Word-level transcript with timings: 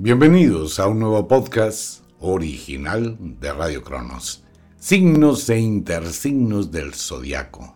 Bienvenidos 0.00 0.78
a 0.78 0.86
un 0.86 1.00
nuevo 1.00 1.26
podcast 1.26 2.04
original 2.20 3.16
de 3.18 3.52
Radio 3.52 3.82
Cronos. 3.82 4.44
Signos 4.78 5.50
e 5.50 5.58
intersignos 5.58 6.70
del 6.70 6.94
zodiaco. 6.94 7.74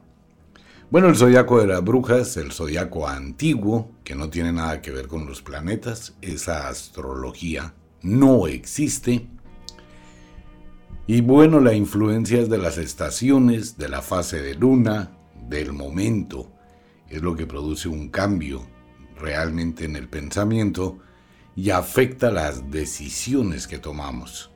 Bueno, 0.89 1.09
el 1.09 1.17
zodiaco 1.17 1.61
de 1.61 1.67
las 1.67 1.83
brujas, 1.83 2.37
el 2.37 2.53
zodiaco 2.53 3.09
antiguo, 3.09 3.91
que 4.05 4.15
no 4.15 4.31
tiene 4.31 4.53
nada 4.53 4.81
que 4.81 4.93
ver 4.93 5.09
con 5.09 5.27
los 5.27 5.43
planetas, 5.43 6.15
esa 6.23 6.69
astrología 6.69 7.75
no 8.03 8.47
existe. 8.47 9.27
Y 11.09 11.23
bueno, 11.23 11.59
la 11.59 11.75
influencia 11.75 12.41
es 12.41 12.49
de 12.49 12.59
las 12.59 12.79
estaciones, 12.79 13.79
de 13.79 13.89
la 13.89 14.01
fase 14.01 14.41
de 14.41 14.55
luna, 14.55 15.11
del 15.49 15.73
momento, 15.73 16.53
es 17.09 17.21
lo 17.21 17.35
que 17.35 17.47
produce 17.47 17.89
un 17.89 18.11
cambio 18.11 18.65
realmente 19.19 19.87
en 19.87 19.97
el 19.97 20.09
pensamiento 20.09 21.01
y 21.55 21.71
afecta 21.71 22.31
las 22.31 22.71
decisiones 22.71 23.67
que 23.67 23.79
tomamos. 23.79 24.51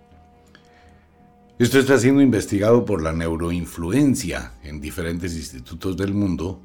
Esto 1.58 1.78
está 1.78 1.98
siendo 1.98 2.20
investigado 2.20 2.84
por 2.84 3.02
la 3.02 3.12
neuroinfluencia 3.12 4.52
en 4.62 4.80
diferentes 4.80 5.34
institutos 5.34 5.96
del 5.96 6.12
mundo, 6.12 6.60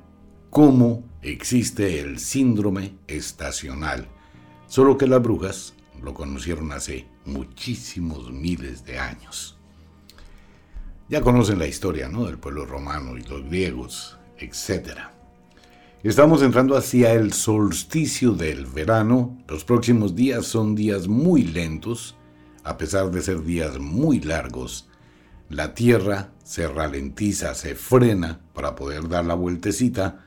cómo 0.50 1.04
existe 1.22 2.02
el 2.02 2.20
síndrome 2.20 2.96
estacional, 3.08 4.08
solo 4.68 4.98
que 4.98 5.08
las 5.08 5.22
brujas 5.22 5.74
lo 6.02 6.14
conocieron 6.14 6.72
hace 6.74 7.08
muchísimos 7.26 8.32
miles 8.32 8.84
de 8.84 9.00
años. 9.00 9.58
Ya 11.08 11.22
conocen 11.22 11.60
la 11.60 11.68
historia 11.68 12.10
¿no? 12.10 12.26
del 12.26 12.38
pueblo 12.38 12.66
romano 12.66 13.18
y 13.18 13.22
los 13.24 13.46
griegos, 13.46 14.18
etcétera. 14.38 15.14
Estamos 16.04 16.42
entrando 16.42 16.76
hacia 16.76 17.14
el 17.14 17.32
solsticio 17.32 18.32
del 18.32 18.66
verano. 18.66 19.38
Los 19.48 19.64
próximos 19.64 20.16
días 20.16 20.48
son 20.48 20.74
días 20.74 21.08
muy 21.08 21.44
lentos, 21.44 22.18
a 22.64 22.76
pesar 22.76 23.12
de 23.12 23.22
ser 23.22 23.44
días 23.44 23.78
muy 23.78 24.20
largos. 24.20 24.90
La 25.48 25.76
Tierra 25.76 26.32
se 26.44 26.68
ralentiza, 26.68 27.54
se 27.54 27.76
frena 27.76 28.42
para 28.56 28.74
poder 28.74 29.10
dar 29.10 29.26
la 29.26 29.36
vueltecita 29.36 30.26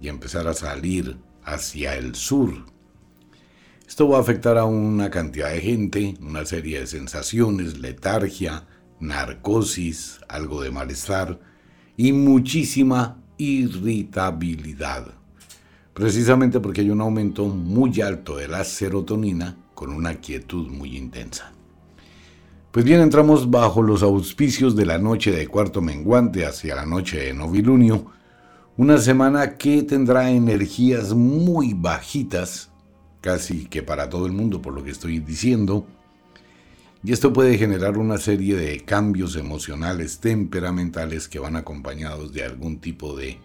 y 0.00 0.06
empezar 0.06 0.46
a 0.46 0.54
salir 0.54 1.18
hacia 1.42 1.96
el 1.96 2.14
sur. 2.14 2.64
Esto 3.84 4.08
va 4.08 4.18
a 4.18 4.20
afectar 4.20 4.56
a 4.56 4.64
una 4.64 5.10
cantidad 5.10 5.50
de 5.50 5.60
gente, 5.60 6.14
una 6.20 6.46
serie 6.46 6.78
de 6.78 6.86
sensaciones, 6.86 7.80
letargia, 7.80 8.68
narcosis, 9.00 10.20
algo 10.28 10.62
de 10.62 10.70
malestar 10.70 11.40
y 11.96 12.12
muchísima 12.12 13.20
irritabilidad. 13.38 15.15
Precisamente 15.96 16.60
porque 16.60 16.82
hay 16.82 16.90
un 16.90 17.00
aumento 17.00 17.46
muy 17.46 18.02
alto 18.02 18.36
de 18.36 18.48
la 18.48 18.64
serotonina 18.64 19.56
con 19.72 19.90
una 19.90 20.16
quietud 20.16 20.68
muy 20.68 20.94
intensa. 20.94 21.54
Pues 22.70 22.84
bien, 22.84 23.00
entramos 23.00 23.50
bajo 23.50 23.80
los 23.80 24.02
auspicios 24.02 24.76
de 24.76 24.84
la 24.84 24.98
noche 24.98 25.32
de 25.32 25.48
cuarto 25.48 25.80
menguante 25.80 26.44
hacia 26.44 26.76
la 26.76 26.84
noche 26.84 27.20
de 27.20 27.32
novilunio, 27.32 28.12
una 28.76 28.98
semana 28.98 29.56
que 29.56 29.84
tendrá 29.84 30.30
energías 30.30 31.14
muy 31.14 31.72
bajitas, 31.72 32.70
casi 33.22 33.64
que 33.64 33.82
para 33.82 34.10
todo 34.10 34.26
el 34.26 34.32
mundo 34.32 34.60
por 34.60 34.74
lo 34.74 34.84
que 34.84 34.90
estoy 34.90 35.20
diciendo, 35.20 35.86
y 37.02 37.10
esto 37.10 37.32
puede 37.32 37.56
generar 37.56 37.96
una 37.96 38.18
serie 38.18 38.54
de 38.54 38.84
cambios 38.84 39.34
emocionales, 39.34 40.20
temperamentales 40.20 41.26
que 41.26 41.38
van 41.38 41.56
acompañados 41.56 42.34
de 42.34 42.44
algún 42.44 42.80
tipo 42.80 43.16
de 43.16 43.38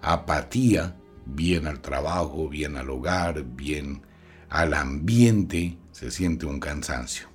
apatía, 0.00 0.97
bien 1.28 1.66
al 1.66 1.80
trabajo, 1.80 2.48
bien 2.48 2.76
al 2.76 2.90
hogar, 2.90 3.44
bien 3.44 4.02
al 4.48 4.74
ambiente, 4.74 5.78
se 5.92 6.10
siente 6.10 6.46
un 6.46 6.58
cansancio. 6.58 7.28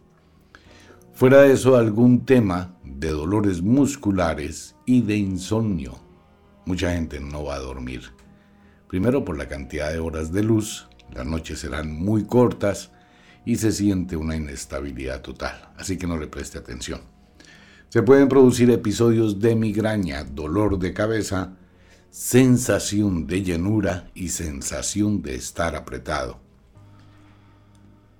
Fuera 1.14 1.44
de 1.44 1.54
eso, 1.54 1.78
algún 1.78 2.26
tema 2.26 2.76
de 2.84 3.09
dolores 3.09 3.62
musculares 3.62 4.76
y 4.86 5.02
de 5.02 5.16
insomnio. 5.16 6.00
Mucha 6.66 6.92
gente 6.94 7.20
no 7.20 7.46
va 7.46 7.56
a 7.56 7.59
dormir. 7.59 8.02
Primero 8.88 9.24
por 9.24 9.38
la 9.38 9.48
cantidad 9.48 9.92
de 9.92 10.00
horas 10.00 10.31
de 10.31 10.44
luz, 10.44 10.90
las 11.14 11.25
noches 11.25 11.60
serán 11.60 11.92
muy 11.92 12.25
cortas, 12.25 12.92
y 13.46 13.58
se 13.58 13.72
siente 13.72 14.16
una 14.16 14.36
inestabilidad 14.36 15.22
total, 15.22 15.70
así 15.78 15.98
que 15.98 16.08
no 16.08 16.18
le 16.18 16.28
preste 16.28 16.58
atención. 16.58 17.02
Se 17.90 18.02
pueden 18.02 18.28
producir 18.28 18.72
episodios 18.72 19.40
de 19.40 19.56
migraña, 19.56 20.24
dolor 20.24 20.80
de 20.80 20.94
cabeza, 20.94 21.56
sensación 22.13 23.25
de 23.25 23.41
llenura 23.41 24.12
y 24.13 24.29
sensación 24.29 25.24
de 25.24 25.34
estar 25.34 25.75
apretado. 25.75 26.40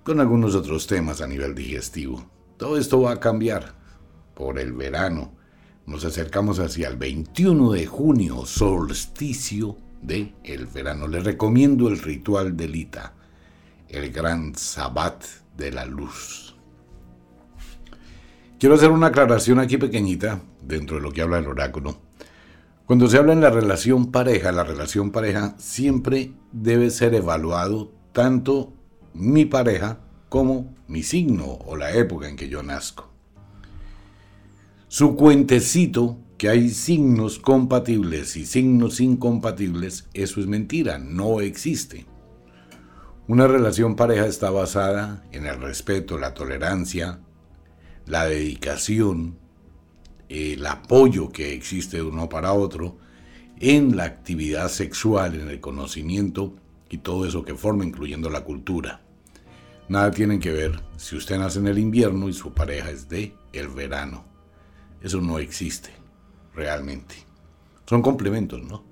Con 0.02 0.18
algunos 0.18 0.56
otros 0.56 0.88
temas 0.88 1.20
a 1.20 1.28
nivel 1.28 1.54
digestivo. 1.54 2.28
Todo 2.56 2.76
esto 2.76 3.00
va 3.00 3.12
a 3.12 3.20
cambiar 3.20 3.76
por 4.34 4.58
el 4.58 4.72
verano. 4.72 5.36
Nos 5.86 6.04
acercamos 6.04 6.58
hacia 6.58 6.88
el 6.88 6.96
21 6.96 7.70
de 7.70 7.86
junio, 7.86 8.44
solsticio 8.46 9.76
de 10.02 10.34
el 10.42 10.66
verano. 10.66 11.06
Les 11.06 11.22
recomiendo 11.22 11.86
el 11.86 12.00
ritual 12.00 12.56
de 12.56 12.66
Lita 12.66 13.14
el 13.88 14.10
gran 14.10 14.56
sabbat 14.56 15.22
de 15.56 15.70
la 15.70 15.84
luz. 15.84 16.56
Quiero 18.58 18.74
hacer 18.74 18.90
una 18.90 19.06
aclaración 19.06 19.60
aquí 19.60 19.76
pequeñita 19.76 20.42
dentro 20.60 20.96
de 20.96 21.02
lo 21.02 21.12
que 21.12 21.22
habla 21.22 21.38
el 21.38 21.46
oráculo. 21.46 22.03
Cuando 22.86 23.08
se 23.08 23.16
habla 23.16 23.32
en 23.32 23.40
la 23.40 23.48
relación 23.48 24.12
pareja, 24.12 24.52
la 24.52 24.62
relación 24.62 25.10
pareja 25.10 25.54
siempre 25.56 26.32
debe 26.52 26.90
ser 26.90 27.14
evaluado 27.14 27.92
tanto 28.12 28.74
mi 29.14 29.46
pareja 29.46 30.00
como 30.28 30.74
mi 30.86 31.02
signo 31.02 31.46
o 31.46 31.76
la 31.78 31.92
época 31.92 32.28
en 32.28 32.36
que 32.36 32.50
yo 32.50 32.62
nazco. 32.62 33.10
Su 34.88 35.16
cuentecito 35.16 36.18
que 36.36 36.50
hay 36.50 36.68
signos 36.68 37.38
compatibles 37.38 38.36
y 38.36 38.44
signos 38.44 39.00
incompatibles, 39.00 40.08
eso 40.12 40.40
es 40.40 40.46
mentira, 40.46 40.98
no 40.98 41.40
existe. 41.40 42.04
Una 43.28 43.46
relación 43.46 43.96
pareja 43.96 44.26
está 44.26 44.50
basada 44.50 45.24
en 45.32 45.46
el 45.46 45.58
respeto, 45.58 46.18
la 46.18 46.34
tolerancia, 46.34 47.20
la 48.04 48.26
dedicación, 48.26 49.38
el 50.34 50.66
apoyo 50.66 51.30
que 51.30 51.52
existe 51.52 51.98
de 51.98 52.02
uno 52.02 52.28
para 52.28 52.52
otro, 52.52 52.96
en 53.60 53.96
la 53.96 54.04
actividad 54.04 54.68
sexual, 54.68 55.34
en 55.34 55.48
el 55.48 55.60
conocimiento 55.60 56.54
y 56.90 56.98
todo 56.98 57.26
eso 57.26 57.44
que 57.44 57.54
forma, 57.54 57.84
incluyendo 57.84 58.28
la 58.30 58.44
cultura. 58.44 59.00
Nada 59.88 60.10
tiene 60.10 60.38
que 60.38 60.50
ver 60.50 60.80
si 60.96 61.16
usted 61.16 61.38
nace 61.38 61.58
en 61.58 61.68
el 61.68 61.78
invierno 61.78 62.28
y 62.28 62.32
su 62.32 62.52
pareja 62.52 62.90
es 62.90 63.08
de 63.08 63.34
el 63.52 63.68
verano. 63.68 64.24
Eso 65.02 65.20
no 65.20 65.38
existe 65.38 65.90
realmente. 66.54 67.14
Son 67.86 68.00
complementos, 68.00 68.62
¿no? 68.62 68.82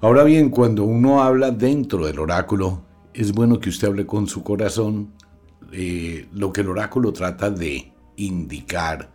Ahora 0.00 0.24
bien, 0.24 0.48
cuando 0.50 0.84
uno 0.84 1.22
habla 1.22 1.50
dentro 1.50 2.06
del 2.06 2.20
oráculo, 2.20 2.82
es 3.12 3.32
bueno 3.32 3.58
que 3.58 3.68
usted 3.68 3.88
hable 3.88 4.06
con 4.06 4.28
su 4.28 4.42
corazón. 4.42 5.12
Eh, 5.72 6.26
lo 6.32 6.52
que 6.52 6.62
el 6.62 6.68
oráculo 6.68 7.12
trata 7.12 7.50
de 7.50 7.92
indicar 8.16 9.12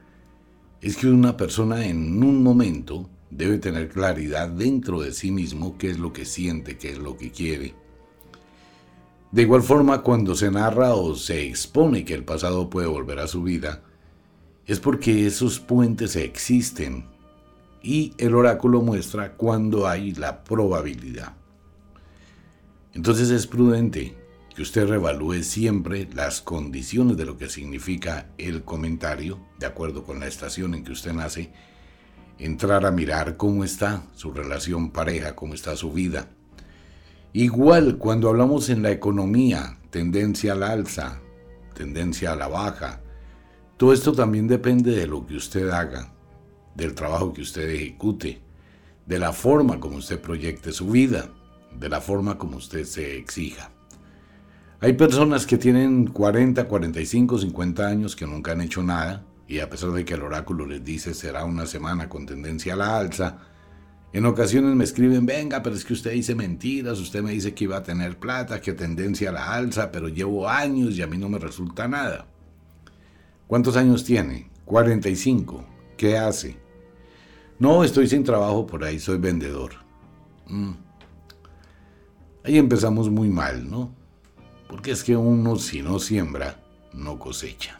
es 0.85 0.97
que 0.97 1.07
una 1.07 1.35
persona 1.35 1.87
en 1.87 2.21
un 2.21 2.43
momento 2.43 3.09
debe 3.31 3.57
tener 3.57 3.89
claridad 3.89 4.49
dentro 4.49 5.01
de 5.01 5.13
sí 5.13 5.31
mismo 5.31 5.79
qué 5.79 5.89
es 5.89 5.97
lo 5.97 6.13
que 6.13 6.25
siente, 6.25 6.77
qué 6.77 6.91
es 6.91 6.99
lo 6.99 7.17
que 7.17 7.31
quiere. 7.31 7.73
De 9.31 9.41
igual 9.41 9.63
forma, 9.63 10.03
cuando 10.03 10.35
se 10.35 10.51
narra 10.51 10.93
o 10.93 11.15
se 11.15 11.43
expone 11.43 12.05
que 12.05 12.13
el 12.13 12.23
pasado 12.23 12.69
puede 12.69 12.85
volver 12.85 13.17
a 13.17 13.27
su 13.27 13.41
vida, 13.41 13.81
es 14.67 14.79
porque 14.79 15.25
esos 15.25 15.59
puentes 15.59 16.15
existen 16.15 17.05
y 17.81 18.13
el 18.19 18.35
oráculo 18.35 18.83
muestra 18.83 19.33
cuando 19.33 19.87
hay 19.87 20.13
la 20.13 20.43
probabilidad. 20.43 21.33
Entonces 22.93 23.31
es 23.31 23.47
prudente 23.47 24.15
que 24.55 24.61
usted 24.61 24.87
revalúe 24.87 25.43
siempre 25.43 26.07
las 26.13 26.41
condiciones 26.41 27.17
de 27.17 27.25
lo 27.25 27.37
que 27.37 27.49
significa 27.49 28.29
el 28.37 28.63
comentario, 28.63 29.37
de 29.59 29.65
acuerdo 29.65 30.05
con 30.05 30.21
la 30.21 30.27
estación 30.27 30.73
en 30.73 30.85
que 30.85 30.93
usted 30.93 31.11
nace, 31.11 31.51
entrar 32.39 32.85
a 32.85 32.91
mirar 32.91 33.35
cómo 33.35 33.65
está 33.65 34.03
su 34.15 34.31
relación 34.31 34.91
pareja, 34.91 35.35
cómo 35.35 35.53
está 35.53 35.75
su 35.75 35.91
vida. 35.91 36.29
Igual 37.33 37.97
cuando 37.97 38.29
hablamos 38.29 38.69
en 38.69 38.81
la 38.81 38.91
economía, 38.91 39.77
tendencia 39.89 40.53
al 40.53 40.63
alza, 40.63 41.19
tendencia 41.73 42.31
a 42.31 42.37
la 42.37 42.47
baja. 42.47 43.01
Todo 43.75 43.91
esto 43.91 44.13
también 44.13 44.47
depende 44.47 44.91
de 44.91 45.05
lo 45.05 45.25
que 45.25 45.35
usted 45.35 45.69
haga, 45.69 46.13
del 46.75 46.95
trabajo 46.95 47.33
que 47.33 47.41
usted 47.41 47.69
ejecute, 47.69 48.41
de 49.05 49.19
la 49.19 49.33
forma 49.33 49.81
como 49.81 49.97
usted 49.97 50.21
proyecte 50.21 50.71
su 50.71 50.87
vida, 50.91 51.29
de 51.77 51.89
la 51.89 51.99
forma 51.99 52.37
como 52.37 52.55
usted 52.55 52.85
se 52.85 53.17
exija. 53.17 53.74
Hay 54.85 54.93
personas 54.93 55.47
que 55.47 55.57
tienen 55.57 56.05
40, 56.05 56.67
45, 56.67 57.39
50 57.39 57.87
años 57.87 58.15
que 58.15 58.27
nunca 58.27 58.51
han 58.51 58.61
hecho 58.61 58.83
nada 58.83 59.25
y 59.47 59.57
a 59.57 59.67
pesar 59.67 59.89
de 59.89 60.05
que 60.05 60.13
el 60.13 60.21
oráculo 60.21 60.67
les 60.67 60.85
dice 60.85 61.15
será 61.15 61.43
una 61.43 61.65
semana 61.65 62.07
con 62.07 62.27
tendencia 62.27 62.73
a 62.73 62.75
la 62.75 62.95
alza, 62.95 63.39
en 64.13 64.27
ocasiones 64.27 64.75
me 64.75 64.83
escriben, 64.83 65.25
venga, 65.25 65.63
pero 65.63 65.75
es 65.75 65.83
que 65.85 65.93
usted 65.93 66.11
dice 66.11 66.35
mentiras, 66.35 66.99
usted 66.99 67.23
me 67.23 67.31
dice 67.31 67.55
que 67.55 67.63
iba 67.63 67.77
a 67.77 67.81
tener 67.81 68.19
plata, 68.19 68.61
que 68.61 68.73
tendencia 68.73 69.31
a 69.31 69.33
la 69.33 69.55
alza, 69.55 69.91
pero 69.91 70.07
llevo 70.07 70.47
años 70.47 70.95
y 70.95 71.01
a 71.01 71.07
mí 71.07 71.17
no 71.17 71.29
me 71.29 71.39
resulta 71.39 71.87
nada. 71.87 72.27
¿Cuántos 73.47 73.77
años 73.77 74.03
tiene? 74.03 74.51
45. 74.65 75.65
¿Qué 75.97 76.15
hace? 76.15 76.57
No, 77.57 77.83
estoy 77.83 78.07
sin 78.07 78.23
trabajo 78.23 78.67
por 78.67 78.83
ahí, 78.83 78.99
soy 78.99 79.17
vendedor. 79.17 79.71
Mm. 80.45 80.73
Ahí 82.43 82.59
empezamos 82.59 83.09
muy 83.09 83.29
mal, 83.29 83.67
¿no? 83.67 84.04
Porque 84.67 84.91
es 84.91 85.03
que 85.03 85.15
uno 85.15 85.57
si 85.57 85.81
no 85.81 85.99
siembra, 85.99 86.59
no 86.93 87.19
cosecha. 87.19 87.79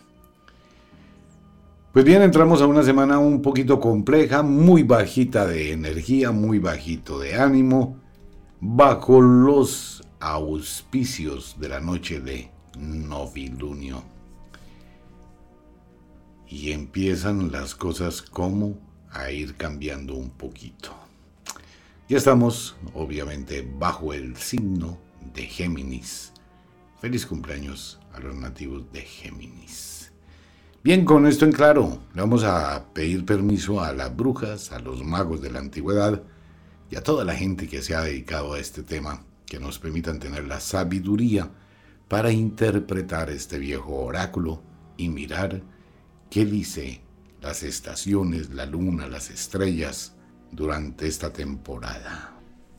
Pues 1.96 2.04
bien, 2.04 2.22
entramos 2.22 2.62
a 2.62 2.68
una 2.68 2.84
semana 2.84 3.20
un 3.20 3.42
poquito 3.42 3.80
compleja, 3.80 4.44
muy 4.44 4.84
bajita 4.84 5.48
de 5.48 5.72
energía, 5.72 6.32
muy 6.32 6.60
bajito 6.60 7.20
de 7.20 7.36
ánimo, 7.36 7.98
bajo 8.60 9.22
los 9.22 10.04
auspicios 10.20 11.56
de 11.58 11.70
la 11.70 11.80
noche 11.80 12.20
de 12.20 12.52
novilunio. 12.78 14.04
Y 16.48 16.74
empiezan 16.74 17.52
las 17.52 17.76
cosas 17.76 18.22
como 18.22 18.78
a 19.10 19.32
ir 19.32 19.56
cambiando 19.56 20.16
un 20.16 20.32
poquito. 20.32 20.94
Ya 22.10 22.18
estamos, 22.18 22.76
obviamente, 22.94 23.66
bajo 23.80 24.14
el 24.14 24.36
signo 24.36 24.98
de 25.34 25.44
Géminis. 25.44 26.34
Feliz 27.06 27.28
cumpleaños 27.28 28.00
a 28.14 28.20
los 28.20 28.36
nativos 28.36 28.92
de 28.92 29.02
Géminis. 29.02 30.12
Bien, 30.84 31.06
con 31.06 31.28
esto 31.28 31.46
en 31.46 31.52
claro, 31.52 32.00
le 32.16 32.22
vamos 32.22 32.44
a 32.44 32.84
pedir 32.96 33.24
permiso 33.24 33.80
a 33.80 33.94
las 33.94 34.16
brujas, 34.16 34.72
a 34.72 34.80
los 34.80 35.04
magos 35.04 35.40
de 35.40 35.52
la 35.52 35.60
antigüedad 35.60 36.24
y 36.90 36.96
a 36.96 37.04
toda 37.04 37.24
la 37.24 37.36
gente 37.36 37.68
que 37.68 37.84
se 37.84 37.94
ha 37.94 38.02
dedicado 38.02 38.54
a 38.54 38.60
este 38.60 38.82
tema, 38.82 39.24
que 39.46 39.60
nos 39.60 39.78
permitan 39.78 40.18
tener 40.18 40.46
la 40.46 40.60
sabiduría 40.60 41.52
para 42.08 42.32
interpretar 42.32 43.30
este 43.30 43.60
viejo 43.60 43.94
oráculo 43.98 44.64
y 44.98 45.10
mirar 45.10 45.62
qué 46.32 46.44
dice 46.44 47.02
las 47.40 47.62
estaciones, 47.62 48.50
la 48.50 48.66
luna, 48.66 49.08
las 49.08 49.30
estrellas 49.30 50.16
durante 50.52 51.08
esta 51.08 51.32
temporada. 51.32 52.35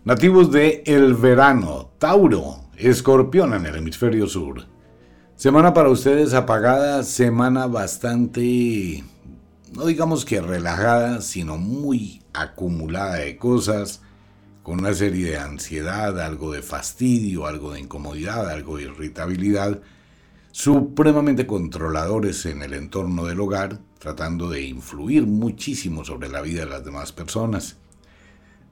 Nativos 0.06 0.52
de 0.52 0.84
el 0.86 1.14
verano, 1.14 1.90
Tauro, 1.98 2.60
escorpión 2.76 3.54
en 3.54 3.66
el 3.66 3.74
hemisferio 3.74 4.28
sur. 4.28 4.62
Semana 5.34 5.74
para 5.74 5.88
ustedes 5.88 6.32
apagada, 6.32 7.02
semana 7.02 7.66
bastante, 7.66 9.02
no 9.72 9.84
digamos 9.84 10.24
que 10.24 10.40
relajada, 10.40 11.20
sino 11.22 11.58
muy 11.58 12.22
acumulada 12.32 13.16
de 13.16 13.36
cosas, 13.36 14.00
con 14.62 14.78
una 14.78 14.94
serie 14.94 15.30
de 15.30 15.38
ansiedad, 15.38 16.20
algo 16.20 16.52
de 16.52 16.62
fastidio, 16.62 17.48
algo 17.48 17.72
de 17.72 17.80
incomodidad, 17.80 18.48
algo 18.48 18.76
de 18.76 18.84
irritabilidad, 18.84 19.80
supremamente 20.52 21.48
controladores 21.48 22.46
en 22.46 22.62
el 22.62 22.74
entorno 22.74 23.24
del 23.24 23.40
hogar, 23.40 23.80
tratando 23.98 24.48
de 24.50 24.62
influir 24.62 25.26
muchísimo 25.26 26.04
sobre 26.04 26.28
la 26.28 26.42
vida 26.42 26.60
de 26.60 26.70
las 26.70 26.84
demás 26.84 27.10
personas. 27.10 27.78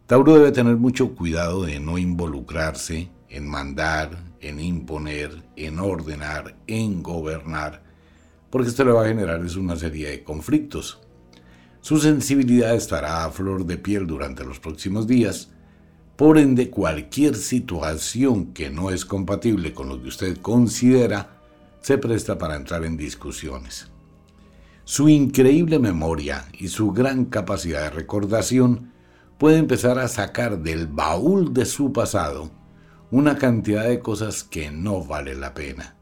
Tauro 0.06 0.34
debe 0.34 0.52
tener 0.52 0.76
mucho 0.76 1.14
cuidado 1.14 1.62
de 1.62 1.80
no 1.80 1.96
involucrarse 1.96 3.08
en 3.30 3.48
mandar, 3.48 4.34
en 4.42 4.60
imponer, 4.60 5.42
en 5.56 5.78
ordenar, 5.78 6.56
en 6.66 7.02
gobernar, 7.02 7.82
porque 8.50 8.68
esto 8.68 8.84
le 8.84 8.92
va 8.92 9.04
a 9.04 9.08
generar 9.08 9.42
es 9.42 9.56
una 9.56 9.76
serie 9.76 10.10
de 10.10 10.22
conflictos. 10.22 11.00
Su 11.80 11.96
sensibilidad 11.96 12.74
estará 12.74 13.24
a 13.24 13.30
flor 13.30 13.64
de 13.64 13.78
piel 13.78 14.06
durante 14.06 14.44
los 14.44 14.60
próximos 14.60 15.06
días, 15.06 15.50
por 16.16 16.36
ende 16.36 16.68
cualquier 16.68 17.34
situación 17.34 18.52
que 18.52 18.68
no 18.68 18.90
es 18.90 19.06
compatible 19.06 19.72
con 19.72 19.88
lo 19.88 20.02
que 20.02 20.08
usted 20.08 20.36
considera 20.36 21.40
se 21.80 21.96
presta 21.96 22.36
para 22.36 22.56
entrar 22.56 22.84
en 22.84 22.98
discusiones. 22.98 23.90
Su 24.84 25.08
increíble 25.08 25.78
memoria 25.78 26.44
y 26.52 26.68
su 26.68 26.92
gran 26.92 27.24
capacidad 27.24 27.84
de 27.84 27.90
recordación 27.90 28.92
puede 29.44 29.58
empezar 29.58 29.98
a 29.98 30.08
sacar 30.08 30.60
del 30.60 30.86
baúl 30.86 31.52
de 31.52 31.66
su 31.66 31.92
pasado 31.92 32.50
una 33.10 33.36
cantidad 33.36 33.86
de 33.86 34.00
cosas 34.00 34.42
que 34.42 34.70
no 34.70 35.04
vale 35.04 35.34
la 35.34 35.52
pena. 35.52 35.96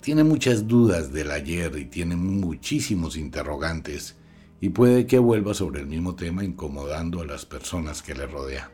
Tiene 0.00 0.24
muchas 0.24 0.66
dudas 0.66 1.12
del 1.12 1.30
ayer 1.30 1.76
y 1.76 1.84
tiene 1.84 2.16
muchísimos 2.16 3.18
interrogantes 3.18 4.16
y 4.62 4.70
puede 4.70 5.06
que 5.06 5.18
vuelva 5.18 5.52
sobre 5.52 5.82
el 5.82 5.88
mismo 5.88 6.16
tema 6.16 6.42
incomodando 6.42 7.20
a 7.20 7.26
las 7.26 7.44
personas 7.44 8.00
que 8.00 8.14
le 8.14 8.26
rodean. 8.26 8.70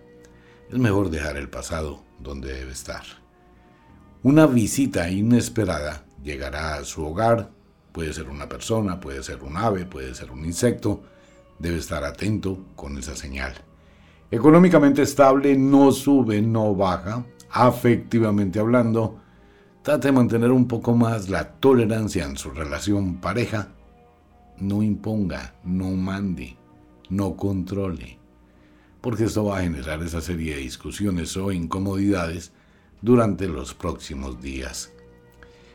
Es 0.71 0.79
mejor 0.79 1.11
dejar 1.11 1.37
el 1.37 1.51
pasado 1.51 2.05
donde 2.21 2.55
debe 2.55 2.71
estar. 2.71 3.03
Una 4.23 4.47
visita 4.47 5.11
inesperada 5.11 6.07
llegará 6.23 6.77
a 6.77 6.85
su 6.85 7.05
hogar, 7.05 7.51
puede 7.91 8.13
ser 8.13 8.29
una 8.29 8.49
persona, 8.49 9.01
puede 9.01 9.21
ser 9.25 9.43
un 9.43 9.57
ave, 9.57 9.85
puede 9.85 10.15
ser 10.15 10.31
un 10.31 10.45
insecto, 10.45 11.03
debe 11.59 11.79
estar 11.79 12.05
atento 12.05 12.59
con 12.75 12.99
esa 12.99 13.17
señal. 13.17 13.55
Económicamente 14.31 15.03
estable, 15.03 15.57
no 15.57 15.93
sube, 15.93 16.41
no 16.41 16.75
baja. 16.75 17.27
Afectivamente 17.51 18.59
hablando, 18.59 19.21
trate 19.83 20.09
de 20.09 20.13
mantener 20.13 20.51
un 20.51 20.67
poco 20.67 20.97
más 20.97 21.29
la 21.29 21.53
tolerancia 21.53 22.25
en 22.25 22.37
su 22.37 22.51
relación 22.51 23.17
pareja. 23.17 23.69
No 24.59 24.83
imponga, 24.83 25.55
no 25.65 25.91
mande, 25.91 26.57
no 27.11 27.37
controle, 27.37 28.19
porque 29.01 29.25
esto 29.25 29.45
va 29.45 29.59
a 29.59 29.63
generar 29.63 30.03
esa 30.03 30.21
serie 30.21 30.55
de 30.55 30.63
discusiones 30.63 31.37
o 31.37 31.53
incomodidades 31.53 32.53
durante 33.03 33.49
los 33.49 33.75
próximos 33.75 34.41
días. 34.41 34.93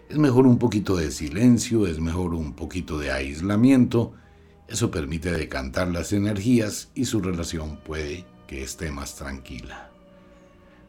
Es 0.10 0.18
mejor 0.18 0.48
un 0.48 0.58
poquito 0.58 0.96
de 0.96 1.12
silencio, 1.12 1.86
es 1.86 2.00
mejor 2.00 2.34
un 2.34 2.54
poquito 2.54 2.98
de 2.98 3.12
aislamiento, 3.12 4.14
eso 4.68 4.92
permite 4.92 5.32
decantar 5.32 5.88
las 5.90 6.14
energías 6.14 6.90
y 6.94 7.06
su 7.06 7.22
relación 7.22 7.78
puede 7.78 8.26
que 8.48 8.64
esté 8.64 8.92
más 8.92 9.16
tranquila. 9.16 9.92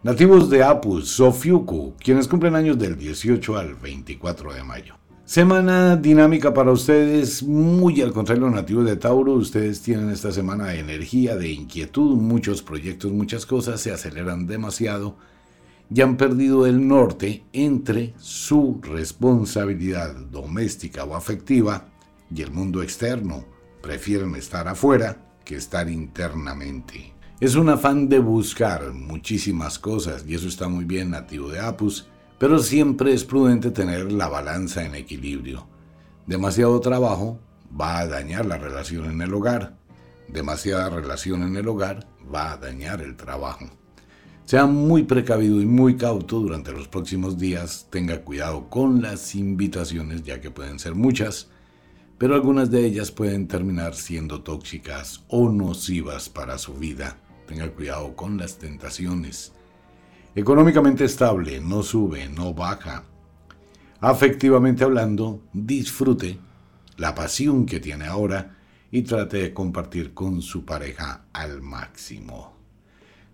Nativos 0.03 0.49
de 0.49 0.63
Apus, 0.63 1.09
Sofiuku, 1.09 1.95
quienes 1.99 2.29
cumplen 2.29 2.55
años 2.55 2.79
del 2.79 2.97
18 2.97 3.57
al 3.57 3.75
24 3.75 4.55
de 4.55 4.63
mayo. 4.63 4.95
Semana 5.25 5.97
dinámica 5.97 6.55
para 6.55 6.73
ustedes, 6.73 7.43
muy 7.43 8.01
al 8.01 8.13
contrario 8.13 8.47
los 8.47 8.55
nativos 8.55 8.87
de 8.87 8.97
Tauro, 8.97 9.35
ustedes 9.35 9.83
tienen 9.83 10.09
esta 10.09 10.33
semana 10.33 10.69
de 10.69 10.79
energía, 10.79 11.37
de 11.37 11.51
inquietud, 11.51 12.17
muchos 12.17 12.63
proyectos, 12.63 13.13
muchas 13.13 13.45
cosas 13.45 13.81
se 13.81 13.93
aceleran 13.93 14.47
demasiado 14.47 15.17
y 15.95 16.01
han 16.01 16.17
perdido 16.17 16.65
el 16.65 16.87
norte 16.87 17.45
entre 17.53 18.15
su 18.19 18.81
responsabilidad 18.83 20.15
doméstica 20.15 21.05
o 21.05 21.15
afectiva 21.15 21.89
y 22.35 22.41
el 22.41 22.51
mundo 22.51 22.83
externo. 22.83 23.58
Prefieren 23.83 24.35
estar 24.35 24.69
afuera 24.69 25.19
que 25.45 25.57
estar 25.57 25.89
internamente. 25.89 27.15
Es 27.41 27.55
un 27.55 27.69
afán 27.69 28.09
de 28.09 28.19
buscar 28.19 28.93
muchísimas 28.93 29.79
cosas 29.79 30.25
y 30.27 30.35
eso 30.35 30.49
está 30.49 30.69
muy 30.69 30.85
bien 30.85 31.11
nativo 31.11 31.49
de 31.49 31.61
Apus, 31.61 32.09
pero 32.39 32.59
siempre 32.59 33.13
es 33.13 33.25
prudente 33.25 33.71
tener 33.71 34.13
la 34.13 34.29
balanza 34.29 34.85
en 34.85 34.95
equilibrio. 34.95 35.69
Demasiado 36.27 36.81
trabajo 36.81 37.39
va 37.81 37.99
a 37.99 38.07
dañar 38.07 38.45
la 38.47 38.59
relación 38.59 39.11
en 39.11 39.23
el 39.23 39.33
hogar. 39.33 39.79
Demasiada 40.29 40.91
relación 40.91 41.43
en 41.43 41.57
el 41.57 41.69
hogar 41.69 42.09
va 42.35 42.53
a 42.53 42.57
dañar 42.57 43.01
el 43.01 43.17
trabajo. 43.17 43.67
Sea 44.45 44.67
muy 44.67 45.05
precavido 45.05 45.61
y 45.61 45.67
muy 45.67 45.97
cauto 45.97 46.41
durante 46.41 46.73
los 46.73 46.89
próximos 46.89 47.39
días. 47.39 47.87
Tenga 47.91 48.23
cuidado 48.23 48.69
con 48.69 49.03
las 49.03 49.35
invitaciones 49.35 50.23
ya 50.23 50.41
que 50.41 50.51
pueden 50.51 50.79
ser 50.79 50.95
muchas, 50.95 51.51
pero 52.19 52.35
algunas 52.35 52.71
de 52.71 52.85
ellas 52.85 53.11
pueden 53.11 53.49
terminar 53.49 53.95
siendo 53.95 54.43
tóxicas 54.43 55.25
o 55.29 55.49
nocivas 55.49 56.29
para 56.29 56.59
su 56.59 56.75
vida 56.75 57.17
Tenga 57.49 57.71
cuidado 57.71 58.15
con 58.15 58.37
las 58.37 58.59
tentaciones. 58.59 59.53
Económicamente 60.35 61.07
estable, 61.07 61.61
no 61.61 61.83
sube, 61.83 62.29
no 62.29 62.53
baja. 62.53 63.05
Afectivamente 64.01 64.85
hablando, 64.85 65.43
disfrute 65.55 66.39
la 66.99 67.15
pasión 67.15 67.65
que 67.65 67.81
tiene 67.81 68.05
ahora 68.05 68.59
y 68.91 69.01
trate 69.01 69.39
de 69.39 69.55
compartir 69.55 70.13
con 70.13 70.43
su 70.43 70.67
pareja 70.67 71.25
al 71.33 71.63
máximo. 71.63 72.53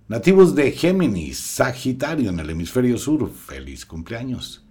Nativos 0.06 0.54
de 0.54 0.70
Géminis, 0.70 1.38
Sagitario 1.38 2.30
en 2.30 2.38
el 2.38 2.50
hemisferio 2.50 2.96
sur, 2.96 3.28
feliz 3.28 3.84
cumpleaños. 3.84 4.64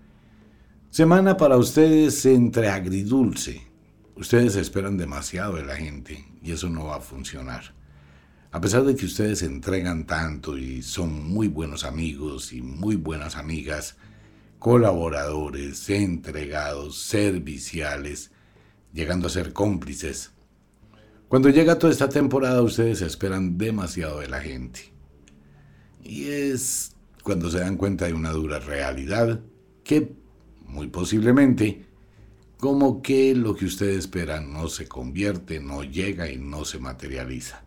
Semana 0.89 1.35
para 1.35 1.57
ustedes 1.57 2.25
entre 2.25 2.69
agridulce. 2.69 3.72
Ustedes 4.15 4.55
esperan 4.55 4.97
demasiado 4.97 5.55
de 5.55 5.65
la 5.65 5.75
gente 5.75 6.25
y 6.41 6.51
eso 6.51 6.69
no 6.69 6.85
va 6.85 6.97
a 6.97 7.01
funcionar. 7.01 7.73
A 8.51 8.61
pesar 8.61 8.83
de 8.83 8.95
que 8.95 9.05
ustedes 9.05 9.41
entregan 9.41 10.05
tanto 10.05 10.57
y 10.57 10.83
son 10.83 11.27
muy 11.27 11.47
buenos 11.47 11.83
amigos 11.83 12.53
y 12.53 12.61
muy 12.61 12.95
buenas 12.95 13.35
amigas, 13.35 13.97
colaboradores, 14.59 15.89
entregados, 15.89 16.99
serviciales, 16.99 18.31
llegando 18.93 19.27
a 19.27 19.31
ser 19.31 19.53
cómplices, 19.53 20.33
cuando 21.33 21.49
llega 21.49 21.79
toda 21.79 21.91
esta 21.91 22.09
temporada 22.09 22.61
ustedes 22.61 23.01
esperan 23.01 23.57
demasiado 23.57 24.19
de 24.19 24.27
la 24.27 24.39
gente. 24.39 24.93
Y 26.03 26.25
es 26.25 26.95
cuando 27.23 27.49
se 27.49 27.59
dan 27.59 27.75
cuenta 27.75 28.05
de 28.05 28.13
una 28.13 28.29
dura 28.29 28.59
realidad 28.59 29.39
que 29.83 30.13
muy 30.67 30.89
posiblemente 30.89 31.87
como 32.63 33.01
que 33.01 33.35
lo 33.35 33.57
que 33.57 33.65
ustedes 33.65 33.97
esperan 33.97 34.53
no 34.53 34.69
se 34.69 34.87
convierte, 34.87 35.59
no 35.59 35.83
llega 35.83 36.31
y 36.31 36.37
no 36.37 36.63
se 36.63 36.79
materializa. 36.79 37.65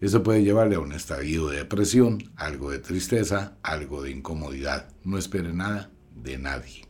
Eso 0.00 0.22
puede 0.22 0.42
llevarle 0.42 0.76
a 0.76 0.80
un 0.80 0.92
estadio 0.92 1.48
de 1.48 1.58
depresión, 1.58 2.24
algo 2.36 2.70
de 2.70 2.78
tristeza, 2.78 3.58
algo 3.62 4.02
de 4.02 4.12
incomodidad. 4.12 4.88
No 5.04 5.18
espere 5.18 5.52
nada 5.52 5.90
de 6.16 6.38
nadie. 6.38 6.86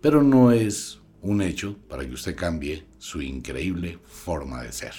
Pero 0.00 0.24
no 0.24 0.50
es 0.50 0.98
un 1.20 1.42
hecho 1.42 1.76
para 1.88 2.04
que 2.04 2.14
usted 2.14 2.34
cambie 2.34 2.86
su 2.98 3.22
increíble 3.22 4.00
forma 4.02 4.64
de 4.64 4.72
ser. 4.72 4.94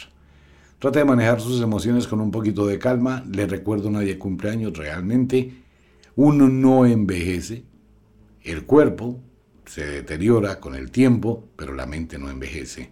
Trate 0.80 1.00
de 1.00 1.06
manejar 1.06 1.42
sus 1.42 1.62
emociones 1.62 2.08
con 2.08 2.22
un 2.22 2.32
poquito 2.32 2.66
de 2.66 2.80
calma. 2.80 3.26
Le 3.30 3.48
recuerdo 3.48 3.92
nadie 3.92 4.18
cumpleaños 4.18 4.78
realmente. 4.78 5.62
Uno 6.16 6.48
no 6.48 6.86
envejece. 6.86 7.66
El 8.44 8.64
cuerpo 8.64 9.20
se 9.66 9.86
deteriora 9.86 10.60
con 10.60 10.76
el 10.76 10.92
tiempo, 10.92 11.50
pero 11.56 11.74
la 11.74 11.86
mente 11.86 12.18
no 12.18 12.30
envejece. 12.30 12.92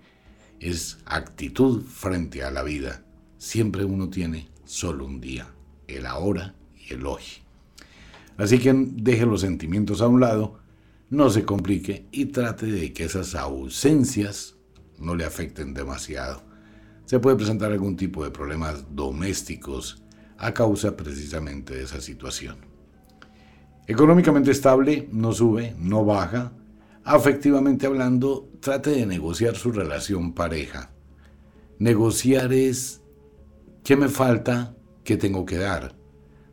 Es 0.60 1.00
actitud 1.06 1.84
frente 1.84 2.44
a 2.44 2.52
la 2.52 2.64
vida. 2.64 3.04
Siempre 3.38 3.86
uno 3.86 4.10
tiene 4.10 4.50
solo 4.66 5.06
un 5.06 5.20
día, 5.20 5.48
el 5.88 6.06
ahora 6.06 6.56
y 6.78 6.94
el 6.94 7.06
hoy. 7.06 7.24
Así 8.38 8.60
que 8.60 8.74
deje 8.74 9.26
los 9.26 9.42
sentimientos 9.42 10.02
a 10.02 10.08
un 10.08 10.20
lado, 10.20 10.60
no 11.10 11.30
se 11.30 11.44
complique 11.44 12.08
y 12.12 12.26
trate 12.26 12.68
de 12.68 12.94
que 12.94 13.04
esas 13.04 13.36
ausencias 13.36 14.56
no 14.98 15.16
le 15.16 15.26
afecten 15.26 15.74
demasiado. 15.74 16.42
Se 17.06 17.20
puede 17.20 17.36
presentar 17.36 17.72
algún 17.72 17.98
tipo 17.98 18.24
de 18.24 18.32
problemas 18.32 18.86
domésticos 18.96 20.02
a 20.38 20.54
causa 20.54 20.96
precisamente 20.96 21.76
de 21.76 21.84
esa 21.84 22.00
situación. 22.00 22.58
Económicamente 23.88 24.52
estable, 24.52 25.10
no 25.12 25.34
sube, 25.34 25.76
no 25.78 26.06
baja, 26.06 26.54
afectivamente 27.04 27.86
hablando, 27.86 28.50
trate 28.60 28.92
de 28.92 29.06
negociar 29.06 29.56
su 29.56 29.72
relación 29.72 30.34
pareja. 30.34 30.92
Negociar 31.80 32.54
es 32.54 33.02
qué 33.84 33.96
me 33.96 34.08
falta, 34.08 34.76
qué 35.04 35.18
tengo 35.18 35.46
que 35.46 35.58
dar. 35.58 35.96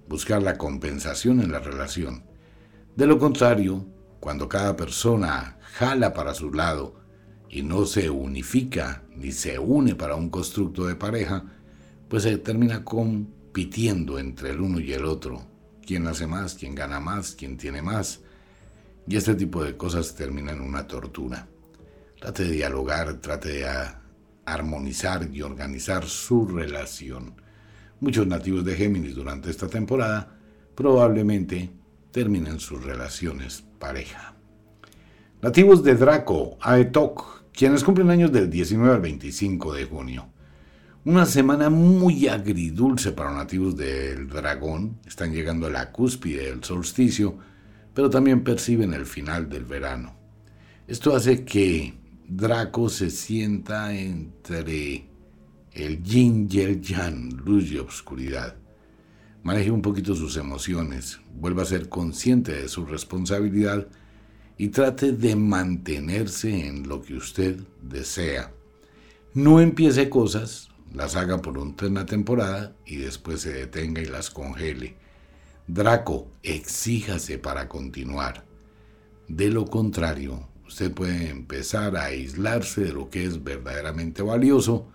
Buscar 0.08 0.42
la 0.42 0.56
compensación 0.56 1.40
en 1.40 1.52
la 1.52 1.58
relación. 1.58 2.24
De 2.96 3.06
lo 3.06 3.18
contrario, 3.18 3.86
cuando 4.20 4.48
cada 4.48 4.74
persona 4.76 5.58
jala 5.74 6.14
para 6.14 6.34
su 6.34 6.52
lado 6.52 7.00
y 7.50 7.62
no 7.62 7.84
se 7.86 8.10
unifica 8.10 9.04
ni 9.14 9.32
se 9.32 9.58
une 9.58 9.94
para 9.94 10.16
un 10.16 10.30
constructo 10.30 10.86
de 10.86 10.96
pareja, 10.96 11.44
pues 12.08 12.22
se 12.22 12.38
termina 12.38 12.84
compitiendo 12.84 14.18
entre 14.18 14.50
el 14.50 14.60
uno 14.60 14.80
y 14.80 14.92
el 14.92 15.04
otro. 15.04 15.46
¿Quién 15.86 16.06
hace 16.06 16.26
más? 16.26 16.54
¿Quién 16.54 16.74
gana 16.74 17.00
más? 17.00 17.32
¿Quién 17.32 17.56
tiene 17.56 17.82
más? 17.82 18.20
Y 19.08 19.16
este 19.16 19.34
tipo 19.34 19.64
de 19.64 19.74
cosas 19.74 20.14
terminan 20.14 20.56
en 20.56 20.62
una 20.62 20.86
tortura. 20.86 21.48
Trate 22.20 22.44
de 22.44 22.50
dialogar, 22.50 23.14
trate 23.14 23.48
de 23.48 23.66
armonizar 24.44 25.30
y 25.32 25.40
organizar 25.40 26.04
su 26.04 26.46
relación. 26.46 27.34
Muchos 28.00 28.26
nativos 28.26 28.66
de 28.66 28.76
Géminis 28.76 29.14
durante 29.14 29.48
esta 29.48 29.66
temporada 29.66 30.36
probablemente 30.74 31.70
terminen 32.10 32.60
sus 32.60 32.84
relaciones 32.84 33.64
pareja. 33.78 34.34
Nativos 35.40 35.82
de 35.82 35.94
Draco, 35.94 36.58
Aetok, 36.60 37.44
quienes 37.52 37.84
cumplen 37.84 38.10
años 38.10 38.30
del 38.30 38.50
19 38.50 38.94
al 38.94 39.00
25 39.00 39.72
de 39.72 39.84
junio. 39.86 40.28
Una 41.06 41.24
semana 41.24 41.70
muy 41.70 42.28
agridulce 42.28 43.12
para 43.12 43.32
nativos 43.32 43.74
del 43.74 44.28
dragón. 44.28 44.98
Están 45.06 45.32
llegando 45.32 45.66
a 45.66 45.70
la 45.70 45.92
cúspide 45.92 46.50
del 46.50 46.62
solsticio 46.62 47.38
pero 47.98 48.10
también 48.10 48.44
perciben 48.44 48.94
el 48.94 49.06
final 49.06 49.48
del 49.48 49.64
verano. 49.64 50.14
Esto 50.86 51.16
hace 51.16 51.44
que 51.44 51.94
Draco 52.28 52.88
se 52.90 53.10
sienta 53.10 53.92
entre 53.92 55.08
el 55.72 56.00
yin 56.04 56.46
y 56.48 56.60
el 56.60 56.80
yang, 56.80 57.32
luz 57.44 57.72
y 57.72 57.78
oscuridad. 57.78 58.54
Maneje 59.42 59.72
un 59.72 59.82
poquito 59.82 60.14
sus 60.14 60.36
emociones, 60.36 61.18
vuelva 61.34 61.64
a 61.64 61.66
ser 61.66 61.88
consciente 61.88 62.52
de 62.52 62.68
su 62.68 62.86
responsabilidad 62.86 63.88
y 64.56 64.68
trate 64.68 65.10
de 65.10 65.34
mantenerse 65.34 66.68
en 66.68 66.86
lo 66.86 67.02
que 67.02 67.14
usted 67.14 67.58
desea. 67.82 68.52
No 69.34 69.60
empiece 69.60 70.08
cosas, 70.08 70.68
las 70.94 71.16
haga 71.16 71.42
por 71.42 71.58
una 71.58 72.06
temporada 72.06 72.76
y 72.86 72.94
después 72.98 73.40
se 73.40 73.52
detenga 73.52 74.00
y 74.00 74.06
las 74.06 74.30
congele 74.30 75.07
Draco, 75.70 76.30
exíjase 76.42 77.38
para 77.38 77.68
continuar. 77.68 78.46
De 79.28 79.50
lo 79.50 79.66
contrario, 79.66 80.48
usted 80.66 80.90
puede 80.90 81.28
empezar 81.28 81.94
a 81.94 82.04
aislarse 82.04 82.80
de 82.84 82.94
lo 82.94 83.10
que 83.10 83.24
es 83.24 83.44
verdaderamente 83.44 84.22
valioso 84.22 84.88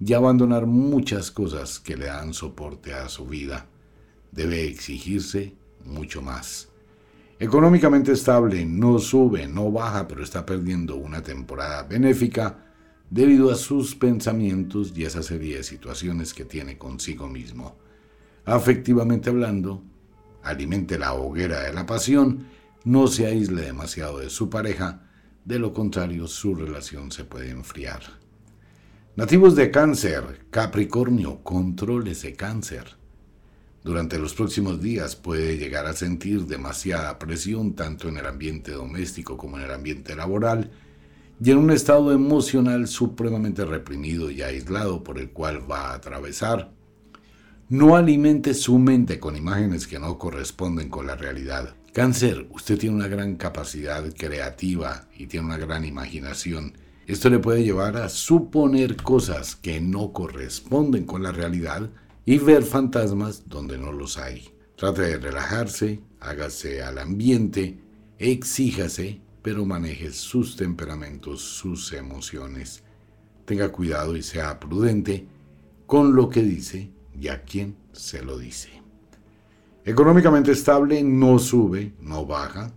y 0.00 0.14
abandonar 0.14 0.66
muchas 0.66 1.30
cosas 1.30 1.78
que 1.78 1.96
le 1.96 2.06
dan 2.06 2.34
soporte 2.34 2.92
a 2.92 3.08
su 3.08 3.26
vida. 3.26 3.66
Debe 4.32 4.64
exigirse 4.64 5.54
mucho 5.84 6.22
más. 6.22 6.70
Económicamente 7.38 8.10
estable, 8.10 8.66
no 8.66 8.98
sube, 8.98 9.46
no 9.46 9.70
baja, 9.70 10.08
pero 10.08 10.24
está 10.24 10.44
perdiendo 10.44 10.96
una 10.96 11.22
temporada 11.22 11.84
benéfica 11.84 12.66
debido 13.10 13.52
a 13.52 13.54
sus 13.54 13.94
pensamientos 13.94 14.92
y 14.96 15.04
esa 15.04 15.22
serie 15.22 15.58
de 15.58 15.62
situaciones 15.62 16.34
que 16.34 16.44
tiene 16.44 16.78
consigo 16.78 17.28
mismo. 17.28 17.76
Afectivamente 18.44 19.30
hablando, 19.30 19.84
alimente 20.46 20.98
la 20.98 21.12
hoguera 21.14 21.62
de 21.62 21.72
la 21.72 21.86
pasión, 21.86 22.46
no 22.84 23.08
se 23.08 23.26
aísle 23.26 23.62
demasiado 23.62 24.20
de 24.20 24.30
su 24.30 24.48
pareja, 24.48 25.02
de 25.44 25.58
lo 25.58 25.72
contrario 25.72 26.26
su 26.28 26.54
relación 26.54 27.10
se 27.10 27.24
puede 27.24 27.50
enfriar. 27.50 28.02
Nativos 29.16 29.56
de 29.56 29.70
cáncer, 29.70 30.46
Capricornio, 30.50 31.42
controle 31.42 32.12
ese 32.12 32.34
cáncer. 32.34 32.96
Durante 33.82 34.18
los 34.18 34.34
próximos 34.34 34.80
días 34.80 35.16
puede 35.16 35.56
llegar 35.56 35.86
a 35.86 35.94
sentir 35.94 36.46
demasiada 36.46 37.18
presión 37.18 37.74
tanto 37.74 38.08
en 38.08 38.18
el 38.18 38.26
ambiente 38.26 38.72
doméstico 38.72 39.36
como 39.36 39.58
en 39.58 39.64
el 39.64 39.70
ambiente 39.70 40.14
laboral 40.14 40.70
y 41.40 41.50
en 41.50 41.58
un 41.58 41.70
estado 41.70 42.12
emocional 42.12 42.88
supremamente 42.88 43.64
reprimido 43.64 44.30
y 44.30 44.42
aislado 44.42 45.02
por 45.02 45.18
el 45.18 45.30
cual 45.30 45.70
va 45.70 45.90
a 45.90 45.94
atravesar 45.94 46.75
no 47.68 47.96
alimente 47.96 48.54
su 48.54 48.78
mente 48.78 49.18
con 49.18 49.36
imágenes 49.36 49.88
que 49.88 49.98
no 49.98 50.18
corresponden 50.18 50.88
con 50.88 51.06
la 51.08 51.16
realidad. 51.16 51.74
Cáncer, 51.92 52.46
usted 52.52 52.78
tiene 52.78 52.94
una 52.94 53.08
gran 53.08 53.36
capacidad 53.36 54.04
creativa 54.14 55.08
y 55.16 55.26
tiene 55.26 55.46
una 55.46 55.56
gran 55.56 55.84
imaginación. 55.84 56.74
Esto 57.08 57.28
le 57.28 57.40
puede 57.40 57.64
llevar 57.64 57.96
a 57.96 58.08
suponer 58.08 58.96
cosas 58.96 59.56
que 59.56 59.80
no 59.80 60.12
corresponden 60.12 61.06
con 61.06 61.24
la 61.24 61.32
realidad 61.32 61.90
y 62.24 62.38
ver 62.38 62.62
fantasmas 62.62 63.48
donde 63.48 63.78
no 63.78 63.92
los 63.92 64.16
hay. 64.16 64.48
Trate 64.76 65.02
de 65.02 65.18
relajarse, 65.18 66.00
hágase 66.20 66.82
al 66.82 66.98
ambiente, 66.98 67.80
exíjase, 68.18 69.20
pero 69.42 69.64
maneje 69.64 70.12
sus 70.12 70.54
temperamentos, 70.54 71.40
sus 71.40 71.92
emociones. 71.92 72.84
Tenga 73.44 73.70
cuidado 73.70 74.16
y 74.16 74.22
sea 74.22 74.60
prudente 74.60 75.26
con 75.86 76.14
lo 76.14 76.28
que 76.28 76.42
dice 76.42 76.95
y 77.20 77.28
a 77.28 77.42
quién 77.42 77.76
se 77.92 78.22
lo 78.22 78.38
dice. 78.38 78.70
Económicamente 79.84 80.52
estable, 80.52 81.02
no 81.02 81.38
sube, 81.38 81.94
no 82.00 82.26
baja. 82.26 82.72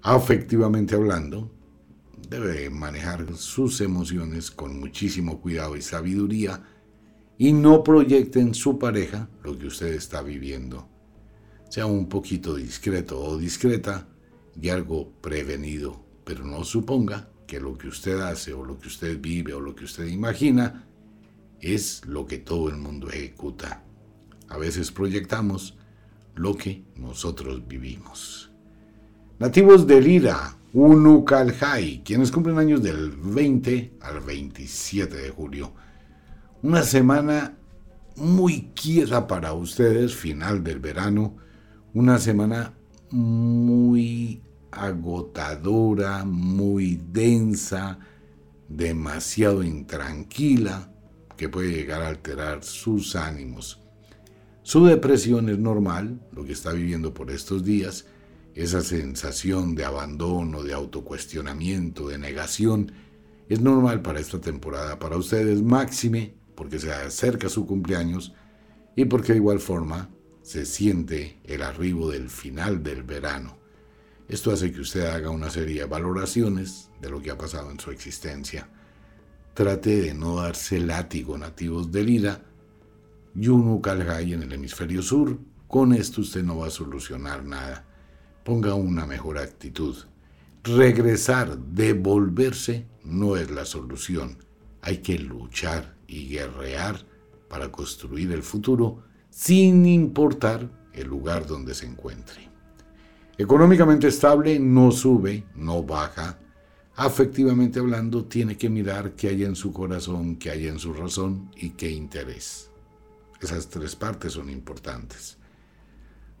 Afectivamente 0.00 0.94
hablando, 0.94 1.50
debe 2.28 2.70
manejar 2.70 3.36
sus 3.36 3.80
emociones 3.80 4.50
con 4.50 4.80
muchísimo 4.80 5.40
cuidado 5.40 5.76
y 5.76 5.82
sabiduría 5.82 6.62
y 7.36 7.52
no 7.52 7.84
proyecte 7.84 8.40
en 8.40 8.54
su 8.54 8.78
pareja 8.78 9.28
lo 9.42 9.58
que 9.58 9.66
usted 9.66 9.92
está 9.92 10.22
viviendo. 10.22 10.88
Sea 11.68 11.86
un 11.86 12.08
poquito 12.08 12.54
discreto 12.54 13.20
o 13.20 13.36
discreta 13.36 14.08
y 14.60 14.68
algo 14.70 15.12
prevenido, 15.20 16.04
pero 16.24 16.44
no 16.44 16.64
suponga 16.64 17.28
que 17.46 17.60
lo 17.60 17.76
que 17.76 17.88
usted 17.88 18.20
hace 18.20 18.52
o 18.54 18.64
lo 18.64 18.78
que 18.78 18.88
usted 18.88 19.20
vive 19.20 19.52
o 19.52 19.60
lo 19.60 19.74
que 19.74 19.84
usted 19.84 20.06
imagina 20.06 20.86
es 21.62 22.04
lo 22.04 22.26
que 22.26 22.38
todo 22.38 22.68
el 22.68 22.76
mundo 22.76 23.08
ejecuta. 23.08 23.82
A 24.48 24.58
veces 24.58 24.92
proyectamos 24.92 25.78
lo 26.34 26.56
que 26.56 26.84
nosotros 26.96 27.66
vivimos. 27.66 28.50
Nativos 29.38 29.86
de 29.86 30.00
Lira, 30.00 30.56
Unucalhai, 30.74 32.02
quienes 32.04 32.30
cumplen 32.30 32.58
años 32.58 32.82
del 32.82 33.12
20 33.12 33.94
al 34.00 34.20
27 34.20 35.16
de 35.16 35.30
julio. 35.30 35.72
Una 36.62 36.82
semana 36.82 37.56
muy 38.16 38.70
quieta 38.74 39.26
para 39.26 39.52
ustedes, 39.52 40.14
final 40.14 40.62
del 40.62 40.80
verano, 40.80 41.36
una 41.94 42.18
semana 42.18 42.72
muy 43.10 44.42
agotadora, 44.70 46.24
muy 46.24 47.00
densa, 47.12 47.98
demasiado 48.68 49.62
intranquila, 49.62 50.91
puede 51.48 51.70
llegar 51.70 52.02
a 52.02 52.08
alterar 52.08 52.64
sus 52.64 53.16
ánimos. 53.16 53.80
Su 54.62 54.84
depresión 54.84 55.48
es 55.48 55.58
normal, 55.58 56.20
lo 56.32 56.44
que 56.44 56.52
está 56.52 56.72
viviendo 56.72 57.12
por 57.12 57.30
estos 57.30 57.64
días, 57.64 58.06
esa 58.54 58.82
sensación 58.82 59.74
de 59.74 59.84
abandono, 59.84 60.62
de 60.62 60.72
autocuestionamiento, 60.72 62.08
de 62.08 62.18
negación, 62.18 62.92
es 63.48 63.60
normal 63.60 64.02
para 64.02 64.20
esta 64.20 64.40
temporada, 64.40 64.98
para 64.98 65.16
ustedes 65.16 65.62
máxime, 65.62 66.34
porque 66.54 66.78
se 66.78 66.92
acerca 66.92 67.48
su 67.48 67.66
cumpleaños 67.66 68.34
y 68.94 69.04
porque 69.06 69.32
de 69.32 69.38
igual 69.38 69.58
forma 69.58 70.10
se 70.42 70.66
siente 70.66 71.40
el 71.44 71.62
arribo 71.62 72.10
del 72.10 72.30
final 72.30 72.82
del 72.82 73.02
verano. 73.02 73.58
Esto 74.28 74.52
hace 74.52 74.72
que 74.72 74.80
usted 74.80 75.06
haga 75.06 75.30
una 75.30 75.50
serie 75.50 75.80
de 75.80 75.86
valoraciones 75.86 76.90
de 77.00 77.10
lo 77.10 77.20
que 77.20 77.30
ha 77.30 77.38
pasado 77.38 77.70
en 77.70 77.80
su 77.80 77.90
existencia. 77.90 78.68
Trate 79.54 80.00
de 80.00 80.14
no 80.14 80.36
darse 80.36 80.80
látigo 80.80 81.36
nativos 81.36 81.92
del 81.92 82.08
ira 82.08 82.42
Yunu 83.34 83.82
Kalgai 83.82 84.32
en 84.32 84.42
el 84.44 84.52
hemisferio 84.54 85.02
sur. 85.02 85.38
Con 85.68 85.92
esto 85.92 86.22
usted 86.22 86.42
no 86.42 86.58
va 86.58 86.68
a 86.68 86.70
solucionar 86.70 87.44
nada. 87.44 87.84
Ponga 88.44 88.74
una 88.74 89.04
mejor 89.04 89.38
actitud. 89.38 89.94
Regresar, 90.64 91.58
devolverse, 91.58 92.86
no 93.04 93.36
es 93.36 93.50
la 93.50 93.66
solución. 93.66 94.38
Hay 94.80 94.98
que 94.98 95.18
luchar 95.18 95.96
y 96.06 96.28
guerrear 96.28 97.04
para 97.48 97.70
construir 97.70 98.32
el 98.32 98.42
futuro 98.42 99.02
sin 99.28 99.84
importar 99.84 100.70
el 100.94 101.08
lugar 101.08 101.46
donde 101.46 101.74
se 101.74 101.86
encuentre. 101.86 102.48
Económicamente 103.36 104.08
estable, 104.08 104.58
no 104.58 104.90
sube, 104.92 105.44
no 105.54 105.82
baja. 105.82 106.38
Afectivamente 106.94 107.78
hablando, 107.78 108.26
tiene 108.26 108.56
que 108.56 108.68
mirar 108.68 109.12
qué 109.12 109.28
hay 109.28 109.44
en 109.44 109.56
su 109.56 109.72
corazón, 109.72 110.36
qué 110.36 110.50
hay 110.50 110.68
en 110.68 110.78
su 110.78 110.92
razón 110.92 111.50
y 111.56 111.70
qué 111.70 111.90
interés. 111.90 112.70
Esas 113.40 113.68
tres 113.68 113.96
partes 113.96 114.34
son 114.34 114.50
importantes. 114.50 115.38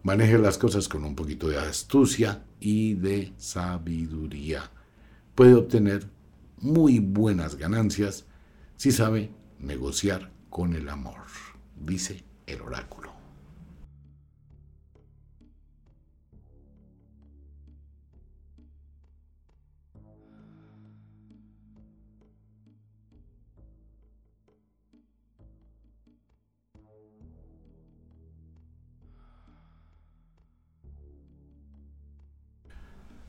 Maneje 0.02 0.36
las 0.38 0.58
cosas 0.58 0.88
con 0.88 1.04
un 1.04 1.14
poquito 1.14 1.48
de 1.48 1.58
astucia 1.58 2.44
y 2.60 2.94
de 2.94 3.32
sabiduría. 3.38 4.70
Puede 5.34 5.54
obtener 5.54 6.08
muy 6.58 6.98
buenas 6.98 7.56
ganancias 7.56 8.26
si 8.76 8.92
sabe 8.92 9.30
negociar 9.58 10.32
con 10.50 10.74
el 10.74 10.88
amor, 10.88 11.22
dice 11.80 12.24
el 12.46 12.60
oráculo. 12.60 13.11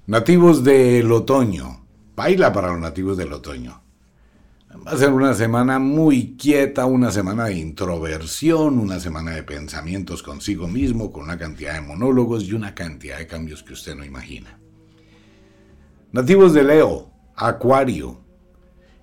Nativos 0.06 0.66
del 0.66 1.10
otoño. 1.14 1.88
Baila 2.14 2.52
para 2.52 2.74
los 2.74 2.80
nativos 2.82 3.16
del 3.16 3.32
otoño. 3.32 3.82
Va 4.86 4.92
a 4.92 4.98
ser 4.98 5.14
una 5.14 5.34
semana 5.34 5.80
muy 5.80 6.36
quieta, 6.36 6.86
una 6.86 7.10
semana 7.10 7.46
de 7.46 7.56
introversión, 7.56 8.80
una 8.80 9.00
semana 9.00 9.32
de 9.32 9.44
pensamientos 9.44 10.22
consigo 10.22 10.68
mismo, 10.68 11.10
con 11.10 11.24
una 11.24 11.38
cantidad 11.38 11.76
de 11.76 11.88
monólogos 11.88 12.44
y 12.44 12.52
una 12.52 12.76
cantidad 12.76 13.18
de 13.18 13.28
cambios 13.28 13.64
que 13.64 13.72
usted 13.72 13.96
no 13.96 14.04
imagina. 14.04 14.60
Nativos 16.12 16.54
de 16.54 16.66
Leo, 16.66 17.10
Acuario. 17.38 18.20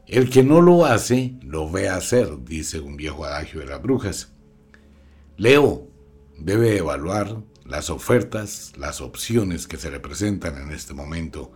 El 0.07 0.29
que 0.29 0.43
no 0.43 0.61
lo 0.61 0.85
hace, 0.85 1.35
lo 1.41 1.71
ve 1.71 1.89
hacer, 1.89 2.45
dice 2.45 2.79
un 2.79 2.99
viejo 2.99 3.25
adagio 3.25 3.61
de 3.61 3.67
las 3.67 3.81
brujas. 3.81 4.35
Leo 5.39 5.89
debe 6.39 6.77
evaluar 6.77 7.39
las 7.71 7.89
ofertas, 7.89 8.73
las 8.77 9.01
opciones 9.01 9.69
que 9.69 9.77
se 9.77 9.93
le 9.93 10.01
presentan 10.01 10.61
en 10.61 10.73
este 10.73 10.93
momento, 10.93 11.53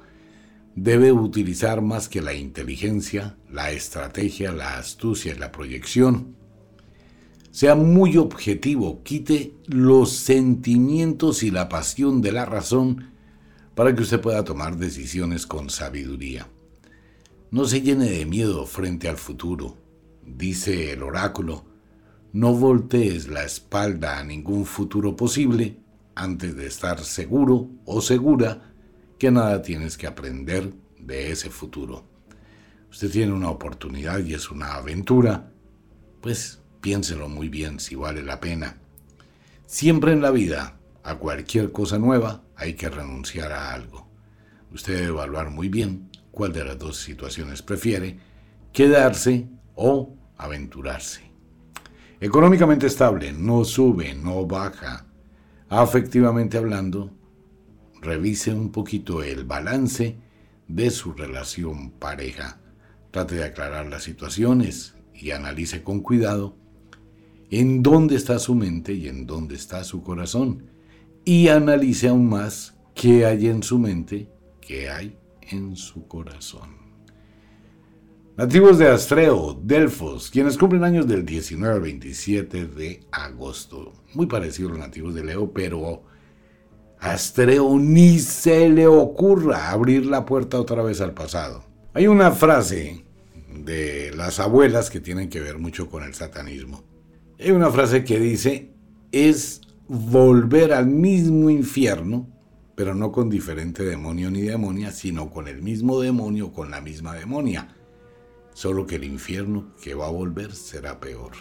debe 0.77 1.11
utilizar 1.11 1.83
más 1.83 2.09
que 2.09 2.23
la 2.23 2.35
inteligencia, 2.35 3.37
la 3.51 3.73
estrategia, 3.73 4.53
la 4.53 4.79
astucia 4.79 5.33
y 5.35 5.39
la 5.39 5.51
proyección. 5.51 6.37
Sea 7.51 7.75
muy 7.75 8.17
objetivo, 8.17 9.03
quite 9.03 9.55
los 9.67 10.13
sentimientos 10.13 11.43
y 11.43 11.51
la 11.51 11.69
pasión 11.69 12.23
de 12.23 12.31
la 12.31 12.45
razón 12.45 13.11
para 13.75 13.93
que 13.93 14.03
usted 14.03 14.21
pueda 14.21 14.45
tomar 14.45 14.77
decisiones 14.77 15.47
con 15.47 15.69
sabiduría. 15.69 16.47
No 17.51 17.65
se 17.65 17.83
llene 17.83 18.09
de 18.09 18.25
miedo 18.25 18.67
frente 18.67 19.09
al 19.09 19.17
futuro. 19.17 19.77
Dice 20.25 20.93
el 20.93 21.03
oráculo, 21.03 21.65
no 22.33 22.53
voltees 22.55 23.27
la 23.27 23.45
espalda 23.45 24.19
a 24.19 24.25
ningún 24.25 24.65
futuro 24.65 25.17
posible 25.17 25.84
antes 26.15 26.57
de 26.57 26.67
estar 26.67 27.01
seguro 27.01 27.71
o 27.85 28.01
segura 28.01 28.73
que 29.19 29.31
nada 29.31 29.63
tienes 29.63 29.97
que 29.97 30.07
aprender 30.07 30.73
de 30.99 31.31
ese 31.31 31.51
futuro. 31.51 32.05
Usted 32.91 33.11
tiene 33.11 33.33
una 33.33 33.51
oportunidad 33.51 34.21
y 34.21 34.35
es 34.35 34.51
una 34.51 34.75
aventura, 34.75 35.51
pues 36.21 36.61
piénselo 36.81 37.29
muy 37.29 37.49
bien 37.49 37.81
si 37.81 37.95
vale 37.95 38.23
la 38.23 38.41
pena. 38.41 38.79
Siempre 39.67 40.13
en 40.13 40.23
la 40.23 40.31
vida, 40.31 40.79
a 41.03 41.17
cualquier 41.17 41.73
cosa 41.73 41.99
nueva, 41.99 42.43
hay 42.57 42.75
que 42.75 42.89
renunciar 42.89 43.53
a 43.53 43.73
algo. 43.73 44.09
Usted 44.73 44.95
debe 44.95 45.09
evaluar 45.09 45.51
muy 45.51 45.69
bien 45.69 46.11
cuál 46.31 46.53
de 46.53 46.65
las 46.65 46.79
dos 46.79 46.97
situaciones 46.99 47.63
prefiere, 47.63 48.19
quedarse 48.73 49.49
o 49.75 50.15
aventurarse. 50.37 51.23
Económicamente 52.21 52.87
estable, 52.87 53.33
no 53.33 53.65
sube, 53.65 54.15
no 54.15 54.47
baja, 54.47 55.07
afectivamente 55.81 56.59
hablando, 56.59 57.11
revise 58.01 58.53
un 58.53 58.71
poquito 58.71 59.23
el 59.23 59.45
balance 59.45 60.17
de 60.69 60.91
su 60.91 61.13
relación 61.13 61.91
pareja. 61.91 62.61
Trate 63.11 63.37
de 63.37 63.45
aclarar 63.45 63.87
las 63.87 64.03
situaciones 64.03 64.95
y 65.15 65.31
analice 65.31 65.83
con 65.83 66.01
cuidado 66.01 66.57
en 67.51 67.83
dónde 67.83 68.17
está 68.17 68.39
su 68.39 68.55
mente 68.55 68.93
y 68.95 69.09
en 69.09 69.27
dónde 69.27 69.55
está 69.55 69.85
su 69.85 70.03
corazón. 70.03 70.71
Y 71.25 71.49
analice 71.49 72.09
aún 72.09 72.29
más 72.29 72.77
qué 72.95 73.27
hay 73.27 73.47
en 73.49 73.63
su 73.63 73.79
mente, 73.79 74.29
qué 74.61 74.91
hay 74.91 75.17
en 75.43 75.77
su 75.77 76.07
corazón. 76.07 76.84
Nativos 78.37 78.79
de 78.79 78.89
Astreo, 78.89 79.57
Delfos, 79.63 80.29
quienes 80.29 80.59
cumplen 80.59 80.83
años 80.83 81.07
del 81.07 81.25
19 81.25 81.73
al 81.73 81.81
27 81.81 82.67
de 82.67 83.01
agosto. 83.13 83.93
Muy 84.13 84.27
parecido 84.27 84.71
a 84.71 84.73
los 84.73 84.81
nativos 84.81 85.15
de 85.15 85.23
Leo, 85.23 85.53
pero 85.53 86.03
Astreo 86.99 87.79
ni 87.79 88.19
se 88.19 88.69
le 88.69 88.89
ocurra 88.89 89.71
abrir 89.71 90.07
la 90.07 90.25
puerta 90.25 90.59
otra 90.59 90.83
vez 90.83 91.01
al 91.01 91.15
pasado. 91.15 91.63
Hay 91.93 92.09
una 92.09 92.33
frase 92.33 93.05
de 93.57 94.13
las 94.17 94.41
abuelas 94.41 94.91
que 94.91 94.99
tienen 94.99 95.29
que 95.29 95.41
ver 95.41 95.61
mucho 95.61 95.89
con 95.89 96.03
el 96.03 96.15
satanismo. 96.15 96.83
Hay 97.39 97.53
una 97.53 97.71
frase 97.71 98.03
que 98.03 98.19
dice, 98.19 98.73
es 99.13 99.61
volver 99.87 100.73
al 100.73 100.89
mismo 100.89 101.51
infierno, 101.51 102.29
pero 102.75 102.97
no 102.97 103.13
con 103.13 103.31
diferente 103.31 103.85
demonio 103.85 104.29
ni 104.29 104.41
demonia, 104.41 104.91
sino 104.91 105.31
con 105.31 105.47
el 105.47 105.63
mismo 105.63 106.01
demonio, 106.01 106.53
con 106.53 106.73
la 106.73 106.81
misma 106.81 107.15
demonia 107.15 107.69
solo 108.55 108.87
que 108.87 108.95
el 108.97 109.05
infierno 109.05 109.75
que 109.83 109.95
va 109.95 110.07
a 110.07 110.11
volver 110.11 110.55
será 110.55 110.99
peor. 111.01 111.33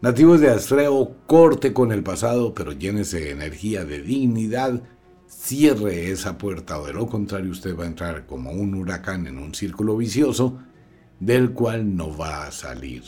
Nativos 0.00 0.40
de 0.40 0.50
Astreo, 0.50 1.16
corte 1.26 1.72
con 1.72 1.92
el 1.92 2.02
pasado, 2.02 2.54
pero 2.54 2.72
llénese 2.72 3.20
de 3.20 3.30
energía, 3.32 3.84
de 3.84 4.00
dignidad, 4.02 4.82
cierre 5.26 6.10
esa 6.10 6.38
puerta 6.38 6.78
o 6.78 6.86
de 6.86 6.92
lo 6.92 7.06
contrario 7.06 7.50
usted 7.50 7.76
va 7.76 7.84
a 7.84 7.88
entrar 7.88 8.26
como 8.26 8.52
un 8.52 8.74
huracán 8.74 9.26
en 9.26 9.38
un 9.38 9.54
círculo 9.54 9.96
vicioso 9.96 10.58
del 11.18 11.52
cual 11.52 11.96
no 11.96 12.16
va 12.16 12.46
a 12.46 12.52
salir. 12.52 13.02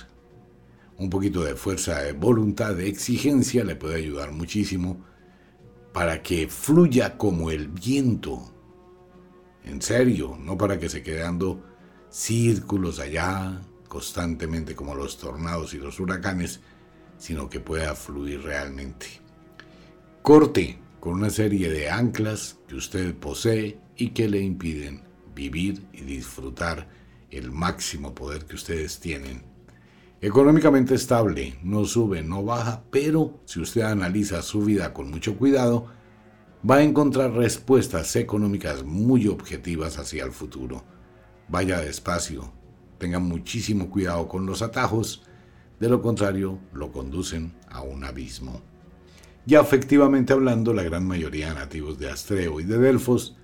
Un 0.97 1.11
poquito 1.11 1.45
de 1.45 1.55
fuerza 1.55 2.01
de 2.01 2.13
voluntad, 2.13 2.75
de 2.75 2.89
exigencia 2.89 3.65
le 3.65 3.77
puede 3.77 3.97
ayudar 3.97 4.33
muchísimo 4.33 5.05
para 5.93 6.23
que 6.23 6.49
fluya 6.49 7.17
como 7.17 7.51
el 7.51 7.69
viento. 7.69 8.53
En 9.63 9.81
serio, 9.83 10.37
no 10.43 10.59
para 10.59 10.79
que 10.79 10.89
se 10.89 11.03
quede 11.03 11.21
dando 11.21 11.63
círculos 12.11 13.01
allá 13.01 13.61
constantemente 13.89 14.75
como 14.75 14.95
los 14.95 15.19
tornados 15.19 15.75
y 15.75 15.79
los 15.79 15.99
huracanes, 15.99 16.61
sino 17.19 17.49
que 17.49 17.61
pueda 17.61 17.95
fluir 17.95 18.43
realmente. 18.43 19.07
Corte, 20.23 20.79
con 21.01 21.15
una 21.15 21.31
serie 21.31 21.71
de 21.71 21.91
anclas 21.91 22.59
que 22.67 22.75
usted 22.75 23.15
posee 23.15 23.79
y 23.97 24.11
que 24.11 24.29
le 24.29 24.41
impiden 24.41 25.03
vivir 25.35 25.87
y 25.93 26.03
disfrutar 26.03 26.89
el 27.31 27.51
máximo 27.51 28.15
poder 28.15 28.45
que 28.45 28.57
ustedes 28.57 28.99
tienen. 29.01 29.43
Económicamente 30.21 30.95
estable, 30.95 31.59
no 31.63 31.85
sube, 31.85 32.23
no 32.23 32.43
baja, 32.43 32.83
pero 32.91 33.41
si 33.45 33.61
usted 33.61 33.83
analiza 33.83 34.43
su 34.43 34.63
vida 34.63 34.93
con 34.93 35.11
mucho 35.11 35.37
cuidado, 35.37 35.87
va 36.69 36.77
a 36.77 36.83
encontrar 36.83 37.33
respuestas 37.33 38.17
económicas 38.17 38.83
muy 38.83 39.29
objetivas 39.29 39.99
hacia 39.99 40.25
el 40.25 40.33
futuro. 40.33 40.83
Vaya 41.49 41.81
despacio, 41.81 42.53
tenga 42.99 43.19
muchísimo 43.19 43.89
cuidado 43.91 44.29
con 44.29 44.45
los 44.45 44.63
atajos, 44.63 45.23
de 45.81 45.89
lo 45.89 46.03
contrario 46.03 46.59
lo 46.73 46.93
conducen 46.93 47.55
a 47.71 47.81
un 47.81 48.05
abismo. 48.05 48.61
Ya 49.47 49.61
efectivamente 49.61 50.35
hablando, 50.35 50.75
la 50.75 50.83
gran 50.83 51.07
mayoría 51.07 51.49
de 51.49 51.55
nativos 51.55 51.99
de 51.99 52.11
Astreo 52.11 52.61
y 52.61 52.65
de 52.65 52.79
Delfos, 52.79 53.37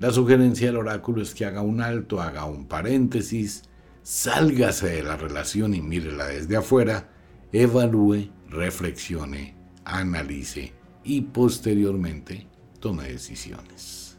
la 0.00 0.10
sugerencia 0.10 0.66
del 0.66 0.78
oráculo 0.78 1.22
es 1.22 1.34
que 1.34 1.44
haga 1.44 1.60
un 1.60 1.80
alto, 1.80 2.20
haga 2.20 2.46
un 2.46 2.66
paréntesis, 2.66 3.62
sálgase 4.02 4.88
de 4.88 5.02
la 5.04 5.16
relación 5.16 5.74
y 5.74 5.80
mírela 5.80 6.26
desde 6.26 6.56
afuera, 6.56 7.10
evalúe, 7.52 8.30
reflexione, 8.48 9.54
analice 9.84 10.72
y 11.04 11.20
posteriormente 11.20 12.48
tome 12.80 13.04
decisiones. 13.04 14.18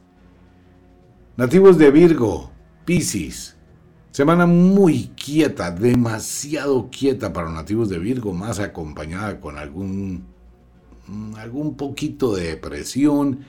Nativos 1.35 1.77
de 1.77 1.91
Virgo, 1.91 2.52
Piscis, 2.85 3.55
semana 4.11 4.45
muy 4.45 5.11
quieta, 5.15 5.71
demasiado 5.71 6.89
quieta 6.89 7.31
para 7.31 7.47
los 7.47 7.55
nativos 7.55 7.89
de 7.89 7.99
Virgo, 7.99 8.33
más 8.33 8.59
acompañada 8.59 9.39
con 9.39 9.57
algún 9.57 10.33
Mm, 11.07 11.35
algún 11.35 11.75
poquito 11.75 12.33
de 12.33 12.47
depresión, 12.49 13.45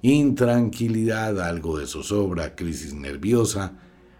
intranquilidad, 0.00 1.40
algo 1.40 1.78
de 1.78 1.86
zozobra, 1.86 2.54
crisis 2.54 2.94
nerviosa, 2.94 3.74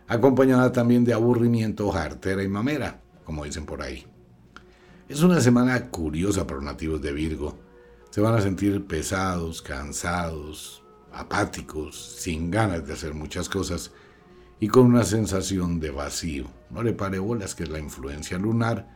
acompañada 0.07 0.71
también 0.73 1.05
de 1.05 1.15
aburrimiento, 1.15 1.91
jartera 1.91 2.43
y 2.43 2.49
mamera, 2.49 3.01
como 3.25 3.45
dicen 3.45 3.65
por 3.65 3.81
ahí. 3.81 4.07
Es 5.09 5.23
una 5.23 5.41
semana 5.41 5.89
curiosa 5.91 6.47
para 6.47 6.57
los 6.57 6.65
nativos 6.65 7.01
de 7.01 7.13
Virgo. 7.13 7.59
Se 8.11 8.21
van 8.21 8.35
a 8.35 8.43
sentir 8.43 8.87
pesados, 8.87 9.63
cansados, 9.63 10.83
apáticos, 11.13 12.17
sin 12.19 12.51
ganas 12.51 12.87
de 12.87 12.93
hacer 12.93 13.15
muchas 13.15 13.49
cosas 13.49 13.93
y 14.61 14.69
con 14.69 14.87
una 14.87 15.05
sensación 15.05 15.81
de 15.81 15.91
vacío. 15.91 16.47
No 16.71 16.83
le 16.83 16.93
pare 16.93 17.19
bolas 17.19 17.55
que 17.55 17.65
es 17.65 17.69
la 17.69 17.79
influencia 17.79 18.39
lunar 18.39 18.89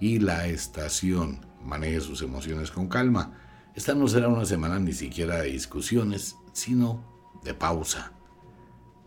y 0.00 0.18
la 0.18 0.46
estación 0.46 1.40
maneje 1.62 2.00
sus 2.00 2.22
emociones 2.22 2.70
con 2.70 2.88
calma. 2.88 3.38
Esta 3.74 3.94
no 3.94 4.08
será 4.08 4.28
una 4.28 4.44
semana 4.44 4.78
ni 4.78 4.92
siquiera 4.92 5.38
de 5.38 5.50
discusiones, 5.50 6.36
sino 6.52 7.04
de 7.44 7.54
pausa. 7.54 8.12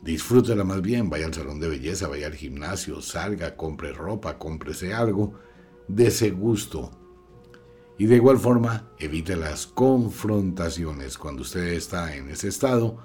Disfrútela 0.01 0.63
más 0.63 0.81
bien, 0.81 1.09
vaya 1.09 1.25
al 1.25 1.33
salón 1.33 1.59
de 1.59 1.67
belleza, 1.67 2.07
vaya 2.07 2.27
al 2.27 2.35
gimnasio, 2.35 3.01
salga, 3.01 3.55
compre 3.55 3.91
ropa, 3.91 4.37
cómprese 4.37 4.93
algo, 4.93 5.33
ese 5.97 6.31
gusto. 6.31 6.91
Y 7.97 8.05
de 8.05 8.15
igual 8.15 8.37
forma, 8.37 8.91
evite 8.97 9.35
las 9.35 9.67
confrontaciones. 9.67 11.17
Cuando 11.17 11.41
usted 11.41 11.73
está 11.73 12.15
en 12.15 12.29
ese 12.29 12.47
estado, 12.47 12.97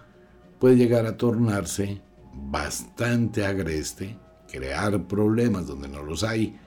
puede 0.60 0.76
llegar 0.76 1.06
a 1.06 1.16
tornarse 1.16 2.00
bastante 2.34 3.44
agreste, 3.44 4.18
crear 4.50 5.06
problemas 5.06 5.66
donde 5.66 5.88
no 5.88 6.02
los 6.02 6.24
hay 6.24 6.58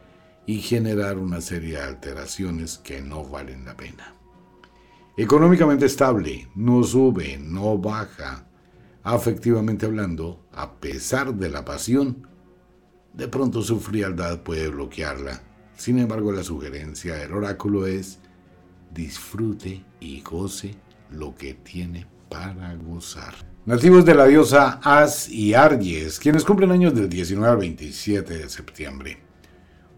y 0.45 0.62
generar 0.62 1.17
una 1.17 1.41
serie 1.41 1.77
de 1.77 1.84
alteraciones 1.84 2.77
que 2.77 3.01
no 3.01 3.23
valen 3.23 3.65
la 3.65 3.75
pena. 3.75 4.15
Económicamente 5.17 5.86
estable, 5.86 6.47
no 6.56 6.84
sube, 6.84 7.38
no 7.38 7.77
baja. 7.77 8.45
Afectivamente 9.03 9.86
hablando, 9.86 10.45
a 10.51 10.73
pesar 10.75 11.34
de 11.34 11.49
la 11.49 11.65
pasión, 11.65 12.27
de 13.13 13.27
pronto 13.27 13.62
su 13.62 13.80
frialdad 13.80 14.43
puede 14.43 14.69
bloquearla. 14.69 15.41
Sin 15.75 15.97
embargo, 15.99 16.32
la 16.32 16.43
sugerencia 16.43 17.15
del 17.15 17.34
oráculo 17.34 17.88
es 17.88 18.19
disfrute 18.93 19.84
y 19.99 20.21
goce 20.21 20.75
lo 21.12 21.36
que 21.36 21.53
tiene 21.56 22.06
para 22.30 22.75
gozar. 22.75 23.34
Nativos 23.67 24.06
de 24.06 24.15
la 24.15 24.27
diosa 24.27 24.80
As 24.82 25.27
y 25.27 25.53
Argies, 25.53 26.19
quienes 26.19 26.45
cumplen 26.45 26.71
años 26.71 26.95
del 26.95 27.10
19 27.10 27.51
al 27.51 27.58
27 27.58 28.38
de 28.38 28.47
septiembre. 28.47 29.17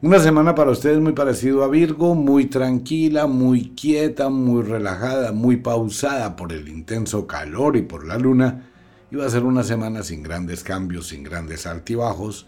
Una 0.01 0.17
semana 0.17 0.55
para 0.55 0.71
ustedes 0.71 0.99
muy 0.99 1.13
parecido 1.13 1.63
a 1.63 1.67
Virgo, 1.67 2.15
muy 2.15 2.47
tranquila, 2.47 3.27
muy 3.27 3.75
quieta, 3.75 4.29
muy 4.29 4.63
relajada, 4.63 5.33
muy 5.33 5.57
pausada 5.57 6.35
por 6.35 6.51
el 6.51 6.67
intenso 6.67 7.27
calor 7.27 7.77
y 7.77 7.83
por 7.83 8.07
la 8.07 8.17
luna. 8.17 8.71
Iba 9.11 9.27
a 9.27 9.29
ser 9.29 9.43
una 9.43 9.61
semana 9.61 10.01
sin 10.01 10.23
grandes 10.23 10.63
cambios, 10.63 11.09
sin 11.09 11.21
grandes 11.21 11.67
altibajos, 11.67 12.47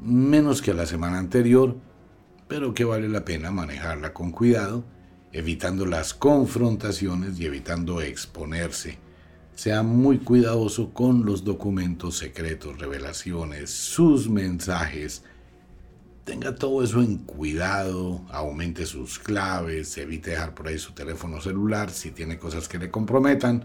menos 0.00 0.60
que 0.60 0.74
la 0.74 0.86
semana 0.86 1.20
anterior, 1.20 1.76
pero 2.48 2.74
que 2.74 2.84
vale 2.84 3.08
la 3.08 3.24
pena 3.24 3.52
manejarla 3.52 4.12
con 4.12 4.32
cuidado, 4.32 4.82
evitando 5.30 5.86
las 5.86 6.14
confrontaciones 6.14 7.38
y 7.38 7.46
evitando 7.46 8.00
exponerse. 8.00 9.06
Sea 9.58 9.82
muy 9.82 10.18
cuidadoso 10.18 10.94
con 10.94 11.24
los 11.26 11.42
documentos 11.42 12.16
secretos, 12.16 12.78
revelaciones, 12.78 13.70
sus 13.70 14.30
mensajes, 14.30 15.24
tenga 16.22 16.54
todo 16.54 16.84
eso 16.84 17.02
en 17.02 17.16
cuidado, 17.16 18.24
aumente 18.30 18.86
sus 18.86 19.18
claves, 19.18 19.98
evite 19.98 20.30
dejar 20.30 20.54
por 20.54 20.68
ahí 20.68 20.78
su 20.78 20.92
teléfono 20.92 21.40
celular 21.40 21.90
si 21.90 22.12
tiene 22.12 22.38
cosas 22.38 22.68
que 22.68 22.78
le 22.78 22.92
comprometan. 22.92 23.64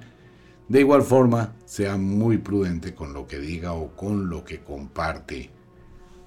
De 0.68 0.80
igual 0.80 1.04
forma, 1.04 1.54
sea 1.66 1.96
muy 1.96 2.40
prudente 2.40 2.96
con 2.96 3.14
lo 3.14 3.28
que 3.28 3.38
diga 3.38 3.74
o 3.74 3.96
con 3.96 4.32
lo 4.32 4.44
que 4.44 4.64
comparte. 4.64 5.52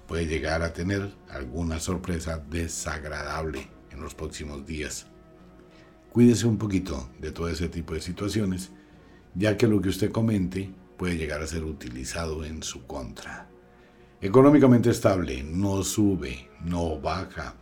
Puede 0.07 0.29
llegar 0.29 0.63
a 0.63 0.73
tener 0.73 1.13
alguna 1.29 1.81
sorpresa 1.81 2.39
desagradable 2.39 3.69
en 3.91 4.01
los 4.01 4.15
próximos 4.15 4.65
días. 4.65 5.09
Cuídese 6.13 6.47
un 6.47 6.57
poquito 6.57 7.11
de 7.19 7.33
todo 7.33 7.49
ese 7.49 7.69
tipo 7.69 7.95
de 7.95 8.01
situaciones, 8.01 8.71
ya 9.37 9.57
que 9.57 9.69
lo 9.69 9.81
que 9.81 9.91
usted 9.91 10.11
comente 10.11 10.71
puede 10.97 11.17
llegar 11.17 11.43
a 11.43 11.47
ser 11.47 11.65
utilizado 11.65 12.45
en 12.45 12.63
su 12.63 12.87
contra. 12.87 13.49
Económicamente 14.21 14.91
estable, 14.91 15.43
no 15.43 15.85
sube, 15.85 16.49
no 16.65 16.99
baja. 16.99 17.55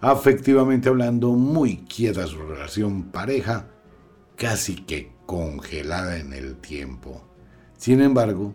Afectivamente 0.00 0.88
hablando, 0.88 1.32
muy 1.32 1.78
quieta 1.78 2.26
su 2.26 2.38
relación 2.38 3.04
pareja, 3.04 3.68
casi 4.36 4.74
que 4.74 5.12
congelada 5.26 6.18
en 6.18 6.32
el 6.32 6.56
tiempo. 6.56 7.22
Sin 7.76 8.00
embargo, 8.00 8.54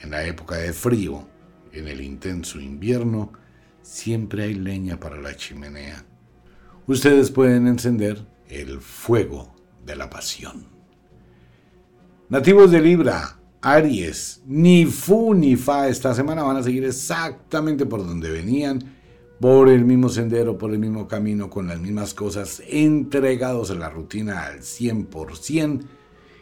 en 0.00 0.10
la 0.12 0.24
época 0.24 0.56
de 0.56 0.72
frío, 0.72 1.28
en 1.72 1.88
el 1.88 2.00
intenso 2.00 2.60
invierno, 2.60 3.32
siempre 3.82 4.44
hay 4.44 4.54
leña 4.54 5.00
para 5.00 5.20
la 5.20 5.34
chimenea. 5.34 6.04
Ustedes 6.86 7.30
pueden 7.30 7.66
encender 7.66 8.24
el 8.48 8.80
fuego 8.80 9.54
de 9.84 9.96
la 9.96 10.08
pasión. 10.08 10.77
Nativos 12.30 12.70
de 12.70 12.82
Libra, 12.82 13.38
Aries, 13.62 14.42
ni 14.44 14.84
fu 14.84 15.32
ni 15.32 15.56
fa 15.56 15.88
esta 15.88 16.14
semana 16.14 16.42
van 16.42 16.58
a 16.58 16.62
seguir 16.62 16.84
exactamente 16.84 17.86
por 17.86 18.06
donde 18.06 18.30
venían, 18.30 18.96
por 19.40 19.70
el 19.70 19.86
mismo 19.86 20.10
sendero, 20.10 20.58
por 20.58 20.72
el 20.72 20.78
mismo 20.78 21.08
camino, 21.08 21.48
con 21.48 21.68
las 21.68 21.80
mismas 21.80 22.12
cosas, 22.12 22.62
entregados 22.68 23.70
a 23.70 23.76
la 23.76 23.88
rutina 23.88 24.44
al 24.44 24.58
100%, 24.58 25.86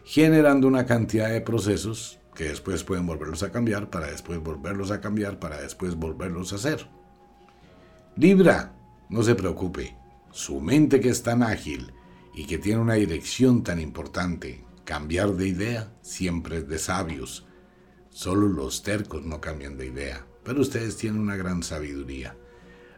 generando 0.03 0.67
una 0.67 0.87
cantidad 0.87 1.31
de 1.31 1.41
procesos 1.41 2.19
que 2.35 2.49
después 2.49 2.83
pueden 2.83 3.07
volverlos 3.07 3.45
a 3.45 3.53
cambiar, 3.53 3.89
para 3.89 4.09
después 4.09 4.41
volverlos 4.41 4.91
a 4.91 5.01
cambiar, 5.01 5.39
para 5.39 5.61
después 5.61 5.95
volverlos 5.95 6.53
a 6.53 6.57
hacer. 6.57 6.89
Libra, 8.17 8.75
no 9.09 9.23
se 9.23 9.37
preocupe, 9.37 9.97
su 10.33 10.61
mente 10.61 10.99
que 10.99 11.11
es 11.11 11.23
tan 11.23 11.45
ágil 11.45 11.93
y 12.35 12.45
que 12.45 12.59
tiene 12.59 12.81
una 12.81 12.95
dirección 12.95 13.63
tan 13.63 13.81
importante, 13.81 14.67
Cambiar 14.87 15.33
de 15.33 15.49
idea 15.49 15.93
siempre 16.01 16.59
es 16.59 16.69
de 16.69 16.79
sabios. 16.79 17.45
Solo 18.09 18.47
los 18.47 18.85
tercos 18.85 19.25
no 19.25 19.41
cambian 19.41 19.77
de 19.77 19.87
idea, 19.87 20.25
pero 20.45 20.61
ustedes 20.61 20.97
tienen 20.97 21.21
una 21.21 21.35
gran 21.35 21.65
sabiduría. 21.65 22.37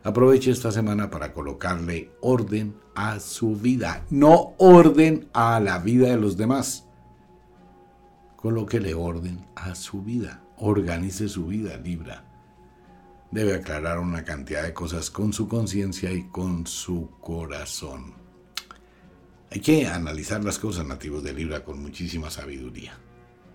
Aproveche 0.05 0.51
esta 0.51 0.70
semana 0.70 1.09
para 1.09 1.33
colocarle 1.33 2.12
orden 2.20 2.77
a 2.94 3.18
su 3.20 3.57
vida, 3.57 4.05
no 4.11 4.55
orden 4.59 5.31
a 5.33 5.61
la 5.61 5.79
vida 5.79 6.11
de 6.11 6.18
los 6.18 6.37
demás. 6.37 6.87
Colóquele 8.37 8.92
orden 8.92 9.46
a 9.57 9.74
su 9.74 10.03
vida, 10.03 10.44
organice 10.59 11.27
su 11.27 11.46
vida, 11.46 11.79
Libra. 11.79 12.22
Debe 13.31 13.55
aclarar 13.55 13.98
una 13.98 14.24
cantidad 14.24 14.62
de 14.62 14.74
cosas 14.74 15.11
con 15.11 15.33
su 15.33 15.48
conciencia 15.48 16.12
y 16.12 16.29
con 16.29 16.66
su 16.66 17.12
corazón. 17.22 18.28
Hay 19.51 19.61
que 19.61 19.87
analizar 19.87 20.45
las 20.45 20.59
cosas 20.59 20.87
nativos 20.87 21.23
de 21.23 21.33
Libra 21.33 21.65
con 21.65 21.81
muchísima 21.81 22.31
sabiduría. 22.31 22.93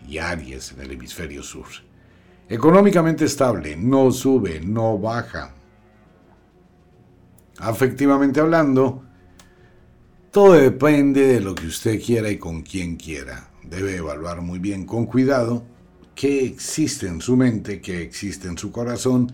Y 0.07 0.17
Aries 0.17 0.71
en 0.71 0.81
el 0.81 0.91
hemisferio 0.91 1.43
sur. 1.43 1.67
Económicamente 2.49 3.25
estable, 3.25 3.75
no 3.75 4.11
sube, 4.11 4.59
no 4.59 4.97
baja. 4.97 5.53
Afectivamente 7.59 8.39
hablando, 8.39 9.03
Todo 10.31 10.53
depende 10.53 11.27
de 11.27 11.39
lo 11.39 11.53
que 11.53 11.67
usted 11.67 12.01
quiera 12.01 12.27
y 12.27 12.39
con 12.39 12.63
quién 12.63 12.95
quiera. 12.95 13.51
Debe 13.61 13.97
evaluar 13.97 14.41
muy 14.41 14.57
bien 14.57 14.83
con 14.83 15.05
cuidado 15.05 15.63
qué 16.15 16.43
existe 16.43 17.07
en 17.07 17.21
su 17.21 17.37
mente, 17.37 17.81
qué 17.81 18.01
existe 18.01 18.47
en 18.47 18.57
su 18.57 18.71
corazón, 18.71 19.31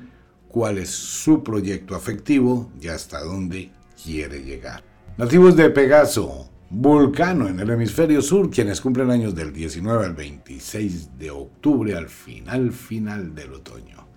cuál 0.50 0.78
es 0.78 0.90
su 0.90 1.42
proyecto 1.42 1.96
afectivo 1.96 2.70
y 2.82 2.90
hasta 2.90 3.24
dónde 3.24 3.72
quiere 4.04 4.44
llegar. 4.44 4.89
Nativos 5.20 5.58
de 5.58 5.70
Pegaso, 5.70 6.50
Vulcano 6.70 7.50
en 7.50 7.60
el 7.60 7.70
hemisferio 7.72 8.22
sur, 8.22 8.50
quienes 8.50 8.80
cumplen 8.80 9.12
años 9.12 9.36
del 9.36 9.52
19 9.52 10.06
al 10.06 10.14
26 10.14 11.18
de 11.18 11.30
octubre, 11.30 11.94
al 11.94 12.08
final 12.08 12.72
final 12.72 13.36
del 13.36 13.56
otoño. 13.56 14.08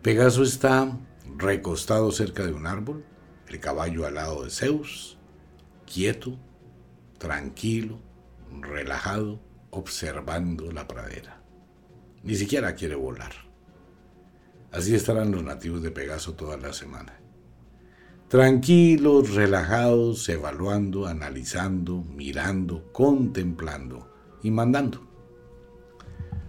Pegaso 0.00 0.44
está 0.44 0.96
recostado 1.36 2.12
cerca 2.12 2.46
de 2.46 2.52
un 2.52 2.68
árbol, 2.68 3.04
el 3.48 3.58
caballo 3.58 4.06
al 4.06 4.14
lado 4.14 4.44
de 4.44 4.50
Zeus, 4.50 5.18
quieto, 5.84 6.38
tranquilo, 7.18 7.98
relajado, 8.60 9.40
observando 9.70 10.70
la 10.70 10.86
pradera. 10.86 11.42
Ni 12.22 12.36
siquiera 12.36 12.76
quiere 12.76 12.94
volar. 12.94 13.32
Así 14.70 14.94
estarán 14.94 15.32
los 15.32 15.42
nativos 15.42 15.82
de 15.82 15.90
Pegaso 15.90 16.34
toda 16.34 16.56
la 16.56 16.72
semana. 16.72 17.21
Tranquilos, 18.32 19.34
relajados, 19.34 20.26
evaluando, 20.30 21.06
analizando, 21.06 22.02
mirando, 22.16 22.90
contemplando 22.90 24.08
y 24.42 24.50
mandando. 24.50 25.06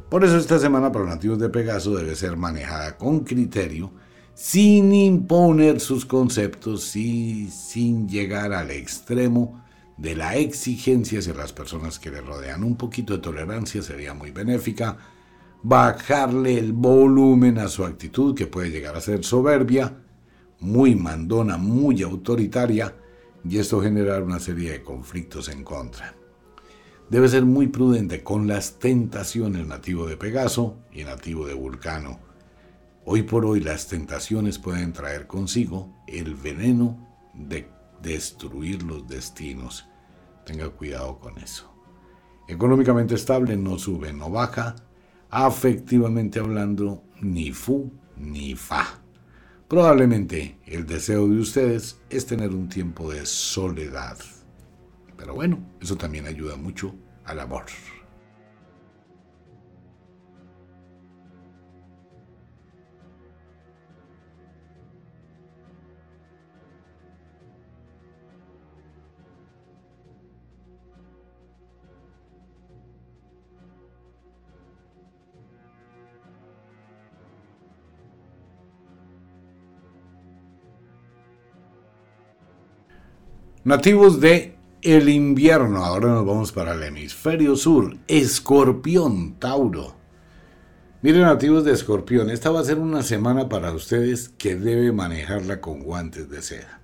Por 0.09 0.23
eso 0.23 0.37
esta 0.37 0.59
semana 0.59 0.93
para 0.93 1.03
los 1.03 1.15
nativos 1.15 1.39
de 1.39 1.49
Pegaso 1.49 1.93
debe 1.93 2.15
ser 2.15 2.37
manejada 2.37 2.97
con 2.97 3.25
criterio, 3.25 3.91
sin 4.33 4.93
imponer 4.93 5.81
sus 5.81 6.05
conceptos 6.05 6.95
y 6.95 7.49
sin 7.49 8.07
llegar 8.07 8.53
al 8.53 8.71
extremo 8.71 9.61
de 9.97 10.15
la 10.15 10.37
exigencia 10.37 11.19
hacia 11.19 11.33
las 11.33 11.51
personas 11.51 11.99
que 11.99 12.11
le 12.11 12.21
rodean. 12.21 12.63
Un 12.63 12.77
poquito 12.77 13.11
de 13.11 13.19
tolerancia 13.19 13.81
sería 13.81 14.13
muy 14.13 14.31
benéfica. 14.31 14.99
Bajarle 15.63 16.57
el 16.57 16.71
volumen 16.71 17.57
a 17.57 17.67
su 17.67 17.83
actitud, 17.83 18.33
que 18.35 18.47
puede 18.47 18.71
llegar 18.71 18.95
a 18.95 19.01
ser 19.01 19.25
soberbia, 19.25 20.02
muy 20.63 20.95
mandona, 20.95 21.57
muy 21.57 22.01
autoritaria, 22.03 22.95
y 23.47 23.57
esto 23.57 23.81
generar 23.81 24.23
una 24.23 24.39
serie 24.39 24.71
de 24.71 24.83
conflictos 24.83 25.49
en 25.49 25.63
contra. 25.63 26.15
Debe 27.09 27.27
ser 27.27 27.43
muy 27.43 27.67
prudente 27.67 28.23
con 28.23 28.47
las 28.47 28.79
tentaciones 28.79 29.67
nativo 29.67 30.07
de 30.07 30.15
Pegaso 30.15 30.77
y 30.91 31.03
nativo 31.03 31.45
de 31.45 31.53
Vulcano. 31.53 32.19
Hoy 33.05 33.23
por 33.23 33.45
hoy 33.45 33.59
las 33.59 33.87
tentaciones 33.89 34.57
pueden 34.57 34.93
traer 34.93 35.27
consigo 35.27 35.93
el 36.07 36.35
veneno 36.35 37.05
de 37.33 37.67
destruir 38.01 38.83
los 38.83 39.05
destinos. 39.07 39.85
Tenga 40.45 40.69
cuidado 40.69 41.19
con 41.19 41.37
eso. 41.39 41.69
Económicamente 42.47 43.15
estable, 43.15 43.57
no 43.57 43.77
sube, 43.77 44.13
no 44.13 44.29
baja. 44.29 44.75
Afectivamente 45.29 46.39
hablando, 46.39 47.03
ni 47.21 47.51
fu 47.51 47.91
ni 48.15 48.55
fa. 48.55 49.02
Probablemente 49.67 50.57
el 50.65 50.85
deseo 50.85 51.27
de 51.27 51.39
ustedes 51.39 51.99
es 52.09 52.25
tener 52.25 52.49
un 52.49 52.69
tiempo 52.69 53.11
de 53.11 53.25
soledad. 53.25 54.17
Pero 55.17 55.33
bueno, 55.33 55.59
eso 55.81 55.95
también 55.95 56.27
ayuda 56.27 56.55
mucho 56.57 56.93
al 57.25 57.39
amor. 57.39 57.65
Nativos 83.65 84.19
de 84.19 84.57
el 84.81 85.07
invierno. 85.07 85.85
Ahora 85.85 86.09
nos 86.09 86.25
vamos 86.25 86.51
para 86.51 86.73
el 86.73 86.83
hemisferio 86.83 87.55
sur. 87.55 87.95
Escorpión, 88.09 89.39
Tauro. 89.39 89.95
Miren, 91.01 91.21
nativos 91.21 91.63
de 91.63 91.71
Escorpión, 91.71 92.29
esta 92.29 92.51
va 92.51 92.59
a 92.59 92.65
ser 92.65 92.77
una 92.77 93.03
semana 93.03 93.47
para 93.47 93.71
ustedes 93.71 94.27
que 94.27 94.57
debe 94.57 94.91
manejarla 94.91 95.61
con 95.61 95.81
guantes 95.81 96.29
de 96.29 96.41
seda. 96.41 96.81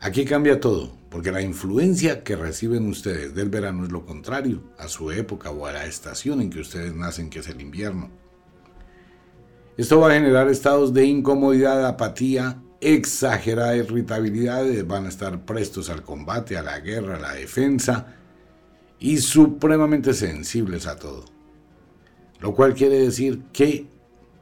Aquí 0.00 0.26
cambia 0.26 0.60
todo, 0.60 0.92
porque 1.08 1.32
la 1.32 1.40
influencia 1.40 2.22
que 2.22 2.36
reciben 2.36 2.86
ustedes 2.86 3.34
del 3.34 3.48
verano 3.48 3.84
es 3.84 3.90
lo 3.90 4.04
contrario 4.04 4.64
a 4.76 4.88
su 4.88 5.10
época 5.10 5.50
o 5.50 5.64
a 5.64 5.72
la 5.72 5.86
estación 5.86 6.42
en 6.42 6.50
que 6.50 6.60
ustedes 6.60 6.94
nacen, 6.94 7.30
que 7.30 7.38
es 7.38 7.48
el 7.48 7.62
invierno. 7.62 8.10
Esto 9.78 10.00
va 10.00 10.10
a 10.10 10.14
generar 10.14 10.50
estados 10.50 10.92
de 10.92 11.06
incomodidad, 11.06 11.86
apatía, 11.86 12.60
exagerada 12.80 13.76
irritabilidad, 13.76 14.64
van 14.86 15.06
a 15.06 15.08
estar 15.08 15.44
prestos 15.44 15.90
al 15.90 16.02
combate, 16.02 16.56
a 16.56 16.62
la 16.62 16.78
guerra, 16.80 17.16
a 17.16 17.20
la 17.20 17.34
defensa 17.34 18.14
y 19.00 19.18
supremamente 19.18 20.14
sensibles 20.14 20.86
a 20.86 20.96
todo. 20.96 21.24
Lo 22.40 22.54
cual 22.54 22.74
quiere 22.74 23.00
decir 23.00 23.42
que 23.52 23.86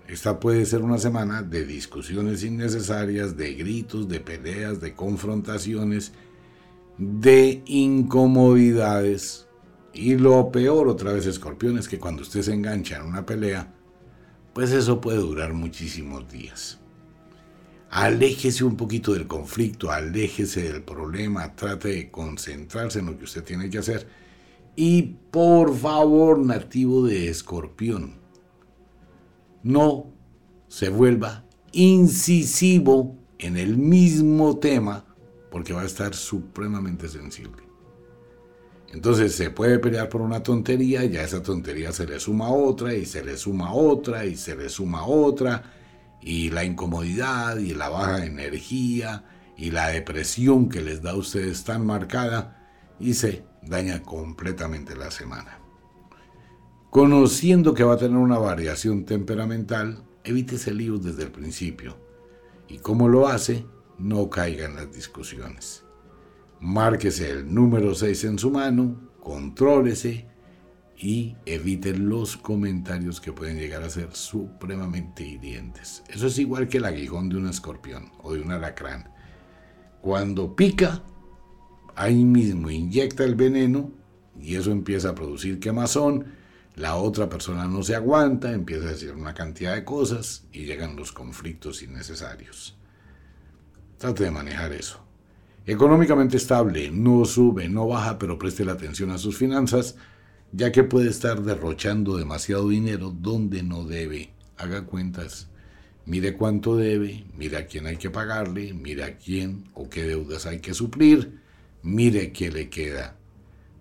esta 0.07 0.38
puede 0.38 0.66
ser 0.66 0.83
una 0.83 0.99
semana 0.99 1.42
de 1.42 1.64
discusiones 1.64 2.44
innecesarias, 2.44 3.37
de 3.37 3.55
gritos, 3.55 4.09
de 4.09 4.20
peleas, 4.20 4.81
de 4.81 4.94
confrontaciones, 4.94 6.12
de 6.99 7.62
incomodidades. 7.66 9.49
Y 9.92 10.16
lo 10.16 10.53
peor 10.53 10.88
otra 10.88 11.12
vez, 11.12 11.27
escorpión, 11.27 11.79
es 11.79 11.88
que 11.88 11.99
cuando 11.99 12.22
usted 12.22 12.42
se 12.42 12.53
engancha 12.53 12.96
en 12.96 13.07
una 13.07 13.25
pelea, 13.25 13.72
pues 14.53 14.70
eso 14.72 15.01
puede 15.01 15.18
durar 15.18 15.55
muchísimos 15.55 16.31
días 16.31 16.79
aléjese 17.90 18.64
un 18.64 18.77
poquito 18.77 19.12
del 19.12 19.27
conflicto, 19.27 19.90
aléjese 19.90 20.72
del 20.72 20.83
problema, 20.83 21.55
trate 21.55 21.88
de 21.88 22.11
concentrarse 22.11 22.99
en 22.99 23.07
lo 23.07 23.18
que 23.18 23.25
usted 23.25 23.44
tiene 23.44 23.70
que 23.70 23.79
hacer. 23.79 24.07
Y 24.75 25.03
por 25.31 25.75
favor, 25.77 26.38
nativo 26.38 27.07
de 27.07 27.29
escorpión, 27.29 28.20
no 29.62 30.12
se 30.68 30.88
vuelva 30.88 31.44
incisivo 31.72 33.16
en 33.38 33.57
el 33.57 33.77
mismo 33.77 34.59
tema 34.59 35.05
porque 35.51 35.72
va 35.72 35.83
a 35.83 35.87
estar 35.87 36.14
supremamente 36.14 37.09
sensible. 37.09 37.62
Entonces 38.92 39.35
se 39.35 39.51
puede 39.51 39.79
pelear 39.79 40.09
por 40.09 40.20
una 40.20 40.42
tontería, 40.42 41.05
y 41.05 41.16
a 41.16 41.25
esa 41.25 41.42
tontería 41.42 41.92
se 41.92 42.07
le 42.07 42.20
suma 42.20 42.51
otra 42.51 42.94
y 42.94 43.05
se 43.05 43.25
le 43.25 43.37
suma 43.37 43.72
otra 43.72 44.25
y 44.25 44.37
se 44.37 44.55
le 44.55 44.68
suma 44.68 45.07
otra 45.07 45.72
y 46.20 46.50
la 46.50 46.64
incomodidad 46.64 47.59
y 47.59 47.74
la 47.74 47.88
baja 47.88 48.24
energía 48.24 49.24
y 49.57 49.70
la 49.70 49.88
depresión 49.88 50.68
que 50.68 50.83
les 50.83 51.02
da 51.02 51.12
a 51.12 51.16
ustedes 51.16 51.64
tan 51.64 51.87
marcada 51.87 52.68
y 52.98 53.14
se 53.14 53.44
daña 53.62 54.02
completamente 54.02 54.96
la 54.96 55.11
semana. 55.11 55.59
Conociendo 56.90 57.74
que 57.74 57.85
va 57.85 57.94
a 57.94 57.98
tener 57.98 58.16
una 58.16 58.38
variación 58.38 59.05
temperamental, 59.05 60.05
evítese 60.24 60.72
líos 60.72 61.02
desde 61.02 61.24
el 61.24 61.31
principio 61.31 61.96
y 62.68 62.79
como 62.79 63.09
lo 63.09 63.29
hace, 63.29 63.66
no 63.98 64.29
caiga 64.29 64.66
en 64.66 64.76
las 64.76 64.92
discusiones. 64.92 65.85
Márquese 66.61 67.31
el 67.31 67.52
número 67.52 67.94
6 67.94 68.24
en 68.24 68.38
su 68.38 68.50
mano, 68.50 69.11
contrólese 69.20 70.29
y 70.98 71.37
eviten 71.44 72.09
los 72.09 72.37
comentarios 72.37 73.20
que 73.20 73.32
pueden 73.32 73.59
llegar 73.59 73.82
a 73.82 73.90
ser 73.90 74.14
supremamente 74.14 75.24
hirientes. 75.24 76.02
Eso 76.09 76.26
es 76.26 76.38
igual 76.38 76.68
que 76.68 76.78
el 76.78 76.87
aguijón 76.87 77.28
de 77.28 77.37
un 77.37 77.48
escorpión 77.48 78.12
o 78.22 78.32
de 78.32 78.40
un 78.40 78.50
alacrán. 78.50 79.11
Cuando 80.00 80.56
pica, 80.56 81.02
ahí 81.94 82.24
mismo 82.24 82.70
inyecta 82.70 83.24
el 83.24 83.35
veneno 83.35 83.90
y 84.40 84.56
eso 84.56 84.70
empieza 84.70 85.11
a 85.11 85.14
producir 85.14 85.61
quemazón. 85.61 86.26
La 86.76 86.96
otra 86.96 87.28
persona 87.28 87.66
no 87.66 87.82
se 87.82 87.94
aguanta, 87.94 88.52
empieza 88.52 88.87
a 88.87 88.92
decir 88.92 89.12
una 89.12 89.35
cantidad 89.35 89.74
de 89.74 89.85
cosas 89.85 90.46
y 90.52 90.64
llegan 90.64 90.96
los 90.96 91.12
conflictos 91.12 91.82
innecesarios. 91.82 92.76
Trate 93.98 94.24
de 94.24 94.30
manejar 94.30 94.72
eso. 94.72 95.02
Económicamente 95.66 96.37
estable, 96.37 96.90
no 96.90 97.24
sube, 97.24 97.68
no 97.68 97.88
baja, 97.88 98.18
pero 98.18 98.38
preste 98.38 98.64
la 98.64 98.72
atención 98.72 99.11
a 99.11 99.18
sus 99.18 99.37
finanzas 99.37 99.96
ya 100.52 100.72
que 100.72 100.85
puede 100.85 101.11
estar 101.11 101.42
derrochando 101.42 102.16
demasiado 102.16 102.68
dinero 102.68 103.11
donde 103.11 103.62
no 103.62 103.85
debe. 103.85 104.30
Haga 104.56 104.87
cuentas. 104.87 105.48
Mire 106.06 106.37
cuánto 106.37 106.76
debe, 106.76 107.24
mire 107.37 107.56
a 107.56 107.66
quién 107.66 107.87
hay 107.87 107.96
que 107.96 108.11
pagarle, 108.11 108.72
mire 108.72 109.04
a 109.04 109.18
quién 109.18 109.64
o 109.74 109.90
qué 109.90 110.04
deudas 110.04 110.46
hay 110.46 110.61
que 110.61 110.72
suplir, 110.72 111.40
mire 111.82 112.32
qué 112.32 112.50
le 112.50 112.70
queda. 112.70 113.16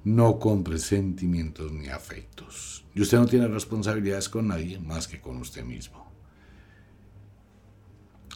No 0.03 0.39
compre 0.39 0.79
sentimientos 0.79 1.71
ni 1.71 1.87
afectos. 1.89 2.85
Y 2.95 3.01
usted 3.01 3.19
no 3.19 3.25
tiene 3.27 3.47
responsabilidades 3.47 4.29
con 4.29 4.47
nadie 4.47 4.79
más 4.79 5.07
que 5.07 5.21
con 5.21 5.37
usted 5.37 5.63
mismo. 5.63 6.11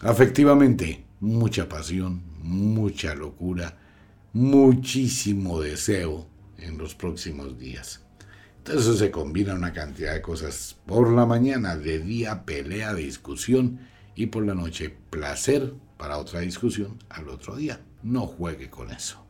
Afectivamente, 0.02 1.06
mucha 1.20 1.68
pasión, 1.68 2.24
mucha 2.42 3.16
locura, 3.16 3.78
muchísimo 4.34 5.60
deseo 5.60 6.28
en 6.58 6.78
los 6.78 6.96
próximos 6.96 7.58
días. 7.58 8.02
Entonces 8.60 9.00
se 9.00 9.12
combina 9.12 9.56
una 9.56 9.74
cantidad 9.74 10.14
de 10.14 10.22
cosas. 10.22 10.78
Por 10.86 11.12
la 11.12 11.26
mañana, 11.26 11.76
de 11.76 12.00
día, 12.00 12.44
pelea, 12.46 12.94
discusión 12.94 13.80
y 14.16 14.28
por 14.28 14.46
la 14.46 14.54
noche, 14.54 14.96
placer 15.10 15.74
para 15.98 16.18
otra 16.18 16.42
discusión 16.42 16.98
al 17.10 17.30
otro 17.30 17.56
día. 17.56 17.82
No 18.04 18.28
juegue 18.28 18.70
con 18.70 18.92
eso. 18.92 19.24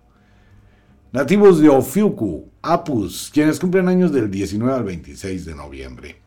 Nativos 1.12 1.60
de 1.60 1.70
Ofiuku, 1.70 2.50
Apus, 2.62 3.32
quienes 3.34 3.60
cumplen 3.60 3.88
años 3.88 4.12
del 4.12 4.30
19 4.30 4.74
al 4.74 4.84
26 4.84 5.46
de 5.46 5.56
noviembre. 5.56 6.22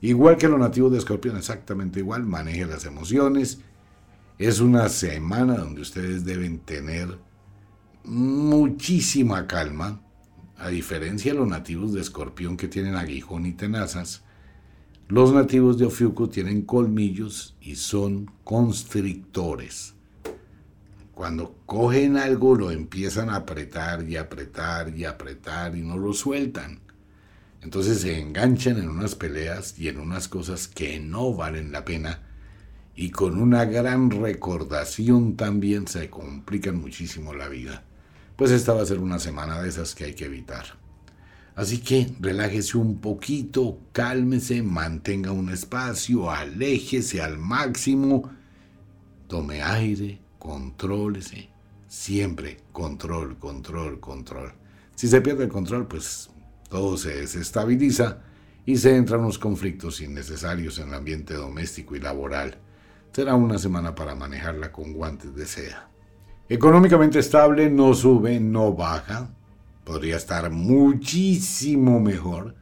Igual 0.00 0.36
que 0.36 0.48
los 0.48 0.60
nativos 0.60 0.92
de 0.92 0.98
Escorpión, 0.98 1.36
exactamente 1.36 2.00
igual, 2.00 2.24
maneje 2.24 2.66
las 2.66 2.84
emociones. 2.84 3.60
Es 4.38 4.60
una 4.60 4.88
semana 4.90 5.56
donde 5.56 5.80
ustedes 5.80 6.24
deben 6.24 6.58
tener 6.58 7.18
muchísima 8.04 9.46
calma, 9.46 10.00
a 10.58 10.68
diferencia 10.68 11.32
de 11.32 11.38
los 11.38 11.48
nativos 11.48 11.92
de 11.92 12.00
Escorpión 12.00 12.56
que 12.56 12.68
tienen 12.68 12.96
aguijón 12.96 13.46
y 13.46 13.52
tenazas. 13.52 14.22
Los 15.08 15.32
nativos 15.32 15.78
de 15.78 15.86
Ofiuku 15.86 16.28
tienen 16.28 16.62
colmillos 16.62 17.56
y 17.60 17.76
son 17.76 18.30
constrictores. 18.44 19.94
Cuando 21.14 21.56
cogen 21.64 22.16
algo 22.16 22.54
lo 22.54 22.70
empiezan 22.70 23.30
a 23.30 23.36
apretar 23.36 24.08
y 24.08 24.16
apretar 24.16 24.94
y 24.96 25.04
apretar 25.04 25.76
y 25.76 25.82
no 25.82 25.96
lo 25.96 26.12
sueltan. 26.12 26.80
Entonces 27.62 28.00
se 28.00 28.20
enganchan 28.20 28.78
en 28.78 28.88
unas 28.88 29.14
peleas 29.14 29.78
y 29.78 29.88
en 29.88 29.98
unas 29.98 30.28
cosas 30.28 30.68
que 30.68 31.00
no 31.00 31.34
valen 31.34 31.72
la 31.72 31.84
pena 31.84 32.22
y 33.00 33.10
con 33.10 33.40
una 33.40 33.64
gran 33.64 34.10
recordación 34.10 35.36
también 35.36 35.86
se 35.86 36.10
complican 36.10 36.80
muchísimo 36.80 37.32
la 37.32 37.48
vida. 37.48 37.84
Pues 38.38 38.52
esta 38.52 38.72
va 38.72 38.82
a 38.82 38.86
ser 38.86 39.00
una 39.00 39.18
semana 39.18 39.60
de 39.60 39.68
esas 39.68 39.96
que 39.96 40.04
hay 40.04 40.14
que 40.14 40.26
evitar. 40.26 40.64
Así 41.56 41.78
que 41.78 42.14
relájese 42.20 42.78
un 42.78 43.00
poquito, 43.00 43.80
cálmese, 43.90 44.62
mantenga 44.62 45.32
un 45.32 45.48
espacio, 45.48 46.30
aléjese 46.30 47.20
al 47.20 47.36
máximo, 47.36 48.30
tome 49.26 49.60
aire, 49.60 50.20
contrólese. 50.38 51.48
Siempre 51.88 52.58
control, 52.70 53.40
control, 53.40 53.98
control. 53.98 54.52
Si 54.94 55.08
se 55.08 55.20
pierde 55.20 55.42
el 55.42 55.50
control, 55.50 55.88
pues 55.88 56.30
todo 56.70 56.96
se 56.96 57.16
desestabiliza 57.16 58.20
y 58.64 58.76
se 58.76 58.94
entran 58.94 59.22
los 59.22 59.40
conflictos 59.40 60.00
innecesarios 60.00 60.78
en 60.78 60.90
el 60.90 60.94
ambiente 60.94 61.34
doméstico 61.34 61.96
y 61.96 62.00
laboral. 62.00 62.56
Será 63.12 63.34
una 63.34 63.58
semana 63.58 63.96
para 63.96 64.14
manejarla 64.14 64.70
con 64.70 64.92
guantes 64.92 65.34
de 65.34 65.44
seda. 65.44 65.88
Económicamente 66.50 67.18
estable, 67.18 67.68
no 67.68 67.92
sube, 67.92 68.40
no 68.40 68.72
baja. 68.72 69.28
Podría 69.84 70.16
estar 70.16 70.50
muchísimo 70.50 72.00
mejor. 72.00 72.54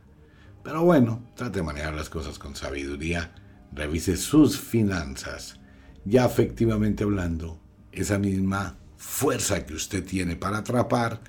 Pero 0.64 0.82
bueno, 0.82 1.22
trate 1.36 1.60
de 1.60 1.62
manejar 1.62 1.94
las 1.94 2.08
cosas 2.08 2.38
con 2.38 2.56
sabiduría. 2.56 3.32
Revise 3.72 4.16
sus 4.16 4.58
finanzas. 4.58 5.60
Ya 6.04 6.24
efectivamente 6.24 7.04
hablando, 7.04 7.60
esa 7.92 8.18
misma 8.18 8.76
fuerza 8.96 9.64
que 9.64 9.74
usted 9.74 10.04
tiene 10.04 10.34
para 10.34 10.58
atrapar, 10.58 11.20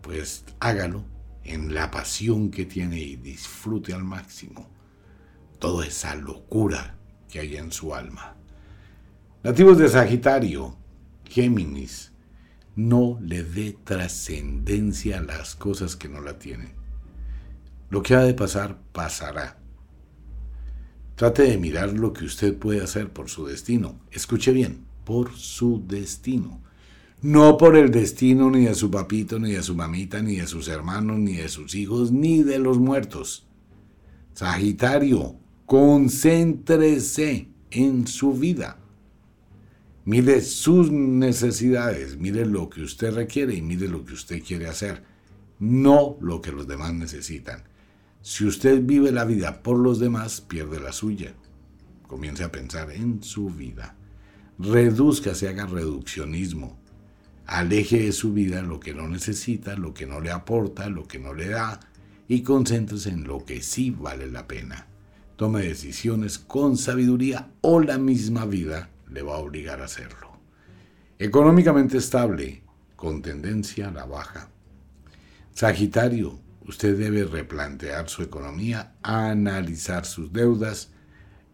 pues 0.00 0.44
hágalo 0.58 1.04
en 1.44 1.74
la 1.74 1.90
pasión 1.90 2.50
que 2.50 2.64
tiene 2.64 2.98
y 2.98 3.16
disfrute 3.16 3.94
al 3.94 4.04
máximo 4.04 4.68
toda 5.58 5.86
esa 5.86 6.14
locura 6.16 6.96
que 7.28 7.40
hay 7.40 7.56
en 7.56 7.70
su 7.70 7.94
alma. 7.94 8.34
Nativos 9.42 9.78
de 9.78 9.88
Sagitario, 9.88 10.76
Géminis, 11.28 12.12
no 12.76 13.18
le 13.20 13.42
dé 13.42 13.76
trascendencia 13.84 15.18
a 15.18 15.22
las 15.22 15.54
cosas 15.54 15.96
que 15.96 16.08
no 16.08 16.20
la 16.20 16.38
tienen. 16.38 16.72
Lo 17.90 18.02
que 18.02 18.14
ha 18.14 18.20
de 18.20 18.34
pasar, 18.34 18.78
pasará. 18.92 19.58
Trate 21.16 21.42
de 21.42 21.58
mirar 21.58 21.92
lo 21.92 22.12
que 22.12 22.24
usted 22.24 22.56
puede 22.56 22.82
hacer 22.82 23.12
por 23.12 23.28
su 23.28 23.46
destino. 23.46 23.98
Escuche 24.12 24.52
bien, 24.52 24.84
por 25.04 25.34
su 25.34 25.82
destino. 25.86 26.60
No 27.20 27.56
por 27.56 27.76
el 27.76 27.90
destino 27.90 28.50
ni 28.50 28.66
de 28.66 28.74
su 28.74 28.90
papito, 28.90 29.40
ni 29.40 29.52
de 29.52 29.62
su 29.64 29.74
mamita, 29.74 30.22
ni 30.22 30.36
de 30.36 30.46
sus 30.46 30.68
hermanos, 30.68 31.18
ni 31.18 31.34
de 31.36 31.48
sus 31.48 31.74
hijos, 31.74 32.12
ni 32.12 32.44
de 32.44 32.60
los 32.60 32.78
muertos. 32.78 33.46
Sagitario, 34.34 35.34
concéntrese 35.66 37.48
en 37.72 38.06
su 38.06 38.34
vida. 38.34 38.78
Mire 40.08 40.40
sus 40.40 40.90
necesidades, 40.90 42.16
mire 42.16 42.46
lo 42.46 42.70
que 42.70 42.80
usted 42.80 43.12
requiere 43.12 43.54
y 43.54 43.60
mire 43.60 43.88
lo 43.88 44.06
que 44.06 44.14
usted 44.14 44.42
quiere 44.42 44.66
hacer, 44.66 45.02
no 45.58 46.16
lo 46.22 46.40
que 46.40 46.50
los 46.50 46.66
demás 46.66 46.94
necesitan. 46.94 47.64
Si 48.22 48.46
usted 48.46 48.80
vive 48.82 49.12
la 49.12 49.26
vida 49.26 49.62
por 49.62 49.78
los 49.78 49.98
demás, 49.98 50.40
pierde 50.40 50.80
la 50.80 50.92
suya. 50.92 51.34
Comience 52.06 52.42
a 52.42 52.50
pensar 52.50 52.90
en 52.90 53.22
su 53.22 53.50
vida 53.50 53.96
reduzca, 54.58 55.34
se 55.34 55.46
haga 55.46 55.66
reduccionismo. 55.66 56.78
Aleje 57.44 58.04
de 58.04 58.12
su 58.12 58.32
vida 58.32 58.62
lo 58.62 58.80
que 58.80 58.94
no 58.94 59.08
necesita, 59.08 59.76
lo 59.76 59.92
que 59.92 60.06
no 60.06 60.22
le 60.22 60.30
aporta, 60.30 60.88
lo 60.88 61.06
que 61.06 61.18
no 61.18 61.34
le 61.34 61.50
da 61.50 61.80
y 62.28 62.40
concéntrese 62.40 63.10
en 63.10 63.24
lo 63.24 63.44
que 63.44 63.60
sí 63.60 63.90
vale 63.90 64.30
la 64.30 64.48
pena. 64.48 64.86
Tome 65.36 65.64
decisiones 65.64 66.38
con 66.38 66.78
sabiduría 66.78 67.50
o 67.60 67.80
la 67.80 67.98
misma 67.98 68.46
vida 68.46 68.88
le 69.10 69.22
va 69.22 69.34
a 69.34 69.38
obligar 69.38 69.80
a 69.80 69.84
hacerlo. 69.84 70.38
Económicamente 71.18 71.98
estable, 71.98 72.62
con 72.96 73.22
tendencia 73.22 73.88
a 73.88 73.92
la 73.92 74.04
baja. 74.04 74.50
Sagitario, 75.52 76.38
usted 76.66 76.96
debe 76.96 77.24
replantear 77.24 78.08
su 78.08 78.22
economía, 78.22 78.94
analizar 79.02 80.04
sus 80.04 80.32
deudas, 80.32 80.92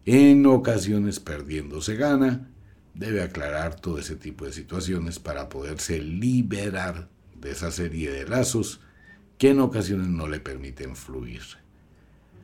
en 0.05 0.45
ocasiones 0.45 1.19
perdiéndose 1.19 1.95
gana, 1.95 2.51
debe 2.93 3.23
aclarar 3.23 3.79
todo 3.79 3.99
ese 3.99 4.15
tipo 4.15 4.45
de 4.45 4.53
situaciones 4.53 5.19
para 5.19 5.49
poderse 5.49 5.99
liberar 5.99 7.09
de 7.35 7.51
esa 7.51 7.71
serie 7.71 8.11
de 8.11 8.27
lazos 8.27 8.81
que 9.37 9.49
en 9.49 9.59
ocasiones 9.59 10.07
no 10.07 10.27
le 10.27 10.39
permiten 10.39 10.95
fluir. 10.95 11.41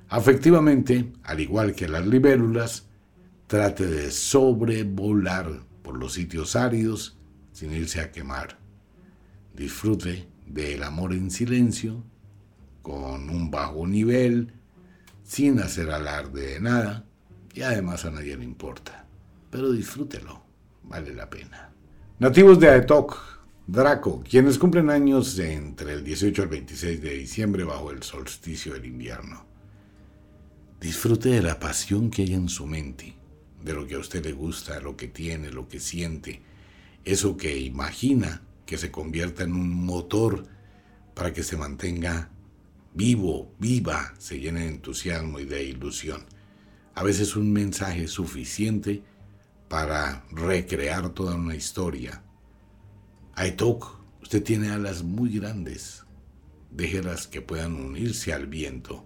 Afectivamente, 0.09 1.11
al 1.23 1.39
igual 1.39 1.73
que 1.73 1.87
las 1.87 2.05
libélulas, 2.05 2.87
trate 3.51 3.85
de 3.85 4.11
sobrevolar 4.11 5.51
por 5.83 5.97
los 5.97 6.13
sitios 6.13 6.55
áridos 6.55 7.17
sin 7.51 7.73
irse 7.73 7.99
a 7.99 8.09
quemar. 8.09 8.57
Disfrute 9.53 10.25
del 10.47 10.83
amor 10.83 11.11
en 11.11 11.29
silencio, 11.29 12.01
con 12.81 13.29
un 13.29 13.51
bajo 13.51 13.85
nivel, 13.85 14.53
sin 15.23 15.59
hacer 15.59 15.91
alarde 15.91 16.53
de 16.53 16.59
nada, 16.61 17.05
y 17.53 17.61
además 17.63 18.05
a 18.05 18.11
nadie 18.11 18.37
le 18.37 18.45
importa 18.45 19.01
pero 19.51 19.71
disfrútelo, 19.71 20.41
vale 20.83 21.13
la 21.13 21.29
pena. 21.29 21.69
Nativos 22.19 22.59
de 22.59 22.69
Aetok, 22.69 23.17
Draco, 23.67 24.23
quienes 24.27 24.57
cumplen 24.57 24.89
años 24.89 25.37
entre 25.37 25.93
el 25.93 26.03
18 26.03 26.41
al 26.41 26.47
26 26.47 27.01
de 27.01 27.13
diciembre 27.17 27.63
bajo 27.63 27.91
el 27.91 28.01
solsticio 28.01 28.73
del 28.73 28.85
invierno. 28.85 29.45
Disfrute 30.79 31.29
de 31.29 31.41
la 31.41 31.59
pasión 31.59 32.09
que 32.09 32.23
hay 32.23 32.33
en 32.33 32.49
su 32.49 32.65
mente, 32.65 33.13
de 33.63 33.73
lo 33.73 33.87
que 33.87 33.95
a 33.95 33.99
usted 33.99 34.23
le 34.23 34.31
gusta, 34.33 34.79
lo 34.79 34.95
que 34.95 35.07
tiene, 35.07 35.51
lo 35.51 35.67
que 35.67 35.79
siente, 35.79 36.41
eso 37.03 37.37
que 37.37 37.57
imagina 37.57 38.41
que 38.65 38.77
se 38.77 38.91
convierta 38.91 39.43
en 39.43 39.53
un 39.53 39.85
motor 39.85 40.45
para 41.13 41.33
que 41.33 41.43
se 41.43 41.57
mantenga 41.57 42.29
vivo, 42.93 43.53
viva, 43.59 44.13
se 44.17 44.39
llene 44.39 44.61
de 44.61 44.67
entusiasmo 44.67 45.39
y 45.39 45.45
de 45.45 45.63
ilusión. 45.63 46.23
A 46.93 47.03
veces 47.03 47.35
un 47.35 47.51
mensaje 47.51 48.07
suficiente 48.07 49.03
para 49.67 50.25
recrear 50.31 51.09
toda 51.09 51.35
una 51.35 51.55
historia. 51.55 52.23
Aitok, 53.35 54.01
usted 54.21 54.43
tiene 54.43 54.69
alas 54.69 55.03
muy 55.03 55.39
grandes. 55.39 56.03
Déjelas 56.69 57.27
que 57.27 57.41
puedan 57.41 57.75
unirse 57.75 58.33
al 58.33 58.47
viento. 58.47 59.05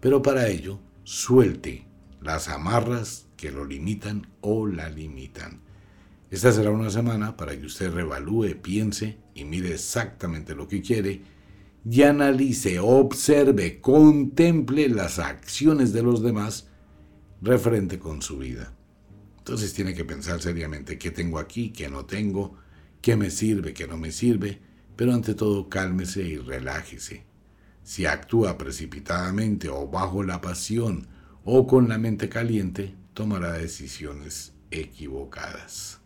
Pero 0.00 0.22
para 0.22 0.48
ello, 0.48 0.80
suelte 1.04 1.86
las 2.20 2.48
amarras 2.48 3.27
que 3.38 3.50
lo 3.50 3.64
limitan 3.64 4.26
o 4.42 4.66
la 4.66 4.90
limitan. 4.90 5.60
Esta 6.30 6.52
será 6.52 6.70
una 6.70 6.90
semana 6.90 7.38
para 7.38 7.58
que 7.58 7.64
usted 7.64 7.90
revalúe, 7.90 8.60
piense 8.60 9.16
y 9.34 9.44
mire 9.44 9.72
exactamente 9.72 10.54
lo 10.54 10.68
que 10.68 10.82
quiere 10.82 11.22
y 11.90 12.02
analice, 12.02 12.80
observe, 12.80 13.80
contemple 13.80 14.88
las 14.90 15.18
acciones 15.18 15.94
de 15.94 16.02
los 16.02 16.22
demás 16.22 16.68
referente 17.40 17.98
con 17.98 18.20
su 18.20 18.38
vida. 18.38 18.74
Entonces 19.38 19.72
tiene 19.72 19.94
que 19.94 20.04
pensar 20.04 20.42
seriamente 20.42 20.98
qué 20.98 21.10
tengo 21.10 21.38
aquí, 21.38 21.70
qué 21.70 21.88
no 21.88 22.04
tengo, 22.04 22.56
qué 23.00 23.16
me 23.16 23.30
sirve, 23.30 23.72
qué 23.72 23.86
no 23.86 23.96
me 23.96 24.12
sirve, 24.12 24.60
pero 24.96 25.14
ante 25.14 25.34
todo 25.34 25.70
cálmese 25.70 26.22
y 26.22 26.36
relájese. 26.36 27.24
Si 27.82 28.04
actúa 28.04 28.58
precipitadamente 28.58 29.70
o 29.70 29.88
bajo 29.88 30.22
la 30.22 30.42
pasión 30.42 31.06
o 31.44 31.66
con 31.66 31.88
la 31.88 31.96
mente 31.96 32.28
caliente, 32.28 32.94
tomará 33.18 33.54
decisiones 33.54 34.52
equivocadas. 34.70 35.98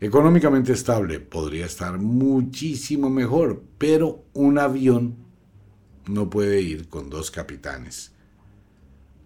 Económicamente 0.00 0.72
estable 0.72 1.20
podría 1.20 1.66
estar 1.66 2.00
muchísimo 2.00 3.08
mejor, 3.08 3.62
pero 3.78 4.24
un 4.32 4.58
avión 4.58 5.14
no 6.08 6.28
puede 6.30 6.60
ir 6.60 6.88
con 6.88 7.10
dos 7.10 7.30
capitanes. 7.30 8.10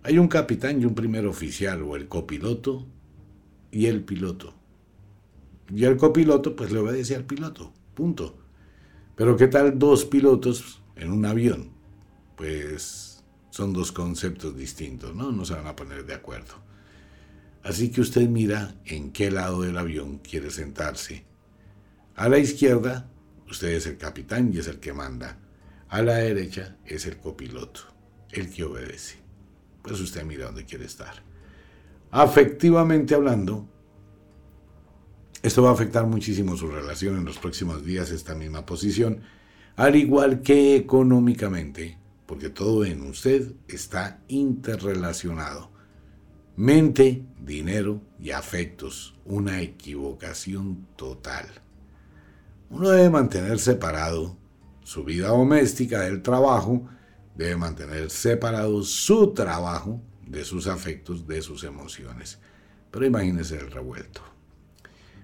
Hay 0.02 0.18
un 0.18 0.28
capitán 0.28 0.82
y 0.82 0.84
un 0.84 0.94
primer 0.94 1.26
oficial, 1.26 1.82
o 1.84 1.96
el 1.96 2.06
copiloto 2.06 2.86
y 3.70 3.86
el 3.86 4.04
piloto. 4.04 4.52
Y 5.74 5.84
el 5.84 5.96
copiloto 5.96 6.54
pues 6.54 6.70
le 6.70 6.80
obedece 6.80 7.16
al 7.16 7.24
piloto, 7.24 7.72
punto. 7.94 8.36
Pero 9.14 9.38
¿qué 9.38 9.46
tal 9.46 9.78
dos 9.78 10.04
pilotos 10.04 10.82
en 10.96 11.12
un 11.12 11.24
avión? 11.24 11.70
Pues 12.36 13.24
son 13.48 13.72
dos 13.72 13.90
conceptos 13.90 14.54
distintos, 14.54 15.14
¿no? 15.14 15.32
No 15.32 15.46
se 15.46 15.54
van 15.54 15.66
a 15.66 15.74
poner 15.74 16.04
de 16.04 16.12
acuerdo. 16.12 16.65
Así 17.66 17.90
que 17.90 18.00
usted 18.00 18.28
mira 18.28 18.76
en 18.84 19.10
qué 19.10 19.28
lado 19.28 19.62
del 19.62 19.76
avión 19.76 20.18
quiere 20.18 20.50
sentarse. 20.52 21.24
A 22.14 22.28
la 22.28 22.38
izquierda, 22.38 23.10
usted 23.50 23.70
es 23.70 23.88
el 23.88 23.98
capitán 23.98 24.52
y 24.54 24.58
es 24.58 24.68
el 24.68 24.78
que 24.78 24.92
manda. 24.92 25.40
A 25.88 26.00
la 26.00 26.14
derecha 26.14 26.76
es 26.86 27.06
el 27.06 27.16
copiloto, 27.16 27.80
el 28.30 28.50
que 28.50 28.62
obedece. 28.62 29.16
Pues 29.82 29.98
usted 29.98 30.24
mira 30.24 30.44
dónde 30.44 30.64
quiere 30.64 30.84
estar. 30.84 31.24
Afectivamente 32.12 33.16
hablando, 33.16 33.68
esto 35.42 35.64
va 35.64 35.70
a 35.70 35.74
afectar 35.74 36.06
muchísimo 36.06 36.56
su 36.56 36.68
relación 36.68 37.16
en 37.16 37.24
los 37.24 37.38
próximos 37.38 37.84
días, 37.84 38.12
esta 38.12 38.36
misma 38.36 38.64
posición, 38.64 39.22
al 39.74 39.96
igual 39.96 40.40
que 40.40 40.76
económicamente, 40.76 41.98
porque 42.26 42.48
todo 42.48 42.84
en 42.84 43.02
usted 43.02 43.54
está 43.66 44.22
interrelacionado. 44.28 45.74
Mente, 46.56 47.22
dinero 47.38 48.00
y 48.18 48.30
afectos, 48.30 49.14
una 49.26 49.60
equivocación 49.60 50.86
total. 50.96 51.44
Uno 52.70 52.88
debe 52.88 53.10
mantener 53.10 53.58
separado 53.58 54.38
su 54.82 55.04
vida 55.04 55.28
doméstica 55.28 56.00
del 56.00 56.22
trabajo, 56.22 56.88
debe 57.34 57.56
mantener 57.56 58.08
separado 58.08 58.82
su 58.84 59.34
trabajo 59.34 60.00
de 60.26 60.46
sus 60.46 60.66
afectos, 60.66 61.26
de 61.26 61.42
sus 61.42 61.62
emociones. 61.62 62.38
Pero 62.90 63.04
imagínese 63.04 63.58
el 63.58 63.70
revuelto. 63.70 64.22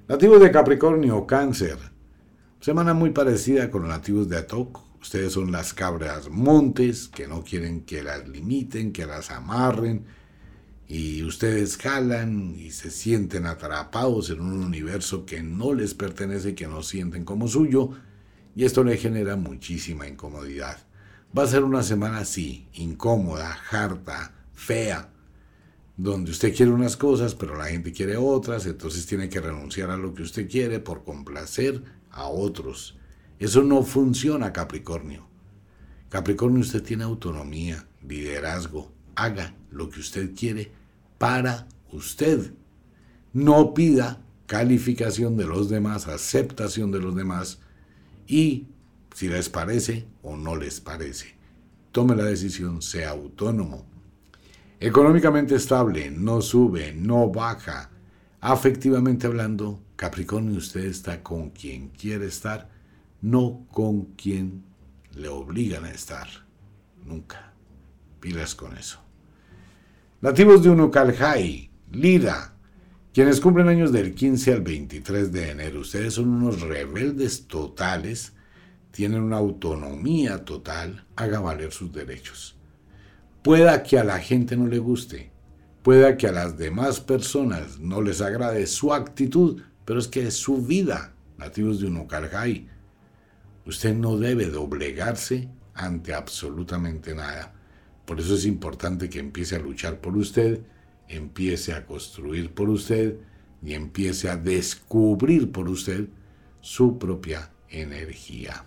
Nativos 0.09 0.39
de 0.39 0.51
Capricornio, 0.51 1.27
Cáncer. 1.27 1.79
Semana 2.61 2.93
muy 2.93 3.09
parecida 3.09 3.71
con 3.71 3.83
los 3.83 3.91
nativos 3.91 4.29
de 4.29 4.37
Atok. 4.37 4.81
Ustedes 5.01 5.33
son 5.33 5.51
las 5.51 5.73
cabras 5.73 6.29
montes 6.29 7.09
que 7.09 7.27
no 7.27 7.43
quieren 7.43 7.87
que 7.87 8.03
las 8.03 8.29
limiten, 8.29 8.93
que 8.93 9.07
las 9.07 9.31
amarren. 9.31 10.05
Y 10.93 11.23
ustedes 11.23 11.79
jalan 11.79 12.55
y 12.55 12.71
se 12.71 12.91
sienten 12.91 13.47
atrapados 13.47 14.29
en 14.29 14.43
un 14.43 14.63
universo 14.63 15.25
que 15.25 15.43
no 15.43 15.73
les 15.73 15.95
pertenece, 15.95 16.55
que 16.55 16.67
no 16.67 16.83
sienten 16.83 17.25
como 17.25 17.49
suyo 17.49 17.93
y 18.55 18.67
esto 18.67 18.85
le 18.85 18.99
genera 18.99 19.37
muchísima 19.37 20.07
incomodidad. 20.07 20.77
Va 21.37 21.45
a 21.45 21.47
ser 21.47 21.65
una 21.65 21.83
semana 21.83 22.19
así, 22.19 22.69
incómoda, 22.75 23.59
harta, 23.71 24.35
fea, 24.53 25.09
donde 25.97 26.31
usted 26.31 26.55
quiere 26.55 26.71
unas 26.71 26.99
cosas, 26.99 27.35
pero 27.35 27.57
la 27.57 27.69
gente 27.69 27.91
quiere 27.91 28.19
otras, 28.19 28.67
entonces 28.67 29.07
tiene 29.07 29.31
que 29.31 29.41
renunciar 29.41 29.89
a 29.89 29.97
lo 29.97 30.13
que 30.13 30.25
usted 30.25 30.47
quiere 30.47 30.79
por 30.79 31.05
complacer 31.05 31.83
a 32.11 32.27
otros. 32.27 32.99
Eso 33.39 33.63
no 33.63 33.83
funciona, 33.83 34.53
Capricornio. 34.53 35.27
Capricornio, 36.11 36.61
usted 36.61 36.83
tiene 36.83 37.05
autonomía, 37.05 37.89
liderazgo, 38.07 38.93
haga 39.15 39.55
lo 39.71 39.89
que 39.89 40.01
usted 40.01 40.35
quiere 40.35 40.82
para 41.23 41.69
usted. 41.93 42.53
No 43.33 43.75
pida 43.75 44.21
calificación 44.47 45.37
de 45.37 45.47
los 45.47 45.69
demás, 45.69 46.09
aceptación 46.09 46.91
de 46.91 46.99
los 46.99 47.15
demás, 47.15 47.61
y 48.27 48.67
si 49.15 49.29
les 49.29 49.49
parece 49.49 50.09
o 50.25 50.37
no 50.37 50.57
les 50.57 50.81
parece. 50.81 51.37
Tome 51.93 52.17
la 52.17 52.25
decisión, 52.25 52.83
sea 52.83 53.11
autónomo. 53.11 53.87
Económicamente 54.81 55.55
estable, 55.55 56.11
no 56.11 56.43
sube, 56.43 56.93
no 56.93 57.31
baja. 57.31 57.91
Afectivamente 58.41 59.29
hablando, 59.29 59.81
Capricornio, 59.95 60.59
usted 60.59 60.87
está 60.87 61.23
con 61.23 61.51
quien 61.51 61.91
quiere 61.91 62.27
estar, 62.27 62.69
no 63.21 63.65
con 63.71 64.07
quien 64.17 64.65
le 65.15 65.29
obligan 65.29 65.85
a 65.85 65.93
estar. 65.93 66.27
Nunca. 67.07 67.53
Pilas 68.19 68.57
con 68.57 68.77
eso. 68.77 69.02
Nativos 70.23 70.63
de 70.63 70.71
Unucalhai, 70.71 71.69
Lida, 71.91 72.55
quienes 73.13 73.41
cumplen 73.41 73.67
años 73.67 73.91
del 73.91 74.15
15 74.15 74.53
al 74.53 74.61
23 74.61 75.33
de 75.33 75.51
enero, 75.51 75.81
ustedes 75.81 76.15
son 76.15 76.29
unos 76.29 76.61
rebeldes 76.61 77.49
totales, 77.49 78.33
tienen 78.93 79.21
una 79.21 79.39
autonomía 79.39 80.45
total, 80.45 81.05
haga 81.17 81.41
valer 81.41 81.73
sus 81.73 81.93
derechos. 81.93 82.57
Pueda 83.43 83.83
que 83.83 83.99
a 83.99 84.05
la 84.05 84.21
gente 84.21 84.57
no 84.57 84.69
le 84.69 84.79
guste, 84.79 85.33
pueda 85.83 86.17
que 86.17 86.29
a 86.29 86.33
las 86.33 86.57
demás 86.57 87.01
personas 87.01 87.81
no 87.81 88.01
les 88.01 88.21
agrade 88.21 88.69
su 88.69 88.95
actitud, 88.95 89.61
pero 89.85 89.99
es 89.99 90.07
que 90.07 90.29
es 90.29 90.35
su 90.35 90.59
vida, 90.65 91.15
nativos 91.37 91.81
de 91.81 91.89
Unocarjay. 91.89 92.69
Usted 93.67 93.93
no 93.97 94.17
debe 94.17 94.47
doblegarse 94.47 95.49
ante 95.75 96.15
absolutamente 96.15 97.13
nada. 97.13 97.55
Por 98.13 98.21
eso 98.21 98.35
es 98.35 98.45
importante 98.45 99.09
que 99.09 99.21
empiece 99.21 99.57
a 99.57 99.59
luchar 99.59 99.99
por 99.99 100.19
usted 100.19 100.61
empiece 101.09 101.73
a 101.73 101.87
construir 101.87 102.53
por 102.53 102.69
usted 102.69 103.17
y 103.63 103.73
empiece 103.73 104.29
a 104.29 104.37
descubrir 104.37 105.51
por 105.51 105.67
usted 105.71 106.11
su 106.61 106.99
propia 106.99 107.53
energía. 107.71 108.67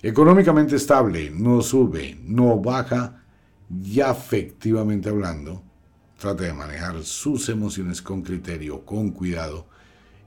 Económicamente 0.00 0.76
estable, 0.76 1.30
no 1.30 1.60
sube, 1.60 2.18
no 2.24 2.60
baja 2.60 3.22
y 3.70 4.00
afectivamente 4.00 5.10
hablando, 5.10 5.62
trate 6.18 6.44
de 6.44 6.54
manejar 6.54 7.02
sus 7.02 7.50
emociones 7.50 8.00
con 8.00 8.22
criterio, 8.22 8.86
con 8.86 9.10
cuidado, 9.10 9.66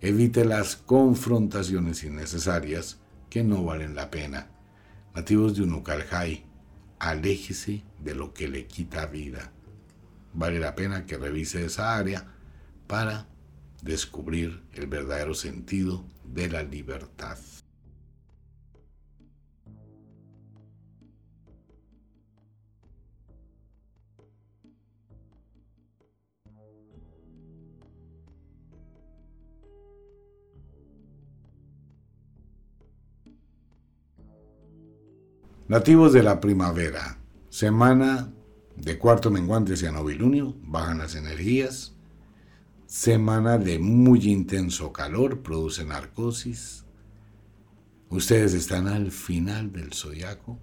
evite 0.02 0.46
las 0.46 0.76
confrontaciones 0.76 2.04
innecesarias 2.04 3.00
que 3.28 3.44
no 3.44 3.64
valen 3.64 3.96
la 3.96 4.12
pena. 4.12 4.50
Nativos 5.16 5.56
de 5.56 5.64
Unukalhai, 5.64 6.45
aléjese 7.10 7.84
de 8.00 8.16
lo 8.16 8.34
que 8.34 8.48
le 8.48 8.66
quita 8.66 9.06
vida 9.06 9.52
vale 10.36 10.60
la 10.60 10.76
pena 10.76 11.06
que 11.06 11.18
revise 11.18 11.66
esa 11.66 11.96
área 11.96 12.26
para 12.88 13.28
descubrir 13.82 14.62
el 14.74 14.88
verdadero 14.88 15.34
sentido 15.34 16.06
de 16.24 16.50
la 16.50 16.64
libertad. 16.64 17.38
Nativos 35.68 36.14
de 36.14 36.22
la 36.22 36.40
primavera, 36.42 37.18
semana 37.50 38.32
de 38.76 39.00
cuarto 39.00 39.32
menguante 39.32 39.74
hacia 39.74 39.92
novilunio, 39.92 40.56
bajan 40.62 41.00
las 41.00 41.16
energías. 41.16 41.96
Semana 42.86 43.58
de 43.58 43.80
muy 43.80 44.30
intenso 44.30 44.94
calor, 44.94 45.42
produce 45.42 45.84
narcosis. 45.84 46.86
Ustedes 48.12 48.54
están 48.54 48.88
al 48.88 49.12
final 49.12 49.72
del 49.72 49.92
zodiaco, 49.94 50.60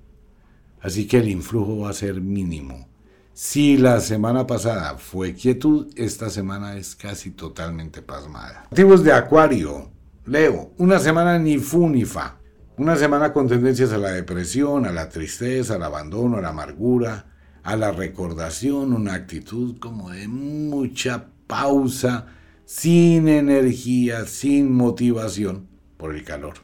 así 0.80 1.09
que 1.09 1.16
el 1.16 1.30
influjo 1.30 1.78
va 1.78 1.90
a 1.90 1.94
ser 1.94 2.20
mínimo. 2.20 2.88
Si 3.32 3.78
la 3.78 3.98
semana 4.00 4.46
pasada 4.46 4.98
fue 4.98 5.34
quietud, 5.34 5.92
esta 5.96 6.30
semana 6.30 6.76
es 6.76 6.94
casi 6.94 7.32
totalmente 7.32 8.03
pasmada. 8.03 8.66
Activos 8.70 9.03
de 9.03 9.12
Acuario, 9.12 9.90
Leo, 10.26 10.70
una 10.78 11.00
semana 11.00 11.40
ni 11.40 11.59
fu 11.59 11.88
ni 11.88 12.05
fa. 12.05 12.38
Una 12.78 12.96
semana 12.96 13.34
con 13.34 13.48
tendencias 13.48 13.92
a 13.92 13.98
la 13.98 14.12
depresión, 14.12 14.86
a 14.86 14.92
la 14.92 15.10
tristeza, 15.10 15.74
al 15.74 15.82
abandono, 15.82 16.38
a 16.38 16.40
la 16.40 16.48
amargura, 16.48 17.26
a 17.62 17.76
la 17.76 17.92
recordación, 17.92 18.94
una 18.94 19.12
actitud 19.12 19.78
como 19.78 20.08
de 20.08 20.26
mucha 20.26 21.28
pausa, 21.46 22.28
sin 22.64 23.28
energía, 23.28 24.24
sin 24.24 24.72
motivación 24.72 25.68
por 25.98 26.14
el 26.14 26.24
calor. 26.24 26.54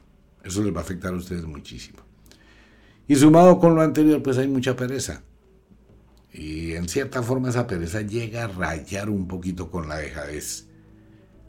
Eso 0.42 0.62
les 0.62 0.74
va 0.74 0.78
a 0.78 0.82
afectar 0.82 1.12
a 1.12 1.18
ustedes 1.18 1.44
muchísimo. 1.44 1.98
Y 3.06 3.16
sumado 3.16 3.58
con 3.58 3.74
lo 3.74 3.82
anterior, 3.82 4.22
pues 4.22 4.38
hay 4.38 4.48
mucha 4.48 4.76
pereza. 4.76 5.22
Y 6.32 6.72
en 6.72 6.88
cierta 6.88 7.22
forma 7.22 7.50
esa 7.50 7.66
pereza 7.66 8.00
llega 8.00 8.44
a 8.44 8.48
rayar 8.48 9.10
un 9.10 9.28
poquito 9.28 9.70
con 9.70 9.90
la 9.90 9.98
dejadez. 9.98 10.68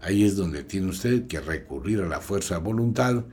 Ahí 0.01 0.25
es 0.25 0.35
donde 0.35 0.65
tiene 0.65 0.89
usted 0.89 1.27
que 1.27 1.39
recurrir 1.39 2.01
a 2.01 2.07
la 2.07 2.19
fuerza 2.19 2.55
de 2.55 2.61
voluntad, 2.61 3.23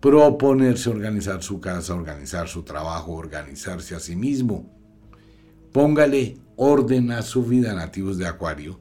proponerse 0.00 0.90
organizar 0.90 1.42
su 1.42 1.60
casa, 1.60 1.94
organizar 1.94 2.48
su 2.48 2.62
trabajo, 2.62 3.12
organizarse 3.12 3.94
a 3.94 4.00
sí 4.00 4.16
mismo 4.16 4.80
Póngale 5.72 6.36
orden 6.56 7.12
a 7.12 7.22
su 7.22 7.44
vida, 7.44 7.74
nativos 7.74 8.18
de 8.18 8.26
Acuario. 8.26 8.80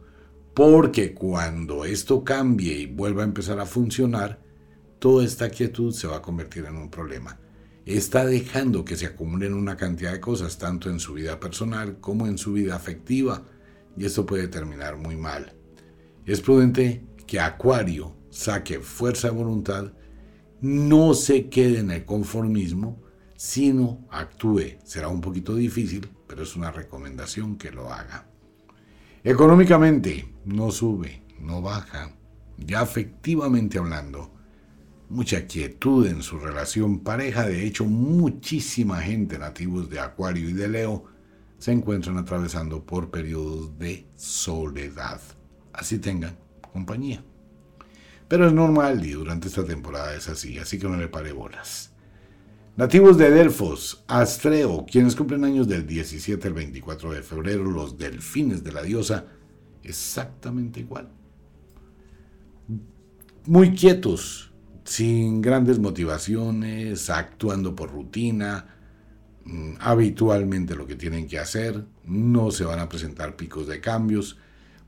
porque 0.55 1.13
cuando 1.13 1.85
esto 1.85 2.23
cambie 2.23 2.79
y 2.79 2.85
vuelva 2.87 3.21
a 3.21 3.25
empezar 3.25 3.59
a 3.61 3.65
funcionar, 3.65 4.41
toda 4.97 5.23
esta 5.23 5.49
quietud 5.49 5.93
se 5.93 6.07
va 6.07 6.17
a 6.17 6.21
convertir 6.21 6.65
en 6.65 6.75
un 6.75 6.89
problema. 6.89 7.39
Está 7.85 8.25
dejando 8.25 8.83
que 8.83 8.97
se 8.97 9.05
acumulen 9.05 9.53
una 9.53 9.77
cantidad 9.77 10.11
de 10.11 10.19
cosas, 10.19 10.57
tanto 10.57 10.89
en 10.89 10.99
su 10.99 11.13
vida 11.13 11.39
personal 11.39 11.99
como 12.01 12.27
en 12.27 12.37
su 12.37 12.51
vida 12.51 12.75
afectiva, 12.75 13.45
y 13.95 14.03
esto 14.03 14.25
puede 14.25 14.49
terminar 14.49 14.97
muy 14.97 15.15
mal. 15.15 15.53
Es 16.25 16.41
prudente 16.41 17.05
que 17.25 17.39
Acuario 17.39 18.17
saque 18.29 18.79
fuerza 18.79 19.29
de 19.29 19.35
voluntad, 19.35 19.93
no 20.61 21.13
se 21.13 21.49
quede 21.49 21.79
en 21.79 21.91
el 21.91 22.05
conformismo, 22.05 23.01
sino 23.35 24.05
actúe. 24.09 24.77
Será 24.83 25.07
un 25.07 25.21
poquito 25.21 25.55
difícil, 25.55 26.09
pero 26.27 26.43
es 26.43 26.55
una 26.55 26.71
recomendación 26.71 27.57
que 27.57 27.71
lo 27.71 27.91
haga. 27.91 28.27
Económicamente, 29.23 30.33
no 30.45 30.71
sube, 30.71 31.23
no 31.39 31.61
baja. 31.61 32.11
Ya 32.57 32.81
afectivamente 32.81 33.77
hablando, 33.77 34.31
mucha 35.09 35.47
quietud 35.47 36.05
en 36.07 36.21
su 36.21 36.37
relación 36.37 36.99
pareja. 36.99 37.45
De 37.45 37.65
hecho, 37.65 37.85
muchísima 37.85 39.01
gente 39.01 39.39
nativos 39.39 39.89
de 39.89 39.99
Acuario 39.99 40.49
y 40.49 40.53
de 40.53 40.67
Leo 40.67 41.05
se 41.57 41.71
encuentran 41.71 42.17
atravesando 42.17 42.85
por 42.85 43.09
periodos 43.09 43.77
de 43.77 44.07
soledad. 44.15 45.21
Así 45.73 45.99
tengan 45.99 46.37
compañía. 46.73 47.23
Pero 48.29 48.47
es 48.47 48.53
normal 48.53 49.03
y 49.03 49.11
durante 49.11 49.47
esta 49.47 49.65
temporada 49.65 50.13
es 50.15 50.29
así, 50.29 50.59
así 50.59 50.77
que 50.77 50.87
no 50.87 50.95
le 50.95 51.07
pare 51.07 51.33
bolas. 51.33 51.91
Nativos 52.77 53.17
de 53.17 53.31
Delfos, 53.31 54.05
Astreo, 54.07 54.85
quienes 54.89 55.15
cumplen 55.15 55.43
años 55.43 55.67
del 55.67 55.85
17 55.85 56.47
al 56.47 56.53
24 56.53 57.11
de 57.11 57.23
febrero, 57.23 57.65
los 57.65 57.97
delfines 57.97 58.63
de 58.63 58.71
la 58.71 58.83
diosa, 58.83 59.25
exactamente 59.83 60.79
igual. 60.79 61.09
Muy 63.47 63.71
quietos, 63.71 64.51
sin 64.83 65.41
grandes 65.41 65.79
motivaciones, 65.79 67.09
actuando 67.09 67.75
por 67.75 67.91
rutina, 67.91 68.75
mm, 69.43 69.73
habitualmente 69.79 70.75
lo 70.75 70.85
que 70.85 70.95
tienen 70.95 71.27
que 71.27 71.39
hacer, 71.39 71.83
no 72.05 72.51
se 72.51 72.63
van 72.63 72.79
a 72.79 72.87
presentar 72.87 73.35
picos 73.35 73.67
de 73.67 73.81
cambios, 73.81 74.37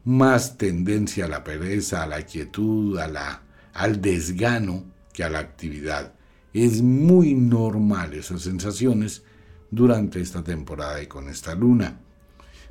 más 0.04 0.58
tendencia 0.58 1.26
a 1.26 1.28
la 1.28 1.44
pereza, 1.44 2.04
a 2.04 2.08
la 2.08 2.24
quietud, 2.24 2.98
a 2.98 3.08
la, 3.08 3.44
al 3.74 4.02
desgano 4.02 4.86
que 5.14 5.24
a 5.24 5.30
la 5.30 5.40
actividad. 5.40 6.14
Es 6.54 6.82
muy 6.82 7.34
normal 7.34 8.14
esas 8.14 8.42
sensaciones 8.42 9.24
durante 9.70 10.20
esta 10.20 10.44
temporada 10.44 11.02
y 11.02 11.08
con 11.08 11.30
esta 11.30 11.56
luna. 11.56 12.00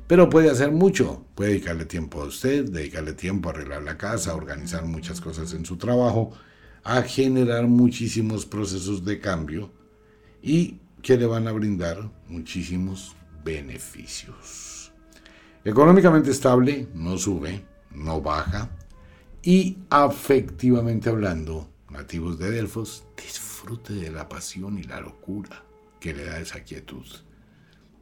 Pero 0.07 0.29
puede 0.29 0.49
hacer 0.49 0.71
mucho, 0.71 1.25
puede 1.35 1.51
dedicarle 1.51 1.85
tiempo 1.85 2.21
a 2.21 2.25
usted, 2.25 2.69
dedicarle 2.69 3.13
tiempo 3.13 3.49
a 3.49 3.53
arreglar 3.53 3.81
la 3.83 3.97
casa, 3.97 4.31
a 4.31 4.35
organizar 4.35 4.85
muchas 4.85 5.21
cosas 5.21 5.53
en 5.53 5.65
su 5.65 5.77
trabajo, 5.77 6.31
a 6.83 7.01
generar 7.03 7.67
muchísimos 7.67 8.45
procesos 8.45 9.05
de 9.05 9.19
cambio 9.19 9.71
y 10.41 10.79
que 11.01 11.17
le 11.17 11.25
van 11.25 11.47
a 11.47 11.51
brindar 11.51 12.11
muchísimos 12.27 13.15
beneficios. 13.43 14.70
Económicamente 15.63 16.31
estable, 16.31 16.87
no 16.95 17.17
sube, 17.17 17.63
no 17.91 18.19
baja. 18.21 18.69
Y 19.43 19.77
afectivamente 19.89 21.09
hablando, 21.09 21.69
nativos 21.89 22.39
de 22.39 22.49
Delfos, 22.49 23.03
disfrute 23.15 23.93
de 23.93 24.09
la 24.09 24.27
pasión 24.27 24.79
y 24.79 24.83
la 24.83 24.99
locura 25.01 25.63
que 25.99 26.13
le 26.13 26.25
da 26.25 26.39
esa 26.39 26.61
quietud. 26.61 27.05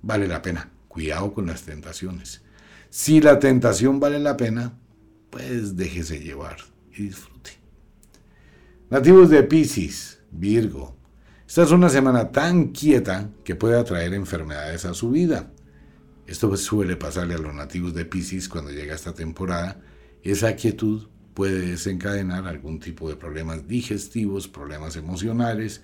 Vale 0.02 0.28
la 0.28 0.42
pena, 0.42 0.72
cuidado 0.88 1.34
con 1.34 1.48
las 1.48 1.64
tentaciones. 1.64 2.42
Si 2.90 3.20
la 3.20 3.40
tentación 3.40 4.00
vale 4.00 4.20
la 4.20 4.38
pena, 4.38 4.78
pues 5.30 5.76
déjese 5.76 6.22
llevar 6.22 6.58
y 6.96 7.04
disfrute. 7.04 7.52
Nativos 8.90 9.30
de 9.30 9.44
Pisces, 9.44 10.22
Virgo. 10.32 10.96
Esta 11.46 11.64
es 11.64 11.72
una 11.72 11.90
semana 11.90 12.32
tan 12.32 12.70
quieta 12.70 13.30
que 13.44 13.56
puede 13.56 13.78
atraer 13.78 14.14
enfermedades 14.14 14.86
a 14.86 14.94
su 14.94 15.12
vida. 15.12 15.52
Esto 16.30 16.56
suele 16.58 16.96
pasarle 16.96 17.34
a 17.34 17.40
los 17.40 17.56
nativos 17.56 17.96
de 17.96 18.06
Pisces 18.06 18.48
cuando 18.48 18.70
llega 18.70 18.94
esta 18.94 19.16
temporada. 19.16 19.82
Esa 20.22 20.56
quietud 20.56 21.08
puede 21.34 21.60
desencadenar 21.60 22.46
algún 22.46 22.80
tipo 22.80 23.10
de 23.10 23.16
problemas 23.16 23.68
digestivos, 23.68 24.48
problemas 24.48 24.96
emocionales, 24.96 25.82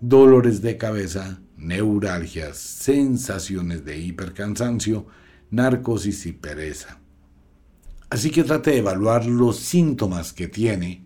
dolores 0.00 0.62
de 0.62 0.76
cabeza, 0.76 1.40
neuralgias, 1.56 2.56
sensaciones 2.56 3.84
de 3.84 3.98
hipercansancio, 3.98 5.08
narcosis 5.50 6.26
y 6.26 6.32
pereza. 6.34 7.00
Así 8.10 8.30
que 8.30 8.44
trate 8.44 8.70
de 8.70 8.78
evaluar 8.78 9.26
los 9.26 9.56
síntomas 9.56 10.32
que 10.32 10.46
tiene 10.46 11.04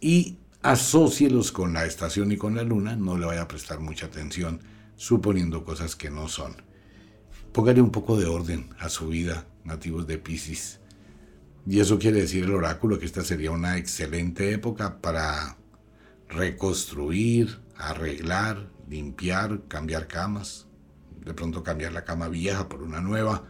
y 0.00 0.38
asócielos 0.62 1.50
con 1.50 1.72
la 1.72 1.84
estación 1.84 2.30
y 2.30 2.36
con 2.36 2.54
la 2.54 2.62
luna, 2.62 2.94
no 2.94 3.18
le 3.18 3.26
vaya 3.26 3.42
a 3.42 3.48
prestar 3.48 3.80
mucha 3.80 4.06
atención 4.06 4.60
suponiendo 4.94 5.64
cosas 5.64 5.96
que 5.96 6.10
no 6.10 6.28
son. 6.28 6.67
Póngale 7.52 7.80
un 7.80 7.90
poco 7.90 8.16
de 8.18 8.26
orden 8.26 8.70
a 8.78 8.88
su 8.88 9.08
vida, 9.08 9.46
nativos 9.64 10.06
de 10.06 10.18
Pisces. 10.18 10.80
Y 11.66 11.80
eso 11.80 11.98
quiere 11.98 12.20
decir 12.20 12.44
el 12.44 12.54
oráculo 12.54 12.98
que 12.98 13.06
esta 13.06 13.24
sería 13.24 13.50
una 13.50 13.78
excelente 13.78 14.52
época 14.52 15.00
para 15.00 15.56
reconstruir, 16.28 17.60
arreglar, 17.76 18.70
limpiar, 18.88 19.62
cambiar 19.66 20.06
camas, 20.06 20.66
de 21.24 21.34
pronto 21.34 21.62
cambiar 21.62 21.92
la 21.92 22.04
cama 22.04 22.28
vieja 22.28 22.68
por 22.68 22.82
una 22.82 23.00
nueva, 23.00 23.44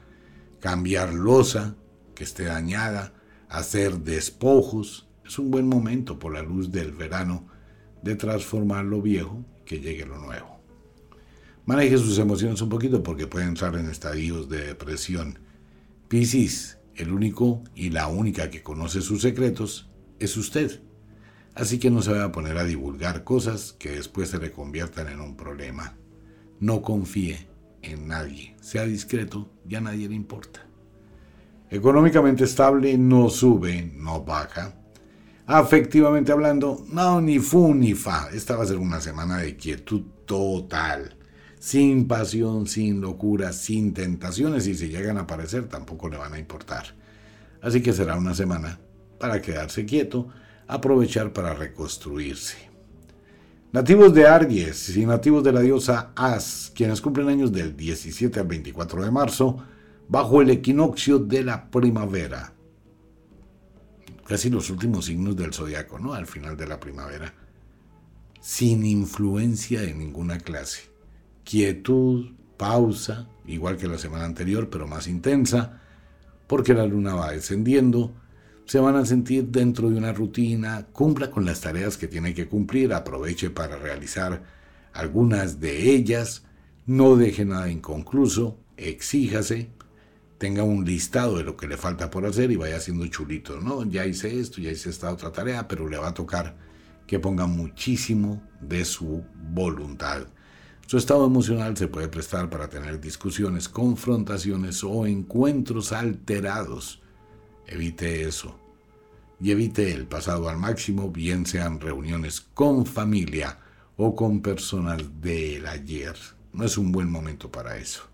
cambiar 0.61 1.13
losa 1.13 1.77
que 2.15 2.25
esté 2.25 2.45
dañada, 2.45 3.13
hacer 3.49 3.99
despojos. 4.01 5.09
Es 5.25 5.39
un 5.39 5.51
buen 5.51 5.69
momento 5.69 6.19
por 6.19 6.33
la 6.33 6.43
luz 6.43 6.73
del 6.73 6.93
verano 6.93 7.47
de 8.03 8.15
transformar 8.15 8.85
lo 8.85 9.03
viejo 9.03 9.45
que 9.65 9.81
llegue 9.81 10.07
lo 10.07 10.19
nuevo. 10.19 10.58
Maneje 11.69 11.99
sus 11.99 12.19
emociones 12.19 12.63
un 12.63 12.71
poquito 12.71 13.03
porque 13.03 13.27
puede 13.27 13.45
entrar 13.45 13.77
en 13.77 13.91
estadios 13.91 14.49
de 14.49 14.69
depresión. 14.69 15.39
Piscis, 16.09 16.79
el 16.95 17.13
único 17.13 17.63
y 17.75 17.91
la 17.91 18.09
única 18.09 18.49
que 18.49 18.63
conoce 18.63 19.03
sus 19.03 19.21
secretos 19.21 19.91
es 20.19 20.39
usted. 20.39 20.81
Así 21.55 21.79
que 21.79 21.91
no 21.91 22.01
se 22.01 22.15
va 22.15 22.25
a 22.25 22.33
poner 22.33 22.57
a 22.57 22.65
divulgar 22.65 23.23
cosas 23.23 23.75
que 23.79 23.91
después 23.91 24.31
se 24.31 24.39
le 24.39 24.51
conviertan 24.51 25.09
en 25.09 25.21
un 25.21 25.37
problema. 25.37 25.95
No 26.59 26.81
confíe 26.81 27.47
en 27.83 28.09
nadie. 28.09 28.57
Sea 28.63 28.85
discreto 28.85 29.51
y 29.69 29.75
a 29.75 29.83
nadie 29.83 30.09
le 30.09 30.15
importa. 30.15 30.67
Económicamente 31.69 32.45
estable, 32.45 32.97
no 32.97 33.29
sube, 33.29 33.93
no 33.95 34.25
baja. 34.25 34.75
Afectivamente 35.45 36.33
hablando, 36.33 36.87
no, 36.91 37.21
ni 37.21 37.39
fu 37.41 37.75
ni 37.75 37.93
fa. 37.93 38.31
Esta 38.33 38.57
va 38.57 38.63
a 38.63 38.69
ser 38.69 38.79
una 38.79 39.03
semana 39.03 39.37
de 39.37 39.55
quietud 39.55 40.01
total 40.25 41.18
sin 41.59 42.07
pasión, 42.07 42.67
sin 42.67 43.01
locura, 43.01 43.53
sin 43.53 43.93
tentaciones 43.93 44.67
y 44.67 44.75
si 44.75 44.89
llegan 44.89 45.19
a 45.19 45.23
aparecer 45.23 45.69
tampoco 45.69 46.09
le 46.09 46.17
van 46.17 46.35
a 46.35 46.39
importar. 46.39 46.95
Así 47.61 47.83
que 47.83 47.93
será 47.93 48.17
una 48.17 48.35
semana 48.35 48.79
para 49.19 49.43
quedarse 49.43 49.85
quieto, 49.85 50.29
aprovechar 50.67 51.33
para 51.33 51.55
reconstruirse. 51.55 52.57
Nativos 53.73 54.15
de 54.15 54.27
Aries 54.27 54.97
y 54.97 55.05
nativos 55.05 55.45
de 55.45 55.53
la 55.53 55.61
diosa 55.61 56.13
As, 56.15 56.73
quienes 56.75 57.01
cumplen 57.01 57.29
años 57.29 57.53
del 57.53 57.77
17 57.77 58.41
al 58.41 58.47
24 58.47 59.05
de 59.05 59.11
marzo, 59.11 59.63
bajo 60.09 60.41
el 60.41 60.51
equinoccio 60.51 61.19
de 61.19 61.45
la 61.45 61.71
primavera. 61.71 62.55
Casi 64.27 64.49
los 64.49 64.71
últimos 64.71 65.07
signos 65.07 65.37
del 65.37 65.53
zodiaco, 65.53 65.99
¿no? 65.99 66.15
Al 66.15 66.27
final 66.27 66.57
de 66.57 66.67
la 66.67 66.81
primavera. 66.81 67.35
Sin 68.41 68.87
influencia 68.87 69.83
de 69.83 69.95
ninguna 69.95 70.39
clase 70.39 70.88
quietud, 71.49 72.27
pausa, 72.59 73.27
igual 73.47 73.79
que 73.79 73.89
la 73.89 73.97
semana 73.97 74.27
anterior, 74.27 74.69
pero 74.69 74.87
más 74.87 75.09
intensa, 75.09 75.81
porque 76.47 76.75
la 76.75 76.85
luna 76.85 77.15
va 77.15 77.33
descendiendo, 77.33 78.13
se 78.67 78.79
van 78.81 78.97
a 78.97 79.07
sentir 79.07 79.47
dentro 79.47 79.89
de 79.89 79.97
una 79.97 80.13
rutina, 80.13 80.89
cumpla 80.93 81.31
con 81.31 81.47
las 81.47 81.63
tareas 81.63 81.97
que 81.97 82.07
tiene 82.07 82.35
que 82.35 82.49
cumplir, 82.49 82.93
aproveche 82.93 83.49
para 83.49 83.79
realizar 83.79 84.43
algunas 84.93 85.59
de 85.59 85.95
ellas, 85.95 86.45
no 86.85 87.17
deje 87.17 87.47
nada 87.47 87.71
inconcluso, 87.71 88.59
exíjase, 88.77 89.71
tenga 90.37 90.65
un 90.65 90.85
listado 90.85 91.39
de 91.39 91.45
lo 91.45 91.57
que 91.57 91.67
le 91.67 91.79
falta 91.79 92.11
por 92.11 92.27
hacer 92.27 92.51
y 92.51 92.57
vaya 92.57 92.77
haciendo 92.77 93.07
chulito, 93.07 93.59
¿no? 93.59 93.89
Ya 93.89 94.05
hice 94.05 94.39
esto, 94.39 94.61
ya 94.61 94.71
hice 94.71 94.91
esta 94.91 95.11
otra 95.11 95.33
tarea, 95.33 95.67
pero 95.67 95.89
le 95.89 95.97
va 95.97 96.09
a 96.09 96.15
tocar 96.15 96.57
que 97.07 97.19
ponga 97.19 97.47
muchísimo 97.47 98.43
de 98.61 98.85
su 98.85 99.25
voluntad. 99.51 100.27
Su 100.89 100.97
estado 100.97 101.27
emocional 101.27 101.77
se 101.77 101.87
puede 101.87 102.09
prestar 102.09 102.49
para 102.49 102.71
tener 102.71 102.99
discusiones, 102.99 103.69
confrontaciones 103.69 104.83
o 104.83 105.05
encuentros 105.05 105.93
alterados. 105.93 107.03
Evite 107.67 108.23
eso. 108.23 108.59
Y 109.39 109.51
evite 109.51 109.93
el 109.93 110.07
pasado 110.07 110.49
al 110.49 110.57
máximo, 110.57 111.11
bien 111.11 111.45
sean 111.45 111.79
reuniones 111.79 112.41
con 112.41 112.87
familia 112.87 113.59
o 113.99 114.17
con 114.17 114.41
personas 114.41 115.03
del 115.21 115.67
ayer. 115.67 116.17
No 116.55 116.65
es 116.65 116.79
un 116.79 116.91
buen 116.91 117.11
momento 117.11 117.53
para 117.53 117.77
eso. 117.77 118.05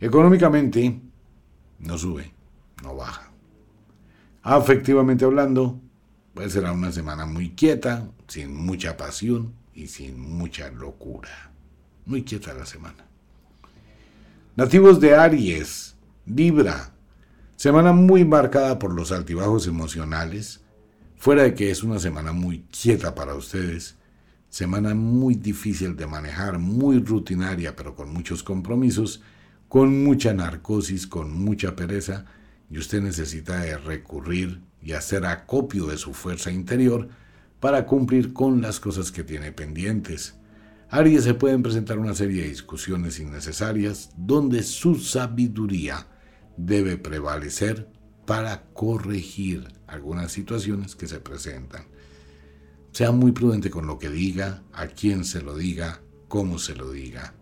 Económicamente, 0.00 0.98
no 1.78 1.98
sube, 1.98 2.32
no 2.82 2.96
baja. 2.96 3.30
Afectivamente 4.40 5.26
hablando, 5.26 5.78
pues 6.32 6.54
será 6.54 6.72
una 6.72 6.90
semana 6.90 7.26
muy 7.26 7.50
quieta, 7.50 8.08
sin 8.28 8.56
mucha 8.56 8.96
pasión 8.96 9.52
y 9.74 9.88
sin 9.88 10.18
mucha 10.18 10.70
locura. 10.70 11.51
Muy 12.04 12.24
quieta 12.24 12.52
la 12.54 12.66
semana. 12.66 13.04
Nativos 14.56 15.00
de 15.00 15.14
Aries, 15.14 15.94
Libra, 16.26 16.92
semana 17.56 17.92
muy 17.92 18.24
marcada 18.24 18.78
por 18.78 18.92
los 18.92 19.12
altibajos 19.12 19.66
emocionales, 19.66 20.60
fuera 21.16 21.44
de 21.44 21.54
que 21.54 21.70
es 21.70 21.82
una 21.82 22.00
semana 22.00 22.32
muy 22.32 22.64
quieta 22.70 23.14
para 23.14 23.34
ustedes, 23.34 23.96
semana 24.48 24.94
muy 24.94 25.36
difícil 25.36 25.96
de 25.96 26.06
manejar, 26.06 26.58
muy 26.58 26.98
rutinaria, 26.98 27.76
pero 27.76 27.94
con 27.94 28.12
muchos 28.12 28.42
compromisos, 28.42 29.22
con 29.68 30.02
mucha 30.04 30.34
narcosis, 30.34 31.06
con 31.06 31.32
mucha 31.32 31.76
pereza, 31.76 32.26
y 32.68 32.78
usted 32.78 33.00
necesita 33.00 33.62
recurrir 33.78 34.60
y 34.82 34.92
hacer 34.92 35.24
acopio 35.24 35.86
de 35.86 35.96
su 35.96 36.12
fuerza 36.12 36.50
interior 36.50 37.08
para 37.60 37.86
cumplir 37.86 38.32
con 38.32 38.60
las 38.60 38.80
cosas 38.80 39.12
que 39.12 39.22
tiene 39.22 39.52
pendientes. 39.52 40.34
Aries 40.94 41.24
se 41.24 41.32
pueden 41.32 41.62
presentar 41.62 41.98
una 41.98 42.14
serie 42.14 42.42
de 42.42 42.50
discusiones 42.50 43.18
innecesarias 43.18 44.10
donde 44.14 44.62
su 44.62 44.96
sabiduría 44.96 46.06
debe 46.58 46.98
prevalecer 46.98 47.88
para 48.26 48.66
corregir 48.74 49.72
algunas 49.86 50.32
situaciones 50.32 50.94
que 50.94 51.08
se 51.08 51.18
presentan. 51.18 51.86
Sea 52.90 53.10
muy 53.10 53.32
prudente 53.32 53.70
con 53.70 53.86
lo 53.86 53.98
que 53.98 54.10
diga, 54.10 54.64
a 54.74 54.86
quién 54.88 55.24
se 55.24 55.40
lo 55.40 55.56
diga, 55.56 56.02
cómo 56.28 56.58
se 56.58 56.74
lo 56.74 56.90
diga. 56.90 57.32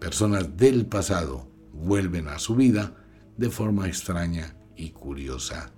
Personas 0.00 0.56
del 0.56 0.86
pasado 0.86 1.48
vuelven 1.72 2.26
a 2.26 2.40
su 2.40 2.56
vida 2.56 2.96
de 3.36 3.48
forma 3.48 3.86
extraña 3.86 4.56
y 4.74 4.90
curiosa. 4.90 5.70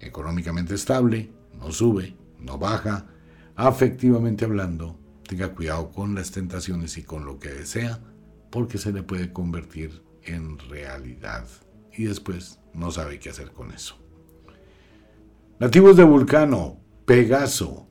Económicamente 0.00 0.74
estable, 0.74 1.30
no 1.56 1.70
sube, 1.70 2.16
no 2.40 2.58
baja. 2.58 3.06
Afectivamente 3.54 4.44
hablando, 4.44 4.98
tenga 5.34 5.52
cuidado 5.52 5.90
con 5.90 6.14
las 6.14 6.30
tentaciones 6.30 6.96
y 6.96 7.02
con 7.02 7.24
lo 7.24 7.40
que 7.40 7.48
desea, 7.48 7.98
porque 8.50 8.78
se 8.78 8.92
le 8.92 9.02
puede 9.02 9.32
convertir 9.32 10.00
en 10.22 10.60
realidad. 10.60 11.44
Y 11.92 12.04
después 12.04 12.60
no 12.72 12.92
sabe 12.92 13.18
qué 13.18 13.30
hacer 13.30 13.50
con 13.50 13.72
eso. 13.72 13.98
Nativos 15.58 15.96
de 15.96 16.04
Vulcano, 16.04 16.78
Pegaso, 17.04 17.88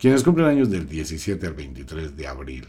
quienes 0.00 0.24
cumplen 0.24 0.48
años 0.48 0.68
del 0.68 0.88
17 0.88 1.46
al 1.46 1.54
23 1.54 2.16
de 2.16 2.26
abril. 2.26 2.66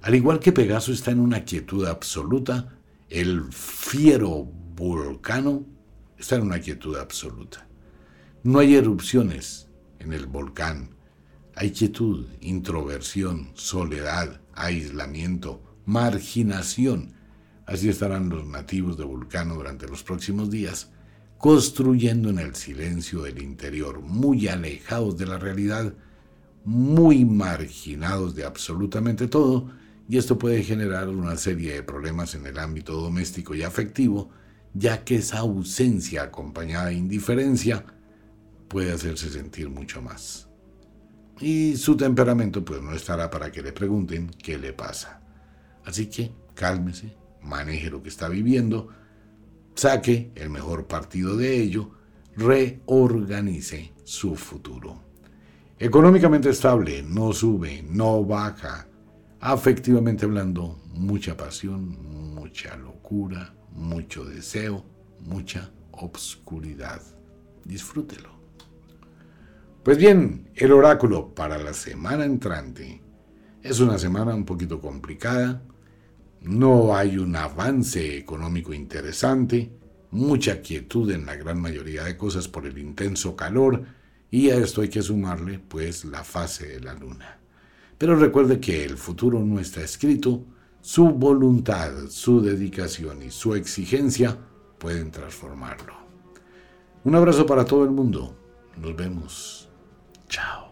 Al 0.00 0.16
igual 0.16 0.40
que 0.40 0.50
Pegaso 0.50 0.92
está 0.92 1.12
en 1.12 1.20
una 1.20 1.44
quietud 1.44 1.86
absoluta, 1.86 2.76
el 3.10 3.44
fiero 3.52 4.44
volcano 4.74 5.64
está 6.18 6.34
en 6.34 6.42
una 6.42 6.58
quietud 6.58 6.96
absoluta. 6.96 7.68
No 8.42 8.58
hay 8.58 8.74
erupciones 8.74 9.68
en 10.00 10.12
el 10.12 10.26
volcán. 10.26 10.96
Hay 11.62 11.70
quietud, 11.70 12.26
introversión, 12.40 13.50
soledad, 13.54 14.40
aislamiento, 14.52 15.62
marginación. 15.86 17.12
Así 17.66 17.88
estarán 17.88 18.30
los 18.30 18.44
nativos 18.44 18.98
de 18.98 19.04
Vulcano 19.04 19.54
durante 19.54 19.86
los 19.86 20.02
próximos 20.02 20.50
días, 20.50 20.90
construyendo 21.38 22.30
en 22.30 22.40
el 22.40 22.56
silencio 22.56 23.22
del 23.22 23.40
interior, 23.40 24.00
muy 24.00 24.48
alejados 24.48 25.16
de 25.16 25.26
la 25.26 25.38
realidad, 25.38 25.94
muy 26.64 27.24
marginados 27.24 28.34
de 28.34 28.44
absolutamente 28.44 29.28
todo, 29.28 29.70
y 30.08 30.18
esto 30.18 30.38
puede 30.38 30.64
generar 30.64 31.08
una 31.10 31.36
serie 31.36 31.74
de 31.74 31.84
problemas 31.84 32.34
en 32.34 32.44
el 32.44 32.58
ámbito 32.58 32.94
doméstico 32.94 33.54
y 33.54 33.62
afectivo, 33.62 34.30
ya 34.74 35.04
que 35.04 35.14
esa 35.14 35.38
ausencia 35.38 36.24
acompañada 36.24 36.86
de 36.86 36.94
indiferencia 36.94 37.84
puede 38.66 38.90
hacerse 38.90 39.30
sentir 39.30 39.70
mucho 39.70 40.02
más. 40.02 40.48
Y 41.40 41.76
su 41.76 41.96
temperamento 41.96 42.64
pues 42.64 42.80
no 42.82 42.92
estará 42.92 43.30
para 43.30 43.50
que 43.50 43.62
le 43.62 43.72
pregunten 43.72 44.28
qué 44.28 44.58
le 44.58 44.72
pasa. 44.72 45.20
Así 45.84 46.06
que 46.06 46.32
cálmese, 46.54 47.16
maneje 47.42 47.90
lo 47.90 48.02
que 48.02 48.08
está 48.08 48.28
viviendo, 48.28 48.88
saque 49.74 50.32
el 50.34 50.50
mejor 50.50 50.86
partido 50.86 51.36
de 51.36 51.60
ello, 51.60 51.90
reorganice 52.36 53.92
su 54.04 54.36
futuro. 54.36 55.02
Económicamente 55.78 56.50
estable, 56.50 57.02
no 57.02 57.32
sube, 57.32 57.82
no 57.82 58.24
baja. 58.24 58.86
Afectivamente 59.40 60.24
hablando, 60.24 60.80
mucha 60.94 61.36
pasión, 61.36 62.34
mucha 62.34 62.76
locura, 62.76 63.54
mucho 63.72 64.24
deseo, 64.24 64.84
mucha 65.18 65.72
obscuridad. 65.90 67.02
Disfrútelo. 67.64 68.31
Pues 69.82 69.98
bien, 69.98 70.48
el 70.54 70.70
oráculo 70.70 71.34
para 71.34 71.58
la 71.58 71.72
semana 71.72 72.24
entrante 72.24 73.02
es 73.64 73.80
una 73.80 73.98
semana 73.98 74.32
un 74.32 74.44
poquito 74.44 74.80
complicada. 74.80 75.60
No 76.40 76.94
hay 76.94 77.18
un 77.18 77.34
avance 77.34 78.16
económico 78.16 78.72
interesante, 78.72 79.72
mucha 80.12 80.60
quietud 80.60 81.10
en 81.10 81.26
la 81.26 81.34
gran 81.34 81.60
mayoría 81.60 82.04
de 82.04 82.16
cosas 82.16 82.46
por 82.46 82.64
el 82.64 82.78
intenso 82.78 83.34
calor 83.34 83.82
y 84.30 84.50
a 84.50 84.56
esto 84.56 84.82
hay 84.82 84.88
que 84.88 85.02
sumarle, 85.02 85.58
pues, 85.58 86.04
la 86.04 86.22
fase 86.22 86.68
de 86.68 86.80
la 86.80 86.94
luna. 86.94 87.40
Pero 87.98 88.14
recuerde 88.14 88.60
que 88.60 88.84
el 88.84 88.96
futuro 88.96 89.40
no 89.40 89.58
está 89.58 89.80
escrito, 89.80 90.44
su 90.80 91.10
voluntad, 91.10 91.90
su 92.08 92.40
dedicación 92.40 93.20
y 93.22 93.32
su 93.32 93.56
exigencia 93.56 94.38
pueden 94.78 95.10
transformarlo. 95.10 95.94
Un 97.02 97.16
abrazo 97.16 97.44
para 97.46 97.64
todo 97.64 97.82
el 97.82 97.90
mundo. 97.90 98.36
Nos 98.80 98.94
vemos. 98.94 99.61
Chao. 100.32 100.71